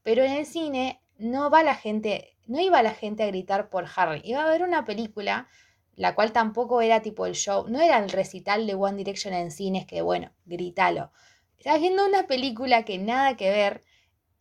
Pero 0.03 0.23
en 0.23 0.31
el 0.31 0.45
cine 0.45 1.01
no 1.17 1.49
va 1.49 1.63
la 1.63 1.75
gente, 1.75 2.37
no 2.47 2.59
iba 2.59 2.81
la 2.83 2.93
gente 2.93 3.23
a 3.23 3.27
gritar 3.27 3.69
por 3.69 3.85
Harry. 3.95 4.21
Iba 4.23 4.43
a 4.43 4.49
ver 4.49 4.63
una 4.63 4.85
película, 4.85 5.47
la 5.95 6.15
cual 6.15 6.31
tampoco 6.31 6.81
era 6.81 7.01
tipo 7.01 7.25
el 7.25 7.33
show, 7.33 7.67
no 7.67 7.81
era 7.81 7.97
el 7.99 8.09
recital 8.09 8.65
de 8.67 8.75
One 8.75 8.97
Direction 8.97 9.33
en 9.33 9.51
cines, 9.51 9.85
que 9.85 10.01
bueno, 10.01 10.31
grítalo. 10.45 11.11
Estás 11.57 11.79
viendo 11.79 12.05
una 12.05 12.27
película 12.27 12.83
que 12.83 12.97
nada 12.97 13.37
que 13.37 13.49
ver 13.49 13.83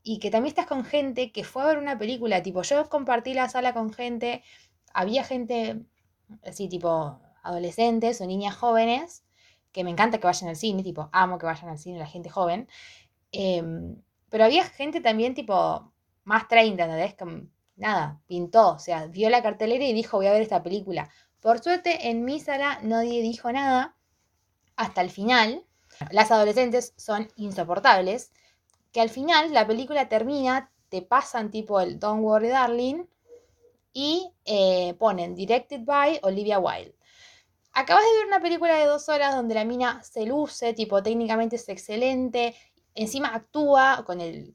y 0.03 0.19
que 0.19 0.31
también 0.31 0.51
estás 0.51 0.67
con 0.67 0.85
gente 0.85 1.33
que 1.33 1.45
fue 1.45 1.63
a 1.63 1.67
ver 1.67 1.79
una 1.79 1.99
película. 1.99 2.43
Tipo, 2.43 2.63
yo 2.63 2.89
compartí 2.89 3.35
la 3.35 3.49
sala 3.49 3.75
con 3.75 3.93
gente, 3.93 4.43
había 4.95 5.25
gente 5.25 5.83
así, 6.45 6.69
tipo, 6.69 7.21
adolescentes 7.43 8.21
o 8.21 8.27
niñas 8.27 8.57
jóvenes, 8.57 9.25
que 9.73 9.85
me 9.85 9.91
encanta 9.91 10.19
que 10.19 10.27
vayan 10.27 10.49
al 10.49 10.57
cine, 10.57 10.83
tipo, 10.83 11.11
amo 11.13 11.39
que 11.39 11.47
vayan 11.47 11.69
al 11.69 11.79
cine 11.79 11.99
la 11.99 12.07
gente 12.07 12.31
joven. 12.31 12.69
Em, 13.33 14.03
pero 14.31 14.45
había 14.45 14.65
gente 14.65 15.01
también, 15.01 15.35
tipo, 15.35 15.93
más 16.25 16.49
30, 16.49 16.85
¿entendés? 16.85 17.15
Que, 17.15 17.49
nada, 17.77 18.21
pintó, 18.27 18.75
o 18.75 18.79
sea, 18.79 19.07
vio 19.07 19.31
la 19.31 19.43
cartelera 19.43 19.85
y 19.85 19.93
dijo, 19.93 20.19
voy 20.19 20.27
a 20.27 20.33
ver 20.33 20.43
esta 20.43 20.63
película. 20.63 21.11
Por 21.41 21.61
suerte, 21.61 22.11
en 22.11 22.25
mi 22.25 22.39
sala 22.39 22.79
nadie 22.83 23.23
dijo 23.23 23.51
nada 23.51 23.97
hasta 24.77 25.01
el 25.01 25.11
final. 25.11 25.65
Las 26.11 26.31
adolescentes 26.31 26.93
son 26.97 27.29
insoportables, 27.37 28.33
que 28.93 29.01
al 29.01 29.11
final 29.11 29.53
la 29.53 29.67
película 29.67 30.09
termina, 30.09 30.71
te 30.89 31.03
pasan 31.03 31.51
tipo 31.51 31.81
el 31.81 31.99
Don't 31.99 32.23
Worry 32.23 32.49
Darling 32.49 33.05
y 33.93 34.33
eh, 34.45 34.95
ponen 34.99 35.35
Directed 35.35 35.81
by 35.85 36.21
Olivia 36.23 36.59
Wilde. 36.59 36.95
Acabas 37.73 38.05
de 38.05 38.19
ver 38.19 38.27
una 38.27 38.41
película 38.41 38.77
de 38.77 38.87
dos 38.87 39.09
horas 39.09 39.35
donde 39.35 39.55
la 39.55 39.65
mina 39.65 40.03
se 40.03 40.27
luce, 40.27 40.75
tipo 40.75 41.03
técnicamente 41.03 41.57
es 41.57 41.69
excelente, 41.69 42.55
encima 42.95 43.35
actúa 43.35 44.03
con 44.05 44.21
el 44.21 44.55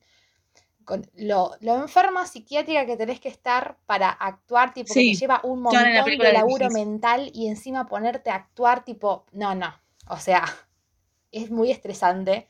con 0.85 1.09
lo, 1.15 1.53
lo 1.61 1.75
enferma 1.77 2.25
psiquiátrica 2.27 2.85
que 2.85 2.97
tenés 2.97 3.19
que 3.19 3.29
estar 3.29 3.77
para 3.85 4.09
actuar, 4.09 4.73
tipo 4.73 4.95
que 4.95 5.03
te 5.03 5.13
lleva 5.15 5.41
un 5.43 5.61
la 5.61 5.61
montón 5.61 6.17
de 6.17 6.31
laburo 6.31 6.69
mental 6.69 7.31
y 7.33 7.47
encima 7.47 7.87
ponerte 7.87 8.29
a 8.29 8.35
actuar, 8.35 8.85
tipo, 8.85 9.25
no, 9.33 9.55
no, 9.55 9.73
o 10.09 10.17
sea, 10.17 10.45
es 11.31 11.51
muy 11.51 11.71
estresante. 11.71 12.47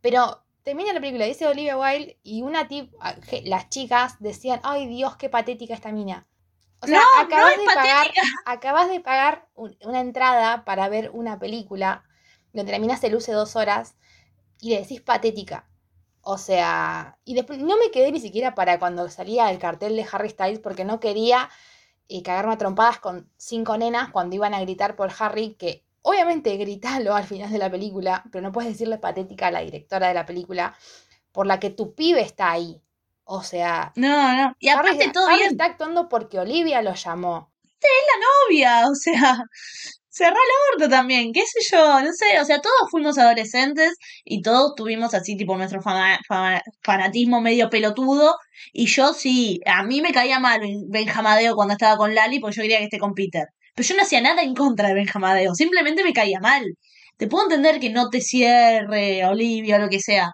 Pero 0.00 0.44
termina 0.62 0.92
la 0.92 1.00
película, 1.00 1.24
dice 1.26 1.46
Olivia 1.46 1.76
Wilde 1.78 2.18
y 2.22 2.42
una 2.42 2.68
tip, 2.68 2.92
a- 3.00 3.14
je- 3.16 3.42
las 3.44 3.68
chicas 3.70 4.16
decían, 4.20 4.60
ay 4.62 4.86
Dios, 4.86 5.16
qué 5.16 5.28
patética 5.28 5.74
esta 5.74 5.92
mina. 5.92 6.26
O 6.80 6.86
sea, 6.86 7.00
No, 7.00 7.04
acabas 7.20 7.56
de 7.58 7.64
pagar, 7.66 8.06
acabas 8.46 8.88
de 8.88 9.00
pagar 9.00 9.48
un- 9.54 9.76
una 9.84 10.00
entrada 10.00 10.64
para 10.64 10.88
ver 10.88 11.10
una 11.12 11.38
película 11.38 12.04
donde 12.52 12.72
la 12.72 12.78
mina 12.78 12.96
se 12.96 13.10
luce 13.10 13.32
dos 13.32 13.56
horas 13.56 13.96
y 14.60 14.70
le 14.70 14.80
decís 14.80 15.00
patética. 15.00 15.68
O 16.24 16.38
sea, 16.38 17.18
y 17.24 17.34
después 17.34 17.58
no 17.58 17.76
me 17.76 17.90
quedé 17.90 18.10
ni 18.12 18.20
siquiera 18.20 18.54
para 18.54 18.78
cuando 18.78 19.08
salía 19.10 19.50
el 19.50 19.58
cartel 19.58 19.96
de 19.96 20.06
Harry 20.10 20.30
Styles 20.30 20.58
porque 20.58 20.84
no 20.84 21.00
quería 21.00 21.50
eh, 22.08 22.22
cagarme 22.22 22.54
a 22.54 22.58
trompadas 22.58 22.98
con 22.98 23.30
cinco 23.36 23.76
nenas 23.76 24.10
cuando 24.10 24.36
iban 24.36 24.54
a 24.54 24.60
gritar 24.60 24.96
por 24.96 25.10
Harry, 25.18 25.54
que 25.54 25.84
obviamente 26.02 26.56
gritalo 26.56 27.14
al 27.14 27.24
final 27.24 27.50
de 27.50 27.58
la 27.58 27.70
película, 27.70 28.24
pero 28.32 28.42
no 28.42 28.52
puedes 28.52 28.72
decirle 28.72 28.98
patética 28.98 29.48
a 29.48 29.50
la 29.50 29.60
directora 29.60 30.08
de 30.08 30.14
la 30.14 30.26
película 30.26 30.74
por 31.32 31.46
la 31.46 31.60
que 31.60 31.70
tu 31.70 31.94
pibe 31.94 32.20
está 32.22 32.50
ahí. 32.52 32.80
O 33.24 33.42
sea, 33.42 33.92
No, 33.96 34.34
no. 34.34 34.54
Y 34.60 34.68
Harry, 34.68 34.88
aparte 34.88 35.10
todo 35.12 35.26
Harry 35.26 35.38
bien. 35.38 35.50
está 35.52 35.64
actuando 35.66 36.08
porque 36.08 36.38
Olivia 36.38 36.82
lo 36.82 36.94
llamó. 36.94 37.52
novia, 38.48 38.88
o 38.90 38.94
sea, 38.94 39.44
cerrá 40.14 40.30
el 40.32 40.74
orto 40.82 40.88
también, 40.90 41.32
qué 41.32 41.42
sé 41.46 41.60
yo, 41.72 42.00
no 42.02 42.12
sé, 42.12 42.40
o 42.40 42.44
sea, 42.44 42.60
todos 42.60 42.90
fuimos 42.90 43.18
adolescentes 43.18 43.94
y 44.24 44.42
todos 44.42 44.74
tuvimos 44.76 45.14
así 45.14 45.36
tipo 45.36 45.56
nuestro 45.56 45.80
fanatismo 46.82 47.40
medio 47.40 47.70
pelotudo 47.70 48.36
y 48.72 48.86
yo 48.86 49.12
sí, 49.14 49.60
a 49.66 49.82
mí 49.84 50.00
me 50.00 50.12
caía 50.12 50.38
mal 50.40 50.60
Ben- 50.60 50.88
Benjamadeo 50.90 51.54
cuando 51.54 51.72
estaba 51.74 51.96
con 51.96 52.14
Lali 52.14 52.38
porque 52.40 52.56
yo 52.56 52.62
quería 52.62 52.78
que 52.78 52.84
esté 52.84 52.98
con 52.98 53.14
Peter, 53.14 53.46
pero 53.74 53.86
yo 53.88 53.96
no 53.96 54.02
hacía 54.02 54.20
nada 54.20 54.42
en 54.42 54.54
contra 54.54 54.88
de 54.88 54.94
Benjamadeo, 54.94 55.54
simplemente 55.54 56.04
me 56.04 56.12
caía 56.12 56.40
mal. 56.40 56.64
Te 57.16 57.28
puedo 57.28 57.44
entender 57.44 57.78
que 57.80 57.90
no 57.90 58.10
te 58.10 58.20
cierre 58.20 59.24
Olivia 59.26 59.76
o 59.76 59.78
lo 59.80 59.88
que 59.88 60.00
sea, 60.00 60.32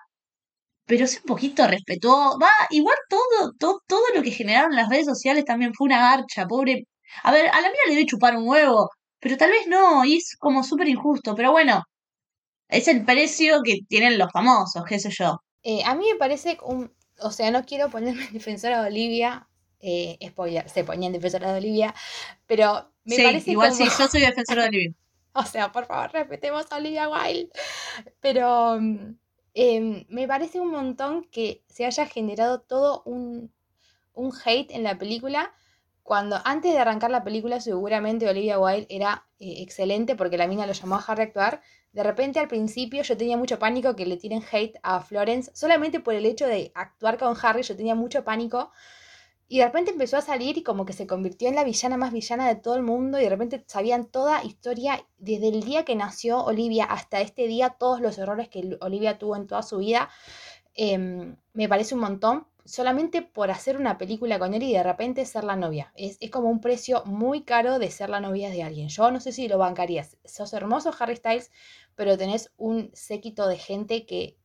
pero 0.87 1.05
es 1.05 1.19
un 1.19 1.25
poquito 1.25 1.67
respetuoso. 1.67 2.39
Va, 2.41 2.51
igual 2.71 2.97
todo, 3.09 3.53
todo, 3.59 3.83
todo 3.87 4.03
lo 4.15 4.23
que 4.23 4.31
generaron 4.33 4.75
las 4.77 4.89
redes 4.89 5.07
sociales 5.07 5.45
también 5.45 5.73
fue 5.75 5.87
una 5.87 6.01
garcha, 6.01 6.47
pobre. 6.47 6.85
A 7.25 7.33
ver, 7.33 7.49
a 7.49 7.61
la 7.61 7.69
mía 7.71 7.81
le 7.89 7.95
debe 7.95 8.07
chupar 8.07 8.37
un 8.37 8.49
huevo, 8.49 8.91
pero 9.21 9.37
tal 9.37 9.51
vez 9.51 9.67
no, 9.69 10.05
y 10.05 10.17
es 10.19 10.37
como 10.39 10.65
súper 10.65 10.89
injusto, 10.89 11.35
pero 11.37 11.53
bueno, 11.53 11.83
es 12.69 12.89
el 12.89 13.05
precio 13.05 13.63
que 13.65 13.81
tienen 13.89 14.19
los 14.19 14.33
famosos, 14.33 14.85
qué 14.89 14.99
sé 15.01 15.11
yo. 15.11 15.43
Eh, 15.63 15.83
a 15.85 15.95
mí 15.95 16.07
me 16.13 16.19
parece 16.19 16.59
un. 16.63 16.93
O 17.21 17.31
sea, 17.31 17.51
no 17.51 17.65
quiero 17.65 17.91
ponerme 17.91 18.25
en 18.27 18.33
defensora 18.33 18.83
de 18.83 18.89
Olivia. 18.89 19.49
Eh, 19.81 20.19
spoiler, 20.29 20.69
se 20.69 20.85
ponía 20.85 21.07
en 21.09 21.13
defensora 21.15 21.53
de 21.53 21.59
Olivia. 21.59 21.95
Pero 22.47 22.93
me 23.05 23.17
sí, 23.17 23.23
parece 23.23 23.51
igual 23.53 23.71
como- 23.71 23.77
sí, 23.77 23.85
yo 23.99 24.09
soy 24.09 24.21
defensora 24.23 24.63
de 24.63 24.69
Olivia. 24.69 24.93
O 25.33 25.45
sea, 25.45 25.71
por 25.73 25.87
favor, 25.87 26.13
respetemos 26.13 26.67
a 26.71 26.77
Olivia 26.77 27.09
Wilde. 27.09 27.51
Pero 28.21 28.79
mm, 28.81 29.17
em, 29.55 30.07
me 30.09 30.27
parece 30.29 30.61
un 30.61 30.71
montón 30.71 31.25
que 31.31 31.65
se 31.69 31.87
haya 31.87 32.07
generado 32.07 32.61
todo 32.63 33.03
un, 33.07 33.53
un 34.15 34.33
hate 34.45 34.73
en 34.73 34.85
la 34.85 34.99
película. 34.99 35.55
Cuando 36.03 36.41
antes 36.45 36.73
de 36.73 36.79
arrancar 36.79 37.11
la 37.11 37.23
película, 37.23 37.61
seguramente 37.61 38.29
Olivia 38.29 38.59
Wilde 38.59 38.87
era 38.89 39.27
eh, 39.39 39.57
excelente 39.59 40.17
porque 40.17 40.39
la 40.39 40.47
mina 40.47 40.67
lo 40.67 40.73
llamó 40.73 40.97
a 40.97 41.05
Harry 41.07 41.23
a 41.23 41.25
actuar. 41.27 41.63
De 41.93 42.03
repente, 42.03 42.39
al 42.39 42.49
principio, 42.49 43.03
yo 43.03 43.17
tenía 43.17 43.37
mucho 43.37 43.59
pánico 43.59 43.97
que 43.97 44.07
le 44.07 44.17
tiren 44.17 44.43
hate 44.51 44.79
a 44.83 45.01
Florence 45.01 45.51
solamente 45.55 46.01
por 46.01 46.15
el 46.15 46.27
hecho 46.27 46.47
de 46.47 46.73
actuar 46.75 47.19
con 47.19 47.37
Harry. 47.43 47.63
Yo 47.63 47.77
tenía 47.77 47.95
mucho 47.95 48.25
pánico. 48.25 48.71
Y 49.53 49.59
de 49.59 49.65
repente 49.65 49.91
empezó 49.91 50.17
a 50.17 50.21
salir 50.21 50.57
y 50.59 50.63
como 50.63 50.87
que 50.87 50.93
se 50.93 51.09
convirtió 51.09 51.49
en 51.49 51.57
la 51.57 51.65
villana 51.65 51.97
más 51.97 52.13
villana 52.13 52.47
de 52.47 52.55
todo 52.55 52.77
el 52.77 52.85
mundo 52.85 53.19
y 53.19 53.25
de 53.25 53.31
repente 53.31 53.65
sabían 53.67 54.07
toda 54.07 54.45
historia 54.45 55.05
desde 55.19 55.49
el 55.49 55.65
día 55.65 55.85
que 55.85 55.97
nació 55.97 56.45
Olivia 56.45 56.85
hasta 56.85 57.21
este 57.21 57.49
día, 57.49 57.71
todos 57.71 58.01
los 58.01 58.17
errores 58.19 58.49
que 58.49 58.79
Olivia 58.81 59.19
tuvo 59.19 59.35
en 59.35 59.49
toda 59.49 59.65
su 59.65 59.79
vida. 59.79 60.09
Em, 60.75 61.37
me 61.53 61.69
parece 61.69 61.97
un 61.97 62.01
montón 62.01 62.47
solamente 62.71 63.23
por 63.23 63.51
hacer 63.51 63.77
una 63.79 63.99
película 63.99 64.39
con 64.39 64.55
él 64.55 64.63
y 64.63 64.73
de 64.73 64.83
repente 64.83 65.25
ser 65.27 65.45
la 65.45 65.57
novia. 65.57 65.93
Es, 65.97 66.17
es 66.21 66.31
como 66.31 66.49
un 66.51 66.61
precio 66.61 67.05
muy 67.07 67.43
caro 67.45 67.79
de 67.79 67.91
ser 67.91 68.11
la 68.11 68.21
novia 68.21 68.51
de 68.51 68.63
alguien. 68.63 68.89
Yo 68.89 69.11
no 69.11 69.21
sé 69.21 69.33
si 69.33 69.49
lo 69.49 69.59
bancarías. 69.59 70.17
Sos 70.25 70.53
hermoso 70.53 70.93
Harry 70.99 71.17
Styles, 71.17 71.51
pero 71.97 72.19
tenés 72.19 72.53
un 72.57 72.91
séquito 72.95 73.49
de 73.49 73.59
gente 73.59 74.07
que, 74.07 74.37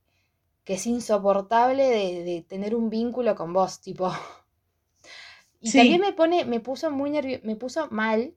que 0.66 0.76
es 0.76 0.88
insoportable 0.88 1.84
de, 1.90 2.24
de 2.24 2.42
tener 2.44 2.76
un 2.76 2.90
vínculo 2.90 3.36
con 3.36 3.54
vos, 3.54 3.82
tipo... 3.82 4.12
Y 5.60 5.72
Sí. 5.72 5.74
también 5.74 6.00
me 6.00 6.14
pone, 6.14 6.46
me 6.46 6.62
puso 6.62 6.92
muy 6.92 7.10
nervio, 7.10 7.40
me 7.44 7.58
puso 7.58 7.90
mal 7.92 8.34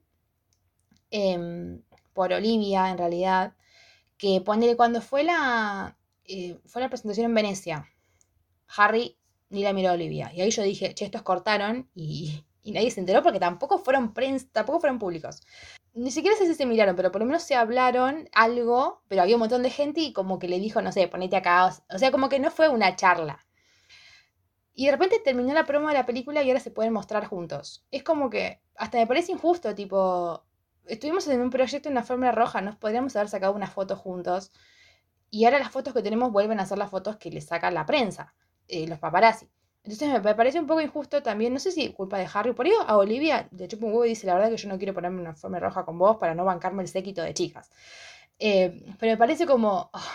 em, 1.11 1.81
por 2.13 2.33
Olivia, 2.33 2.89
en 2.91 2.97
realidad, 2.97 3.55
que 4.17 4.41
ponele 4.41 4.77
cuando 4.77 5.01
fue 5.01 5.23
la, 5.25 5.97
eh, 6.25 6.59
fue 6.67 6.81
la 6.83 6.89
presentación 6.89 7.27
en 7.27 7.35
Venecia, 7.35 7.87
Harry 8.77 9.18
ni 9.49 9.63
la 9.63 9.73
miró 9.73 9.91
Olivia. 9.93 10.31
Y 10.33 10.41
ahí 10.41 10.51
yo 10.51 10.63
dije, 10.63 10.93
che, 10.93 11.05
estos 11.05 11.21
cortaron 11.23 11.89
y, 11.95 12.45
nadie 12.65 12.91
se 12.91 12.99
enteró 12.99 13.23
porque 13.23 13.39
tampoco 13.39 13.79
fueron 13.79 14.13
prensa, 14.13 14.47
tampoco 14.51 14.79
fueron 14.79 14.99
públicos. 14.99 15.41
Ni 15.93 16.11
siquiera 16.11 16.37
sé 16.37 16.45
si 16.45 16.53
se 16.55 16.65
miraron, 16.65 16.95
pero 16.95 17.11
por 17.11 17.21
lo 17.21 17.25
menos 17.25 17.43
se 17.43 17.55
hablaron 17.55 18.29
algo, 18.33 19.01
pero 19.07 19.23
había 19.23 19.35
un 19.35 19.39
montón 19.41 19.63
de 19.63 19.71
gente 19.71 20.01
y 20.01 20.13
como 20.13 20.39
que 20.39 20.47
le 20.47 20.59
dijo, 20.59 20.81
no 20.81 20.91
sé, 20.91 21.07
ponete 21.07 21.35
acá. 21.35 21.75
O- 21.89 21.97
sea, 21.97 22.11
como 22.11 22.29
que 22.29 22.39
no 22.39 22.51
fue 22.51 22.69
una 22.69 22.95
charla. 22.95 23.39
Y 24.73 24.85
de 24.85 24.91
repente 24.93 25.19
terminó 25.19 25.53
la 25.53 25.65
promo 25.65 25.89
de 25.89 25.93
la 25.95 26.05
película 26.05 26.41
y 26.41 26.49
ahora 26.49 26.61
se 26.61 26.71
pueden 26.71 26.93
mostrar 26.93 27.25
juntos. 27.25 27.85
Es 27.91 28.03
como 28.03 28.29
que 28.29 28.61
hasta 28.75 28.97
me 28.97 29.07
parece 29.07 29.31
injusto, 29.33 29.75
tipo, 29.75 30.43
estuvimos 30.85 31.27
en 31.27 31.41
un 31.41 31.49
proyecto 31.49 31.89
en 31.89 31.95
la 31.95 32.03
fórmula 32.03 32.31
roja, 32.31 32.61
nos 32.61 32.77
podríamos 32.77 33.15
haber 33.15 33.29
sacado 33.29 33.53
una 33.53 33.67
foto 33.67 33.95
juntos. 33.97 34.51
Y 35.31 35.45
ahora 35.45 35.59
las 35.59 35.71
fotos 35.71 35.93
que 35.93 36.01
tenemos 36.03 36.31
vuelven 36.31 36.59
a 36.59 36.65
ser 36.65 36.77
las 36.77 36.89
fotos 36.91 37.17
que 37.17 37.31
le 37.31 37.41
saca 37.41 37.71
la 37.71 37.85
prensa, 37.85 38.35
eh, 38.69 38.87
los 38.87 38.99
paparazzi. 38.99 39.47
Entonces 39.83 40.09
me 40.09 40.21
pa- 40.21 40.35
parece 40.35 40.59
un 40.59 40.67
poco 40.67 40.81
injusto 40.81 41.23
también, 41.23 41.53
no 41.53 41.59
sé 41.59 41.71
si 41.71 41.89
culpa 41.93 42.17
de 42.17 42.27
Harry, 42.33 42.53
por 42.53 42.67
ello 42.67 42.81
a 42.85 42.97
Olivia 42.97 43.47
de 43.51 43.67
chupa 43.67 43.85
un 43.85 43.91
huevo 43.93 44.05
y 44.05 44.09
dice 44.09 44.27
la 44.27 44.35
verdad 44.35 44.49
que 44.49 44.57
yo 44.57 44.67
no 44.69 44.77
quiero 44.77 44.93
ponerme 44.93 45.21
una 45.21 45.35
forma 45.35 45.59
roja 45.59 45.85
con 45.85 45.97
vos 45.97 46.17
para 46.17 46.35
no 46.35 46.45
bancarme 46.45 46.83
el 46.83 46.89
séquito 46.89 47.21
de 47.21 47.33
chicas. 47.33 47.71
Eh, 48.37 48.85
pero 48.99 49.11
me 49.13 49.17
parece 49.17 49.45
como, 49.45 49.89
ah, 49.93 50.13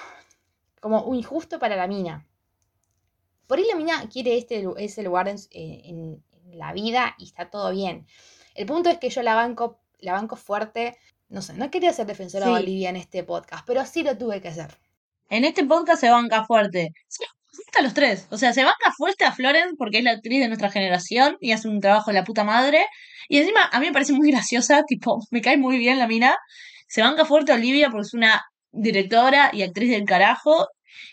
como 0.80 1.14
injusto 1.14 1.59
para 1.59 1.76
la 1.76 1.86
mina. 1.86 2.26
Por 3.46 3.59
ahí 3.59 3.64
la 3.68 3.76
mina 3.76 4.09
quiere 4.11 4.36
este, 4.38 4.64
ese 4.78 5.02
lugar 5.02 5.28
en, 5.28 5.36
eh, 5.50 5.82
en- 5.84 6.22
en 6.46 6.59
la 6.59 6.72
vida 6.72 7.14
y 7.18 7.24
está 7.24 7.50
todo 7.50 7.70
bien. 7.72 8.07
El 8.55 8.66
punto 8.66 8.88
es 8.90 8.98
que 8.98 9.11
yo 9.11 9.22
la 9.22 9.34
banco, 9.34 9.80
la 9.98 10.12
banco 10.12 10.36
fuerte. 10.36 10.96
No 11.30 11.42
sé, 11.42 11.55
no 11.55 11.70
quería 11.70 11.92
ser 11.92 12.07
defensora 12.07 12.46
de. 12.46 12.52
Olivia 12.61 12.90
en 12.90 12.96
este 12.96 13.24
podcast, 13.24 13.66
pero 13.66 13.84
sí 13.86 14.02
lo 14.02 14.16
tuve 14.16 14.40
que 14.40 14.48
hacer. 14.48 14.76
En 15.30 15.44
este 15.44 15.64
podcast 15.64 16.00
se 16.02 16.11
banca 16.11 16.44
fuerte. 16.44 16.92
Se 17.55 17.62
banca 17.62 17.78
a 17.78 17.82
los 17.82 17.94
tres. 17.94 18.26
O 18.30 18.38
sea, 18.38 18.52
se 18.52 18.64
banca 18.64 18.92
fuerte 18.96 19.24
a 19.24 19.32
Florence 19.32 19.76
porque 19.78 19.98
es 19.98 20.05
la 20.05 20.11
actriz 20.11 20.40
de 20.40 20.48
nuestra 20.48 20.70
generación 20.70 21.36
y 21.40 21.52
hace 21.52 21.68
un 21.68 21.80
trabajo 21.80 22.11
de 22.11 22.14
la 22.14 22.24
puta 22.24 22.42
madre. 22.42 22.86
Y 23.28 23.38
encima 23.38 23.68
a 23.72 23.78
mí 23.78 23.86
me 23.86 23.92
parece 23.92 24.12
muy 24.12 24.30
graciosa, 24.30 24.82
tipo, 24.88 25.20
me 25.30 25.40
cae 25.40 25.57
muy 25.57 25.78
bien 25.78 25.98
la 26.00 26.09
mina. 26.09 26.36
Se 26.88 27.00
banca 27.02 27.24
fuerte 27.24 27.52
a 27.52 27.55
Olivia 27.57 27.90
porque 27.90 28.07
es 28.07 28.14
una 28.14 28.42
directora 28.72 29.50
y 29.52 29.62
actriz 29.62 29.90
del 29.90 30.05
carajo, 30.05 30.66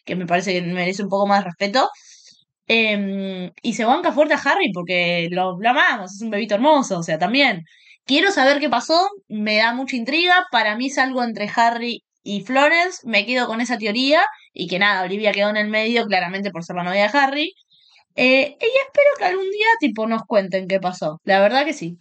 que 0.03 0.15
me 0.15 0.25
parece 0.25 0.53
que 0.53 0.61
merece 0.63 1.03
un 1.03 1.09
poco 1.09 1.27
más 1.27 1.43
respeto. 1.43 1.89
Em, 2.67 3.51
y 3.61 3.73
se 3.73 3.85
banca 3.85 4.11
fuerte 4.13 4.33
a 4.33 4.37
Harry 4.37 4.71
porque 4.73 5.27
lo, 5.31 5.59
lo 5.59 5.69
amamos, 5.69 6.13
es 6.15 6.21
un 6.21 6.29
bebito 6.31 6.55
hermoso, 6.55 6.99
o 6.99 7.03
sea, 7.03 7.19
también. 7.19 7.63
Quiero 8.05 8.31
saber 8.31 8.59
qué 8.59 8.69
pasó, 8.69 9.09
me 9.27 9.57
da 9.57 9.73
mucha 9.73 9.95
intriga. 9.95 10.45
Para 10.51 10.75
mí 10.75 10.87
es 10.87 10.97
algo 10.97 11.23
entre 11.23 11.49
Harry 11.55 12.03
y 12.23 12.41
Florence. 12.41 13.07
Me 13.07 13.25
quedo 13.25 13.47
con 13.47 13.61
esa 13.61 13.77
teoría. 13.77 14.23
Y 14.53 14.67
que 14.67 14.79
nada, 14.79 15.03
Olivia 15.03 15.31
quedó 15.31 15.49
en 15.49 15.57
el 15.57 15.69
medio, 15.69 16.05
claramente 16.05 16.51
por 16.51 16.63
ser 16.63 16.75
la 16.75 16.83
novia 16.83 17.09
de 17.09 17.17
Harry. 17.17 17.55
Eh, 18.15 18.57
y 18.59 18.65
espero 18.65 19.09
que 19.17 19.25
algún 19.25 19.49
día, 19.49 19.67
tipo, 19.79 20.07
nos 20.07 20.23
cuenten 20.25 20.67
qué 20.67 20.79
pasó. 20.79 21.21
La 21.23 21.39
verdad 21.39 21.65
que 21.65 21.73
sí. 21.73 21.97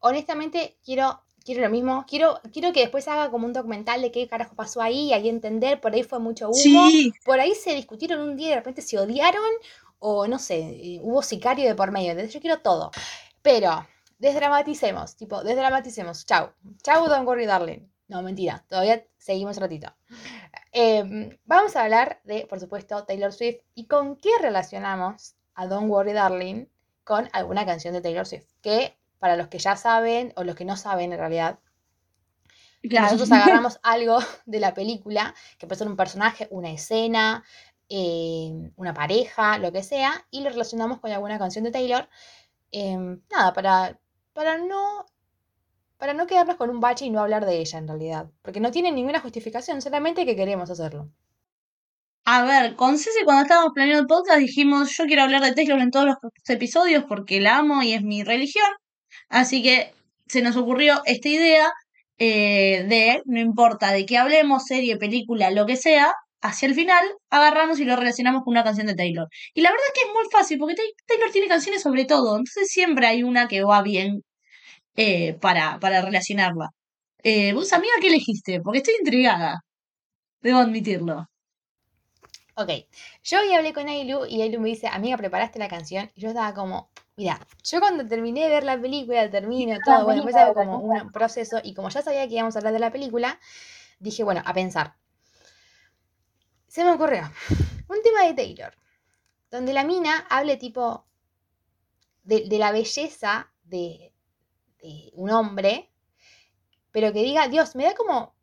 Honestamente, 0.00 0.76
quiero, 0.84 1.22
quiero 1.44 1.62
lo 1.62 1.70
mismo. 1.70 2.04
Quiero, 2.06 2.40
quiero 2.52 2.72
que 2.72 2.80
después 2.80 3.08
haga 3.08 3.30
como 3.30 3.46
un 3.46 3.52
documental 3.52 4.02
de 4.02 4.12
qué 4.12 4.28
carajo 4.28 4.54
pasó 4.54 4.82
ahí, 4.82 5.12
ahí 5.12 5.28
entender, 5.28 5.80
por 5.80 5.94
ahí 5.94 6.02
fue 6.02 6.18
mucho 6.18 6.50
humo. 6.50 6.90
Por 7.24 7.40
ahí 7.40 7.54
se 7.54 7.74
discutieron 7.74 8.20
un 8.20 8.36
día 8.36 8.48
y 8.48 8.50
de 8.50 8.56
repente 8.56 8.82
se 8.82 8.98
odiaron. 8.98 9.50
O 9.98 10.26
no 10.26 10.38
sé, 10.38 10.58
eh, 10.58 11.00
hubo 11.02 11.22
sicario 11.22 11.66
de 11.66 11.74
por 11.74 11.92
medio. 11.92 12.14
Yo 12.26 12.40
quiero 12.40 12.60
todo. 12.60 12.90
Pero, 13.42 13.86
desdramaticemos. 14.18 15.16
Tipo, 15.16 15.42
desdramaticemos. 15.42 16.24
Chau. 16.24 16.52
Chau, 16.82 17.08
don't 17.08 17.26
worry, 17.26 17.46
darling. 17.46 17.90
No, 18.08 18.22
mentira. 18.22 18.64
Todavía 18.68 19.06
seguimos 19.18 19.56
un 19.56 19.62
ratito. 19.62 19.94
Em, 20.72 21.36
vamos 21.44 21.74
a 21.74 21.82
hablar 21.82 22.20
de, 22.24 22.46
por 22.46 22.60
supuesto, 22.60 23.04
Taylor 23.04 23.32
Swift. 23.32 23.60
¿Y 23.74 23.86
con 23.86 24.16
qué 24.16 24.30
relacionamos 24.40 25.34
a 25.54 25.66
Don't 25.66 25.90
Worry 25.90 26.12
Darling 26.12 26.66
con 27.04 27.28
alguna 27.32 27.66
canción 27.66 27.94
de 27.94 28.00
Taylor 28.00 28.26
Swift? 28.26 28.46
Que 28.62 28.96
para 29.18 29.36
los 29.36 29.48
que 29.48 29.58
ya 29.58 29.76
saben, 29.76 30.32
o 30.36 30.44
los 30.44 30.56
que 30.56 30.64
no 30.64 30.76
saben 30.76 31.12
en 31.12 31.18
realidad, 31.18 31.58
nosotros 32.82 33.30
agarramos 33.32 33.78
algo 33.82 34.18
de 34.46 34.60
la 34.60 34.74
película, 34.74 35.34
que 35.58 35.66
puede 35.66 35.78
ser 35.78 35.88
un 35.88 35.96
personaje, 35.96 36.48
una 36.50 36.70
escena, 36.70 37.44
eh, 37.88 38.70
una 38.76 38.94
pareja, 38.94 39.58
lo 39.58 39.72
que 39.72 39.82
sea, 39.82 40.26
y 40.30 40.40
lo 40.40 40.50
relacionamos 40.50 41.00
con 41.00 41.10
alguna 41.10 41.38
canción 41.38 41.64
de 41.64 41.72
Taylor. 41.72 42.08
Em, 42.70 43.20
nada, 43.30 43.52
para, 43.52 43.98
para 44.32 44.58
no. 44.58 45.04
Para 46.00 46.14
no 46.14 46.26
quedarnos 46.26 46.56
con 46.56 46.70
un 46.70 46.80
bache 46.80 47.04
y 47.04 47.10
no 47.10 47.20
hablar 47.20 47.44
de 47.46 47.58
ella 47.58 47.78
en 47.78 47.86
realidad. 47.86 48.30
Porque 48.42 48.58
no 48.60 48.70
tiene 48.70 48.90
ninguna 48.90 49.20
justificación, 49.20 49.80
solamente 49.82 50.24
que 50.26 50.34
queremos 50.34 50.70
hacerlo. 50.70 51.10
A 52.24 52.44
ver, 52.44 52.76
con 52.76 52.96
Ceci 52.98 53.24
cuando 53.24 53.42
estábamos 53.42 53.72
planeando 53.74 54.02
el 54.02 54.06
podcast 54.06 54.38
dijimos, 54.38 54.96
yo 54.96 55.04
quiero 55.04 55.22
hablar 55.22 55.42
de 55.42 55.52
Taylor 55.54 55.80
en 55.80 55.90
todos 55.90 56.06
los 56.06 56.16
episodios 56.48 57.04
porque 57.08 57.40
la 57.40 57.58
amo 57.58 57.82
y 57.82 57.92
es 57.92 58.02
mi 58.02 58.22
religión. 58.22 58.68
Así 59.28 59.62
que 59.62 59.92
se 60.26 60.42
nos 60.42 60.56
ocurrió 60.56 61.02
esta 61.06 61.28
idea 61.28 61.68
eh, 62.18 62.84
de, 62.88 63.22
no 63.26 63.40
importa 63.40 63.90
de 63.92 64.06
qué 64.06 64.18
hablemos, 64.18 64.64
serie, 64.66 64.96
película, 64.96 65.50
lo 65.50 65.66
que 65.66 65.76
sea, 65.76 66.12
hacia 66.42 66.66
el 66.68 66.74
final 66.74 67.04
agarramos 67.30 67.80
y 67.80 67.84
lo 67.84 67.96
relacionamos 67.96 68.42
con 68.44 68.52
una 68.52 68.64
canción 68.64 68.86
de 68.86 68.94
Taylor. 68.94 69.28
Y 69.54 69.60
la 69.62 69.70
verdad 69.70 69.86
es 69.92 70.00
que 70.00 70.08
es 70.08 70.14
muy 70.14 70.24
fácil 70.30 70.58
porque 70.58 70.74
Ta- 70.76 70.82
Taylor 71.06 71.30
tiene 71.32 71.48
canciones 71.48 71.82
sobre 71.82 72.04
todo, 72.04 72.32
entonces 72.38 72.68
siempre 72.70 73.06
hay 73.06 73.22
una 73.22 73.48
que 73.48 73.62
va 73.64 73.82
bien 73.82 74.22
eh, 74.96 75.34
para, 75.34 75.78
para 75.80 76.02
relacionarla. 76.02 76.70
Eh, 77.22 77.52
¿Vos, 77.52 77.72
amiga, 77.72 77.92
qué 78.00 78.08
elegiste? 78.08 78.60
Porque 78.60 78.78
estoy 78.78 78.94
intrigada. 79.00 79.64
Debo 80.40 80.58
admitirlo. 80.58 81.26
Ok, 82.56 82.70
yo 83.22 83.40
hoy 83.40 83.52
hablé 83.52 83.72
con 83.72 83.88
Ailu 83.88 84.26
y 84.26 84.42
Ailu 84.42 84.60
me 84.60 84.68
dice, 84.68 84.86
amiga, 84.88 85.16
¿preparaste 85.16 85.58
la 85.58 85.68
canción? 85.68 86.10
Y 86.14 86.20
yo 86.20 86.28
estaba 86.28 86.52
como, 86.52 86.90
mira, 87.16 87.40
yo 87.64 87.80
cuando 87.80 88.06
terminé 88.06 88.42
de 88.42 88.48
ver 88.50 88.64
la 88.64 88.78
película, 88.80 89.30
termino 89.30 89.78
todo, 89.84 90.04
bueno, 90.04 90.22
después 90.22 90.36
hago 90.36 90.54
como 90.54 90.78
un 90.78 91.10
proceso 91.10 91.60
y 91.62 91.72
como 91.74 91.88
ya 91.88 92.02
sabía 92.02 92.28
que 92.28 92.34
íbamos 92.34 92.56
a 92.56 92.58
hablar 92.58 92.74
de 92.74 92.80
la 92.80 92.92
película, 92.92 93.38
dije, 93.98 94.24
bueno, 94.24 94.42
a 94.44 94.52
pensar. 94.52 94.94
Se 96.66 96.84
me 96.84 96.90
ocurrió 96.90 97.30
un 97.88 98.02
tema 98.02 98.24
de 98.24 98.34
Taylor, 98.34 98.74
donde 99.50 99.72
la 99.72 99.84
mina 99.84 100.26
hable 100.28 100.56
tipo 100.56 101.06
de, 102.24 102.46
de 102.46 102.58
la 102.58 102.72
belleza 102.72 103.52
de, 103.62 104.12
de 104.82 105.10
un 105.14 105.30
hombre, 105.30 105.90
pero 106.92 107.12
que 107.12 107.22
diga, 107.22 107.48
Dios, 107.48 107.76
me 107.76 107.84
da 107.84 107.94
como, 107.94 108.34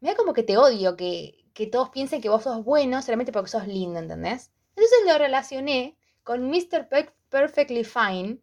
me 0.00 0.10
da 0.10 0.16
como 0.16 0.32
que 0.34 0.42
te 0.42 0.56
odio, 0.58 0.96
que, 0.96 1.46
que 1.54 1.66
todos 1.66 1.90
piensen 1.90 2.20
que 2.20 2.28
vos 2.28 2.42
sos 2.44 2.64
bueno 2.64 3.02
solamente 3.02 3.32
porque 3.32 3.50
sos 3.50 3.66
lindo, 3.66 3.98
¿entendés? 3.98 4.52
Entonces 4.70 4.98
lo 5.06 5.18
relacioné 5.18 5.96
con 6.22 6.50
Mr. 6.50 6.88
Per- 6.88 7.14
Perfectly 7.30 7.84
Fine, 7.84 8.38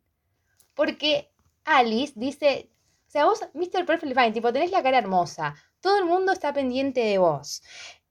porque 0.74 1.32
Alice 1.66 2.14
dice, 2.16 2.72
o 3.08 3.12
sea, 3.12 3.26
vos, 3.26 3.42
Mr. 3.54 3.86
Perfectly 3.86 4.14
Fine, 4.16 4.32
tipo, 4.34 4.54
tenés 4.54 4.72
la 4.72 4.84
cara 4.84 4.98
hermosa, 5.00 5.56
todo 5.82 5.98
el 5.98 6.06
mundo 6.06 6.32
está 6.32 6.54
pendiente 6.54 7.02
de 7.02 7.18
vos. 7.18 7.64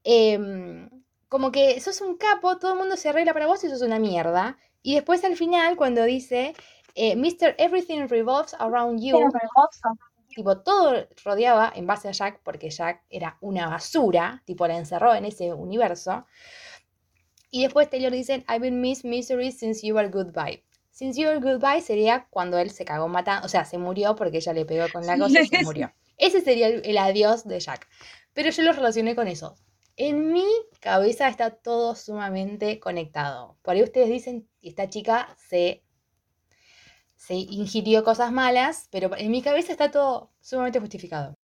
Em, 0.03 0.89
como 1.29 1.51
que 1.51 1.79
sos 1.79 2.01
un 2.01 2.17
capo, 2.17 2.57
todo 2.57 2.73
el 2.73 2.79
mundo 2.79 2.97
se 2.97 3.09
arregla 3.09 3.33
para 3.33 3.47
vos 3.47 3.63
y 3.63 3.69
sos 3.69 3.81
una 3.81 3.99
mierda. 3.99 4.57
Y 4.83 4.95
después 4.95 5.23
al 5.23 5.37
final, 5.37 5.77
cuando 5.77 6.03
dice, 6.03 6.53
eh, 6.95 7.15
Mr. 7.15 7.55
Everything 7.57 8.07
revolves 8.07 8.53
around 8.59 8.99
you, 9.01 9.17
tipo, 10.35 10.57
todo 10.59 11.07
rodeaba 11.23 11.71
en 11.75 11.85
base 11.87 12.09
a 12.09 12.11
Jack, 12.11 12.41
porque 12.43 12.69
Jack 12.69 13.03
era 13.09 13.37
una 13.41 13.67
basura, 13.67 14.41
tipo, 14.45 14.67
la 14.67 14.77
encerró 14.77 15.13
en 15.13 15.25
ese 15.25 15.53
universo. 15.53 16.25
Y 17.49 17.63
después 17.63 17.89
Taylor 17.89 18.11
dice, 18.11 18.45
I've 18.47 18.59
been 18.59 18.79
miss 18.79 19.03
misery 19.03 19.51
since 19.51 19.85
you 19.85 19.95
were 19.95 20.07
goodbye. 20.07 20.63
Since 20.89 21.19
you 21.19 21.27
were 21.27 21.39
goodbye 21.39 21.81
sería 21.81 22.27
cuando 22.29 22.57
él 22.57 22.71
se 22.71 22.85
cagó 22.85 23.07
matando, 23.07 23.45
o 23.45 23.49
sea, 23.49 23.65
se 23.65 23.77
murió 23.77 24.15
porque 24.15 24.37
ella 24.37 24.53
le 24.53 24.65
pegó 24.65 24.85
con 24.91 25.05
la 25.05 25.17
cosa 25.17 25.41
y 25.41 25.47
se 25.47 25.63
murió. 25.63 25.91
Ese 26.17 26.41
sería 26.41 26.67
el, 26.67 26.81
el 26.85 26.97
adiós 26.97 27.45
de 27.47 27.59
Jack. 27.59 27.87
Pero 28.33 28.49
yo 28.51 28.63
lo 28.63 28.71
relacioné 28.71 29.15
con 29.15 29.27
eso. 29.27 29.55
En 29.97 30.31
mi 30.31 30.45
cabeza 30.79 31.27
está 31.27 31.49
todo 31.51 31.95
sumamente 31.95 32.79
conectado. 32.79 33.57
Por 33.61 33.75
ahí 33.75 33.83
ustedes 33.83 34.09
dicen, 34.09 34.47
esta 34.61 34.89
chica 34.89 35.35
se, 35.37 35.83
se 37.21 37.35
ingirió 37.35 38.03
cosas 38.03 38.31
malas, 38.31 38.87
pero 38.91 39.15
en 39.15 39.29
mi 39.29 39.41
cabeza 39.43 39.71
está 39.71 39.91
todo 39.91 40.31
sumamente 40.41 40.79
justificado. 40.79 41.35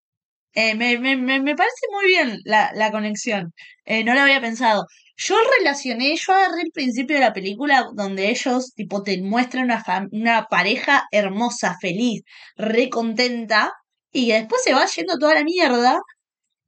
Eh, 0.54 0.74
me, 0.76 0.98
me, 0.98 1.16
me, 1.18 1.56
parece 1.56 1.86
muy 1.92 2.08
bien 2.08 2.40
la, 2.46 2.72
la 2.74 2.92
conexión. 2.92 3.54
Eh, 3.86 4.04
no 4.04 4.16
lo 4.16 4.22
había 4.22 4.42
pensado. 4.42 4.86
Yo 5.18 5.36
relacioné, 5.60 6.16
yo 6.16 6.34
agarré 6.34 6.64
el 6.64 6.72
principio 6.72 7.18
de 7.18 7.22
la 7.22 7.34
película 7.34 7.86
donde 7.96 8.30
ellos, 8.32 8.74
tipo, 8.76 9.04
te 9.04 9.22
muestran 9.22 9.66
una, 9.66 9.84
una 10.12 10.46
pareja 10.50 11.04
hermosa, 11.12 11.78
feliz, 11.80 12.24
re 12.56 12.90
contenta, 12.90 13.72
y 14.12 14.32
después 14.32 14.64
se 14.64 14.74
va 14.74 14.86
yendo 14.88 15.18
toda 15.20 15.36
la 15.36 15.44
mierda, 15.44 16.00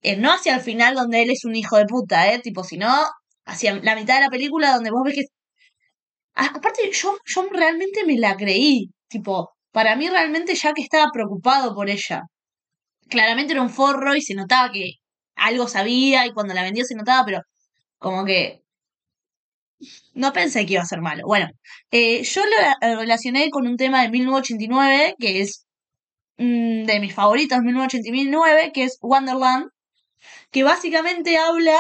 eh, 0.02 0.18
no 0.18 0.32
hacia 0.32 0.56
el 0.56 0.62
final 0.62 0.96
donde 0.96 1.24
él 1.24 1.32
es 1.32 1.46
un 1.46 1.56
hijo 1.56 1.78
de 1.78 1.86
puta, 1.86 2.32
eh, 2.34 2.40
tipo, 2.40 2.64
sino 2.64 2.88
hacia 3.46 3.76
la 3.82 3.96
mitad 3.96 4.16
de 4.16 4.22
la 4.22 4.30
película 4.30 4.74
donde 4.74 4.92
vos 4.92 5.02
ves 5.04 5.16
que... 5.16 5.24
Aparte, 6.40 6.90
yo, 6.92 7.18
yo 7.26 7.50
realmente 7.52 8.06
me 8.06 8.18
la 8.18 8.36
creí, 8.38 8.90
tipo, 9.08 9.52
para 9.72 9.96
mí 9.96 10.10
realmente 10.10 10.56
Jack 10.56 10.80
estaba 10.80 11.12
preocupado 11.12 11.76
por 11.76 11.90
ella 11.90 12.24
claramente 13.10 13.54
era 13.54 13.62
un 13.62 13.70
forro 13.70 14.16
y 14.16 14.22
se 14.22 14.36
notaba 14.36 14.72
que 14.72 14.94
algo 15.36 15.68
sabía 15.68 16.26
y 16.26 16.32
cuando 16.32 16.54
la 16.54 16.64
vendió 16.64 16.86
se 16.86 16.96
notaba, 16.96 17.26
pero 17.26 17.42
como 17.98 18.26
que 18.26 18.62
no 20.14 20.34
pensé 20.34 20.66
que 20.66 20.74
iba 20.74 20.82
a 20.84 20.86
ser 20.86 21.02
malo. 21.02 21.24
Bueno, 21.26 21.48
eh, 21.92 22.24
yo 22.24 22.42
lo 22.46 22.98
relacioné 22.98 23.50
con 23.50 23.68
un 23.68 23.78
tema 23.78 24.02
de 24.02 24.10
1989, 24.10 25.16
que 25.20 25.42
es 25.42 25.66
mm, 26.38 26.86
de 26.86 27.00
mis 27.00 27.14
favoritos, 27.14 27.60
1989, 27.60 28.72
que 28.74 28.84
es 28.84 28.98
Wonderland, 29.02 29.70
que 30.52 30.64
básicamente 30.64 31.38
habla 31.38 31.80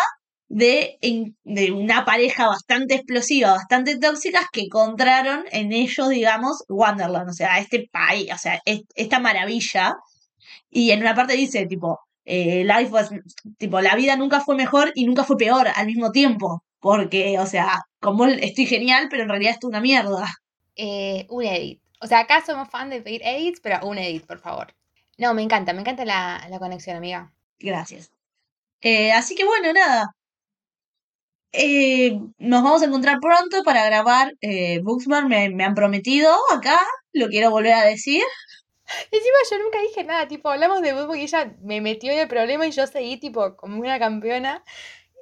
de, 0.49 0.97
de 1.43 1.71
una 1.71 2.05
pareja 2.05 2.47
bastante 2.47 2.95
explosiva, 2.95 3.51
bastante 3.51 3.97
tóxicas 3.99 4.45
que 4.51 4.61
encontraron 4.61 5.45
en 5.51 5.71
ellos, 5.71 6.09
digamos, 6.09 6.63
Wonderland, 6.67 7.29
o 7.29 7.33
sea, 7.33 7.59
este 7.59 7.87
país, 7.91 8.29
o 8.33 8.37
sea, 8.37 8.59
es- 8.65 8.81
esta 8.95 9.19
maravilla. 9.19 9.95
Y 10.69 10.91
en 10.91 11.01
una 11.01 11.15
parte 11.15 11.33
dice, 11.33 11.65
tipo, 11.67 11.99
eh, 12.25 12.63
life 12.65 12.91
was, 12.91 13.09
tipo, 13.57 13.81
la 13.81 13.95
vida 13.95 14.15
nunca 14.15 14.41
fue 14.41 14.55
mejor 14.55 14.91
y 14.95 15.05
nunca 15.05 15.23
fue 15.23 15.37
peor 15.37 15.67
al 15.73 15.85
mismo 15.87 16.11
tiempo. 16.11 16.63
Porque, 16.79 17.37
o 17.39 17.45
sea, 17.45 17.81
como 17.99 18.25
estoy 18.25 18.65
genial, 18.65 19.07
pero 19.09 19.23
en 19.23 19.29
realidad 19.29 19.51
esto 19.53 19.67
es 19.67 19.69
una 19.71 19.81
mierda. 19.81 20.27
Eh, 20.75 21.25
un 21.29 21.43
edit. 21.43 21.81
O 22.01 22.07
sea, 22.07 22.19
acá 22.19 22.41
somos 22.45 22.69
fan 22.69 22.89
de 22.89 23.01
pedir 23.01 23.21
edits, 23.23 23.59
pero 23.61 23.85
un 23.85 23.97
edit, 23.97 24.25
por 24.25 24.39
favor. 24.39 24.73
No, 25.17 25.33
me 25.33 25.41
encanta, 25.41 25.73
me 25.73 25.81
encanta 25.81 26.05
la, 26.05 26.47
la 26.49 26.59
conexión, 26.59 26.95
amiga. 26.95 27.33
Gracias. 27.59 28.11
Eh, 28.81 29.11
así 29.11 29.35
que 29.35 29.43
bueno, 29.43 29.73
nada. 29.73 30.05
Eh, 31.51 32.19
nos 32.37 32.63
vamos 32.63 32.81
a 32.81 32.85
encontrar 32.85 33.19
pronto 33.19 33.63
para 33.63 33.85
grabar 33.85 34.35
eh. 34.41 34.81
Me, 35.27 35.49
me 35.49 35.63
han 35.63 35.75
prometido 35.75 36.31
acá, 36.51 36.77
lo 37.13 37.27
quiero 37.27 37.49
volver 37.51 37.73
a 37.73 37.85
decir. 37.85 38.23
Encima 39.11 39.37
yo 39.49 39.59
nunca 39.59 39.79
dije 39.81 40.03
nada, 40.03 40.27
tipo, 40.27 40.49
hablamos 40.49 40.81
de 40.81 40.93
fútbol 40.93 41.17
y 41.17 41.21
ella 41.23 41.55
me 41.61 41.81
metió 41.81 42.11
en 42.11 42.19
el 42.19 42.27
problema 42.27 42.67
y 42.67 42.71
yo 42.71 42.87
seguí, 42.87 43.17
tipo, 43.19 43.55
como 43.55 43.79
una 43.79 43.99
campeona. 43.99 44.63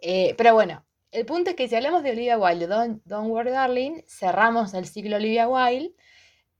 Eh, 0.01 0.35
pero 0.37 0.53
bueno, 0.53 0.85
el 1.11 1.25
punto 1.25 1.49
es 1.51 1.55
que 1.55 1.67
si 1.67 1.75
hablamos 1.75 2.03
de 2.03 2.11
Olivia 2.11 2.37
Wilde, 2.37 2.67
de 2.67 2.73
Don't, 2.73 3.01
Don't 3.05 3.29
Worry 3.29 3.51
Darling, 3.51 4.03
cerramos 4.07 4.73
el 4.73 4.85
ciclo 4.87 5.17
Olivia 5.17 5.47
Wilde 5.47 5.95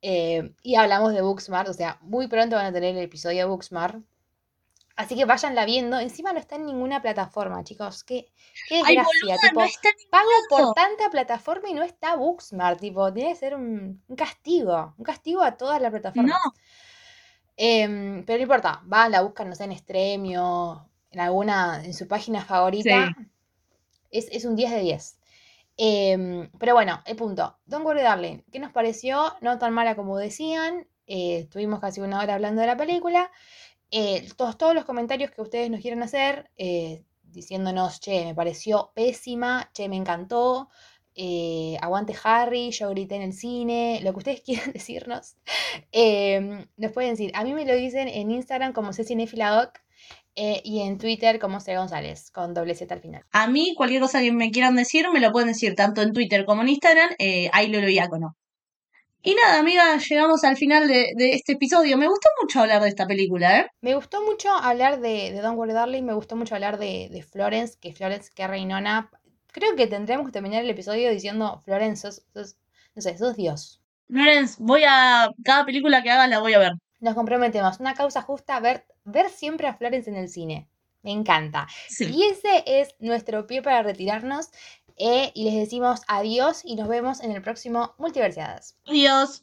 eh, 0.02 0.54
y 0.64 0.76
hablamos 0.76 1.14
de 1.14 1.22
Booksmart, 1.22 1.70
o 1.70 1.74
sea, 1.74 2.00
muy 2.02 2.28
pronto 2.28 2.56
van 2.56 2.68
a 2.68 2.74
tener 2.74 2.96
el 2.96 3.04
episodio 3.04 3.40
de 3.40 3.46
Booksmart. 3.46 4.04
Así 4.98 5.16
que 5.16 5.26
váyanla 5.26 5.66
viendo. 5.66 6.00
Encima 6.00 6.34
no 6.34 6.40
está 6.40 6.56
en 6.58 6.66
ninguna 6.66 7.02
plataforma, 7.02 7.64
chicos. 7.64 8.04
Qué, 8.04 8.34
qué 8.66 8.76
Ay, 8.82 8.98
desgracia. 8.98 9.04
boluda, 9.06 9.40
tipo, 9.40 9.62
no 9.62 9.66
está 9.66 9.90
en 9.90 9.96
pago 10.10 10.30
por 10.50 10.70
tanta 10.74 11.10
plataforma 11.10 11.70
y 11.70 11.74
no 11.76 11.84
está 11.84 12.16
Booksmart. 12.18 12.80
Tipo, 12.82 13.14
tiene 13.14 13.30
que 13.32 13.36
ser 13.40 13.56
un, 13.56 14.04
un 14.08 14.16
castigo. 14.18 14.96
Un 14.98 15.06
castigo 15.06 15.44
a 15.44 15.58
todas 15.58 15.82
las 15.82 15.92
plataformas. 15.92 16.40
No. 16.44 16.54
Em, 17.58 18.24
pero 18.26 18.38
no 18.38 18.44
importa, 18.44 18.82
van, 18.86 19.12
la 19.12 19.22
buscan, 19.22 19.50
no 19.50 19.56
sé, 19.56 19.64
en 19.66 19.78
Stremio, 19.78 20.90
en 21.12 21.20
alguna, 21.20 21.84
en 21.84 21.94
su 21.94 22.08
página 22.08 22.46
favorita. 22.46 23.16
Es, 24.12 24.28
es 24.32 24.46
un 24.46 24.56
10 24.56 24.72
de 24.72 24.80
10. 24.82 25.20
Em, 25.78 26.50
pero 26.60 26.74
bueno, 26.74 27.02
el 27.06 27.16
punto. 27.16 27.58
Don't 27.66 27.86
Worry 27.86 28.02
Darling, 28.02 28.40
¿qué 28.52 28.60
nos 28.60 28.72
pareció? 28.72 29.34
No 29.42 29.58
tan 29.60 29.74
mala 29.74 29.96
como 29.96 30.18
decían. 30.18 30.88
eh, 31.08 31.40
estuvimos 31.40 31.80
casi 31.80 32.02
una 32.02 32.20
hora 32.22 32.36
hablando 32.36 32.62
de 32.62 32.68
la 32.68 32.78
película. 32.78 33.32
Eh, 33.92 34.28
todos, 34.36 34.58
todos 34.58 34.74
los 34.74 34.86
comentarios 34.86 35.32
que 35.32 35.42
ustedes 35.42 35.70
nos 35.70 35.82
quieran 35.82 36.04
hacer, 36.04 36.52
eh, 36.58 37.04
diciéndonos, 37.24 38.00
che, 38.00 38.26
me 38.26 38.36
pareció 38.36 38.92
pésima, 38.94 39.70
che, 39.74 39.88
me 39.90 39.96
encantó, 39.96 40.70
eh, 41.16 41.78
aguante 41.82 42.16
Harry, 42.24 42.70
yo 42.72 42.90
grité 42.92 43.16
en 43.16 43.24
el 43.24 43.34
cine, 43.34 44.00
lo 44.04 44.12
que 44.14 44.18
ustedes 44.20 44.42
quieran 44.46 44.72
decirnos, 44.72 45.36
eh, 45.92 46.66
nos 46.78 46.92
pueden 46.92 47.12
decir. 47.12 47.32
A 47.34 47.44
mí 47.44 47.54
me 47.54 47.66
lo 47.66 47.76
dicen 47.76 48.08
en 48.08 48.32
Instagram 48.32 48.74
como 48.74 48.94
Cecinefiladoc 48.94 49.80
eh, 50.40 50.62
y 50.64 50.82
en 50.82 51.00
Twitter 51.00 51.40
como 51.40 51.60
C. 51.60 51.76
González, 51.76 52.30
con 52.30 52.54
doble 52.54 52.76
Z 52.76 52.94
al 52.94 53.02
final. 53.02 53.26
A 53.32 53.48
mí, 53.48 53.74
cualquier 53.76 54.02
cosa 54.02 54.22
que 54.22 54.32
me 54.32 54.52
quieran 54.52 54.76
decir, 54.76 55.08
me 55.12 55.20
lo 55.20 55.32
pueden 55.32 55.48
decir 55.48 55.74
tanto 55.74 56.04
en 56.04 56.14
Twitter 56.14 56.46
como 56.46 56.62
en 56.62 56.70
Instagram, 56.70 57.10
eh, 57.18 57.50
ahí 57.54 57.70
lo 57.70 57.80
Diácono. 57.80 58.38
Y 58.38 58.47
nada, 59.26 59.60
amiga, 59.60 59.98
llegamos 59.98 60.44
al 60.44 60.58
final 60.58 60.88
de, 60.88 61.12
de 61.16 61.34
este 61.34 61.54
episodio. 61.54 61.98
Me 61.98 62.08
gustó 62.08 62.30
mucho 62.42 62.62
hablar 62.62 62.82
de 62.82 62.90
esta 62.90 63.06
película, 63.08 63.60
¿eh? 63.60 63.68
Me 63.82 63.96
gustó 63.96 64.22
mucho 64.24 64.50
hablar 64.52 65.00
de, 65.02 65.32
de 65.32 65.42
Don't 65.42 65.58
Worry 65.58 65.74
Darling, 65.74 66.04
me 66.04 66.14
gustó 66.14 66.36
mucho 66.36 66.56
hablar 66.56 66.78
de, 66.78 67.10
de 67.12 67.24
Florence, 67.24 67.78
que 67.80 67.94
Florence, 67.94 68.30
que 68.34 68.48
reinona. 68.48 69.10
Creo 69.52 69.76
que 69.76 69.88
tendremos 69.88 70.26
que 70.28 70.32
terminar 70.32 70.64
el 70.64 70.70
episodio 70.70 71.10
diciendo, 71.10 71.62
Florence, 71.66 72.02
sos, 72.02 72.26
sos- 72.34 72.56
no 72.96 73.02
sé, 73.02 73.18
sos 73.18 73.36
Dios. 73.36 73.82
Lorenz, 74.08 74.58
voy 74.60 74.84
a. 74.88 75.30
Cada 75.44 75.66
película 75.66 76.02
que 76.02 76.12
hagas 76.12 76.30
la 76.30 76.40
voy 76.40 76.54
a 76.54 76.60
ver. 76.60 76.72
Nos 77.00 77.14
comprometemos, 77.16 77.80
una 77.80 77.94
causa 77.94 78.22
justa, 78.22 78.60
ver, 78.60 78.86
ver 79.04 79.30
siempre 79.30 79.68
a 79.68 79.74
Florence 79.76 80.10
en 80.10 80.16
el 80.16 80.30
cine. 80.30 80.68
Me 81.04 81.12
encanta. 81.12 81.68
Sí. 81.90 82.06
Y 82.06 82.24
ese 82.24 82.64
es 82.66 82.96
nuestro 83.00 83.46
pie 83.46 83.62
para 83.62 83.84
retirarnos. 83.84 84.50
Eh, 84.98 85.32
y 85.34 85.44
les 85.44 85.56
decimos 85.56 86.02
adiós 86.08 86.62
y 86.64 86.76
nos 86.76 86.88
vemos 86.88 87.22
en 87.22 87.32
el 87.32 87.42
próximo 87.42 87.94
Multiversidades. 87.98 88.76
Adiós. 88.86 89.30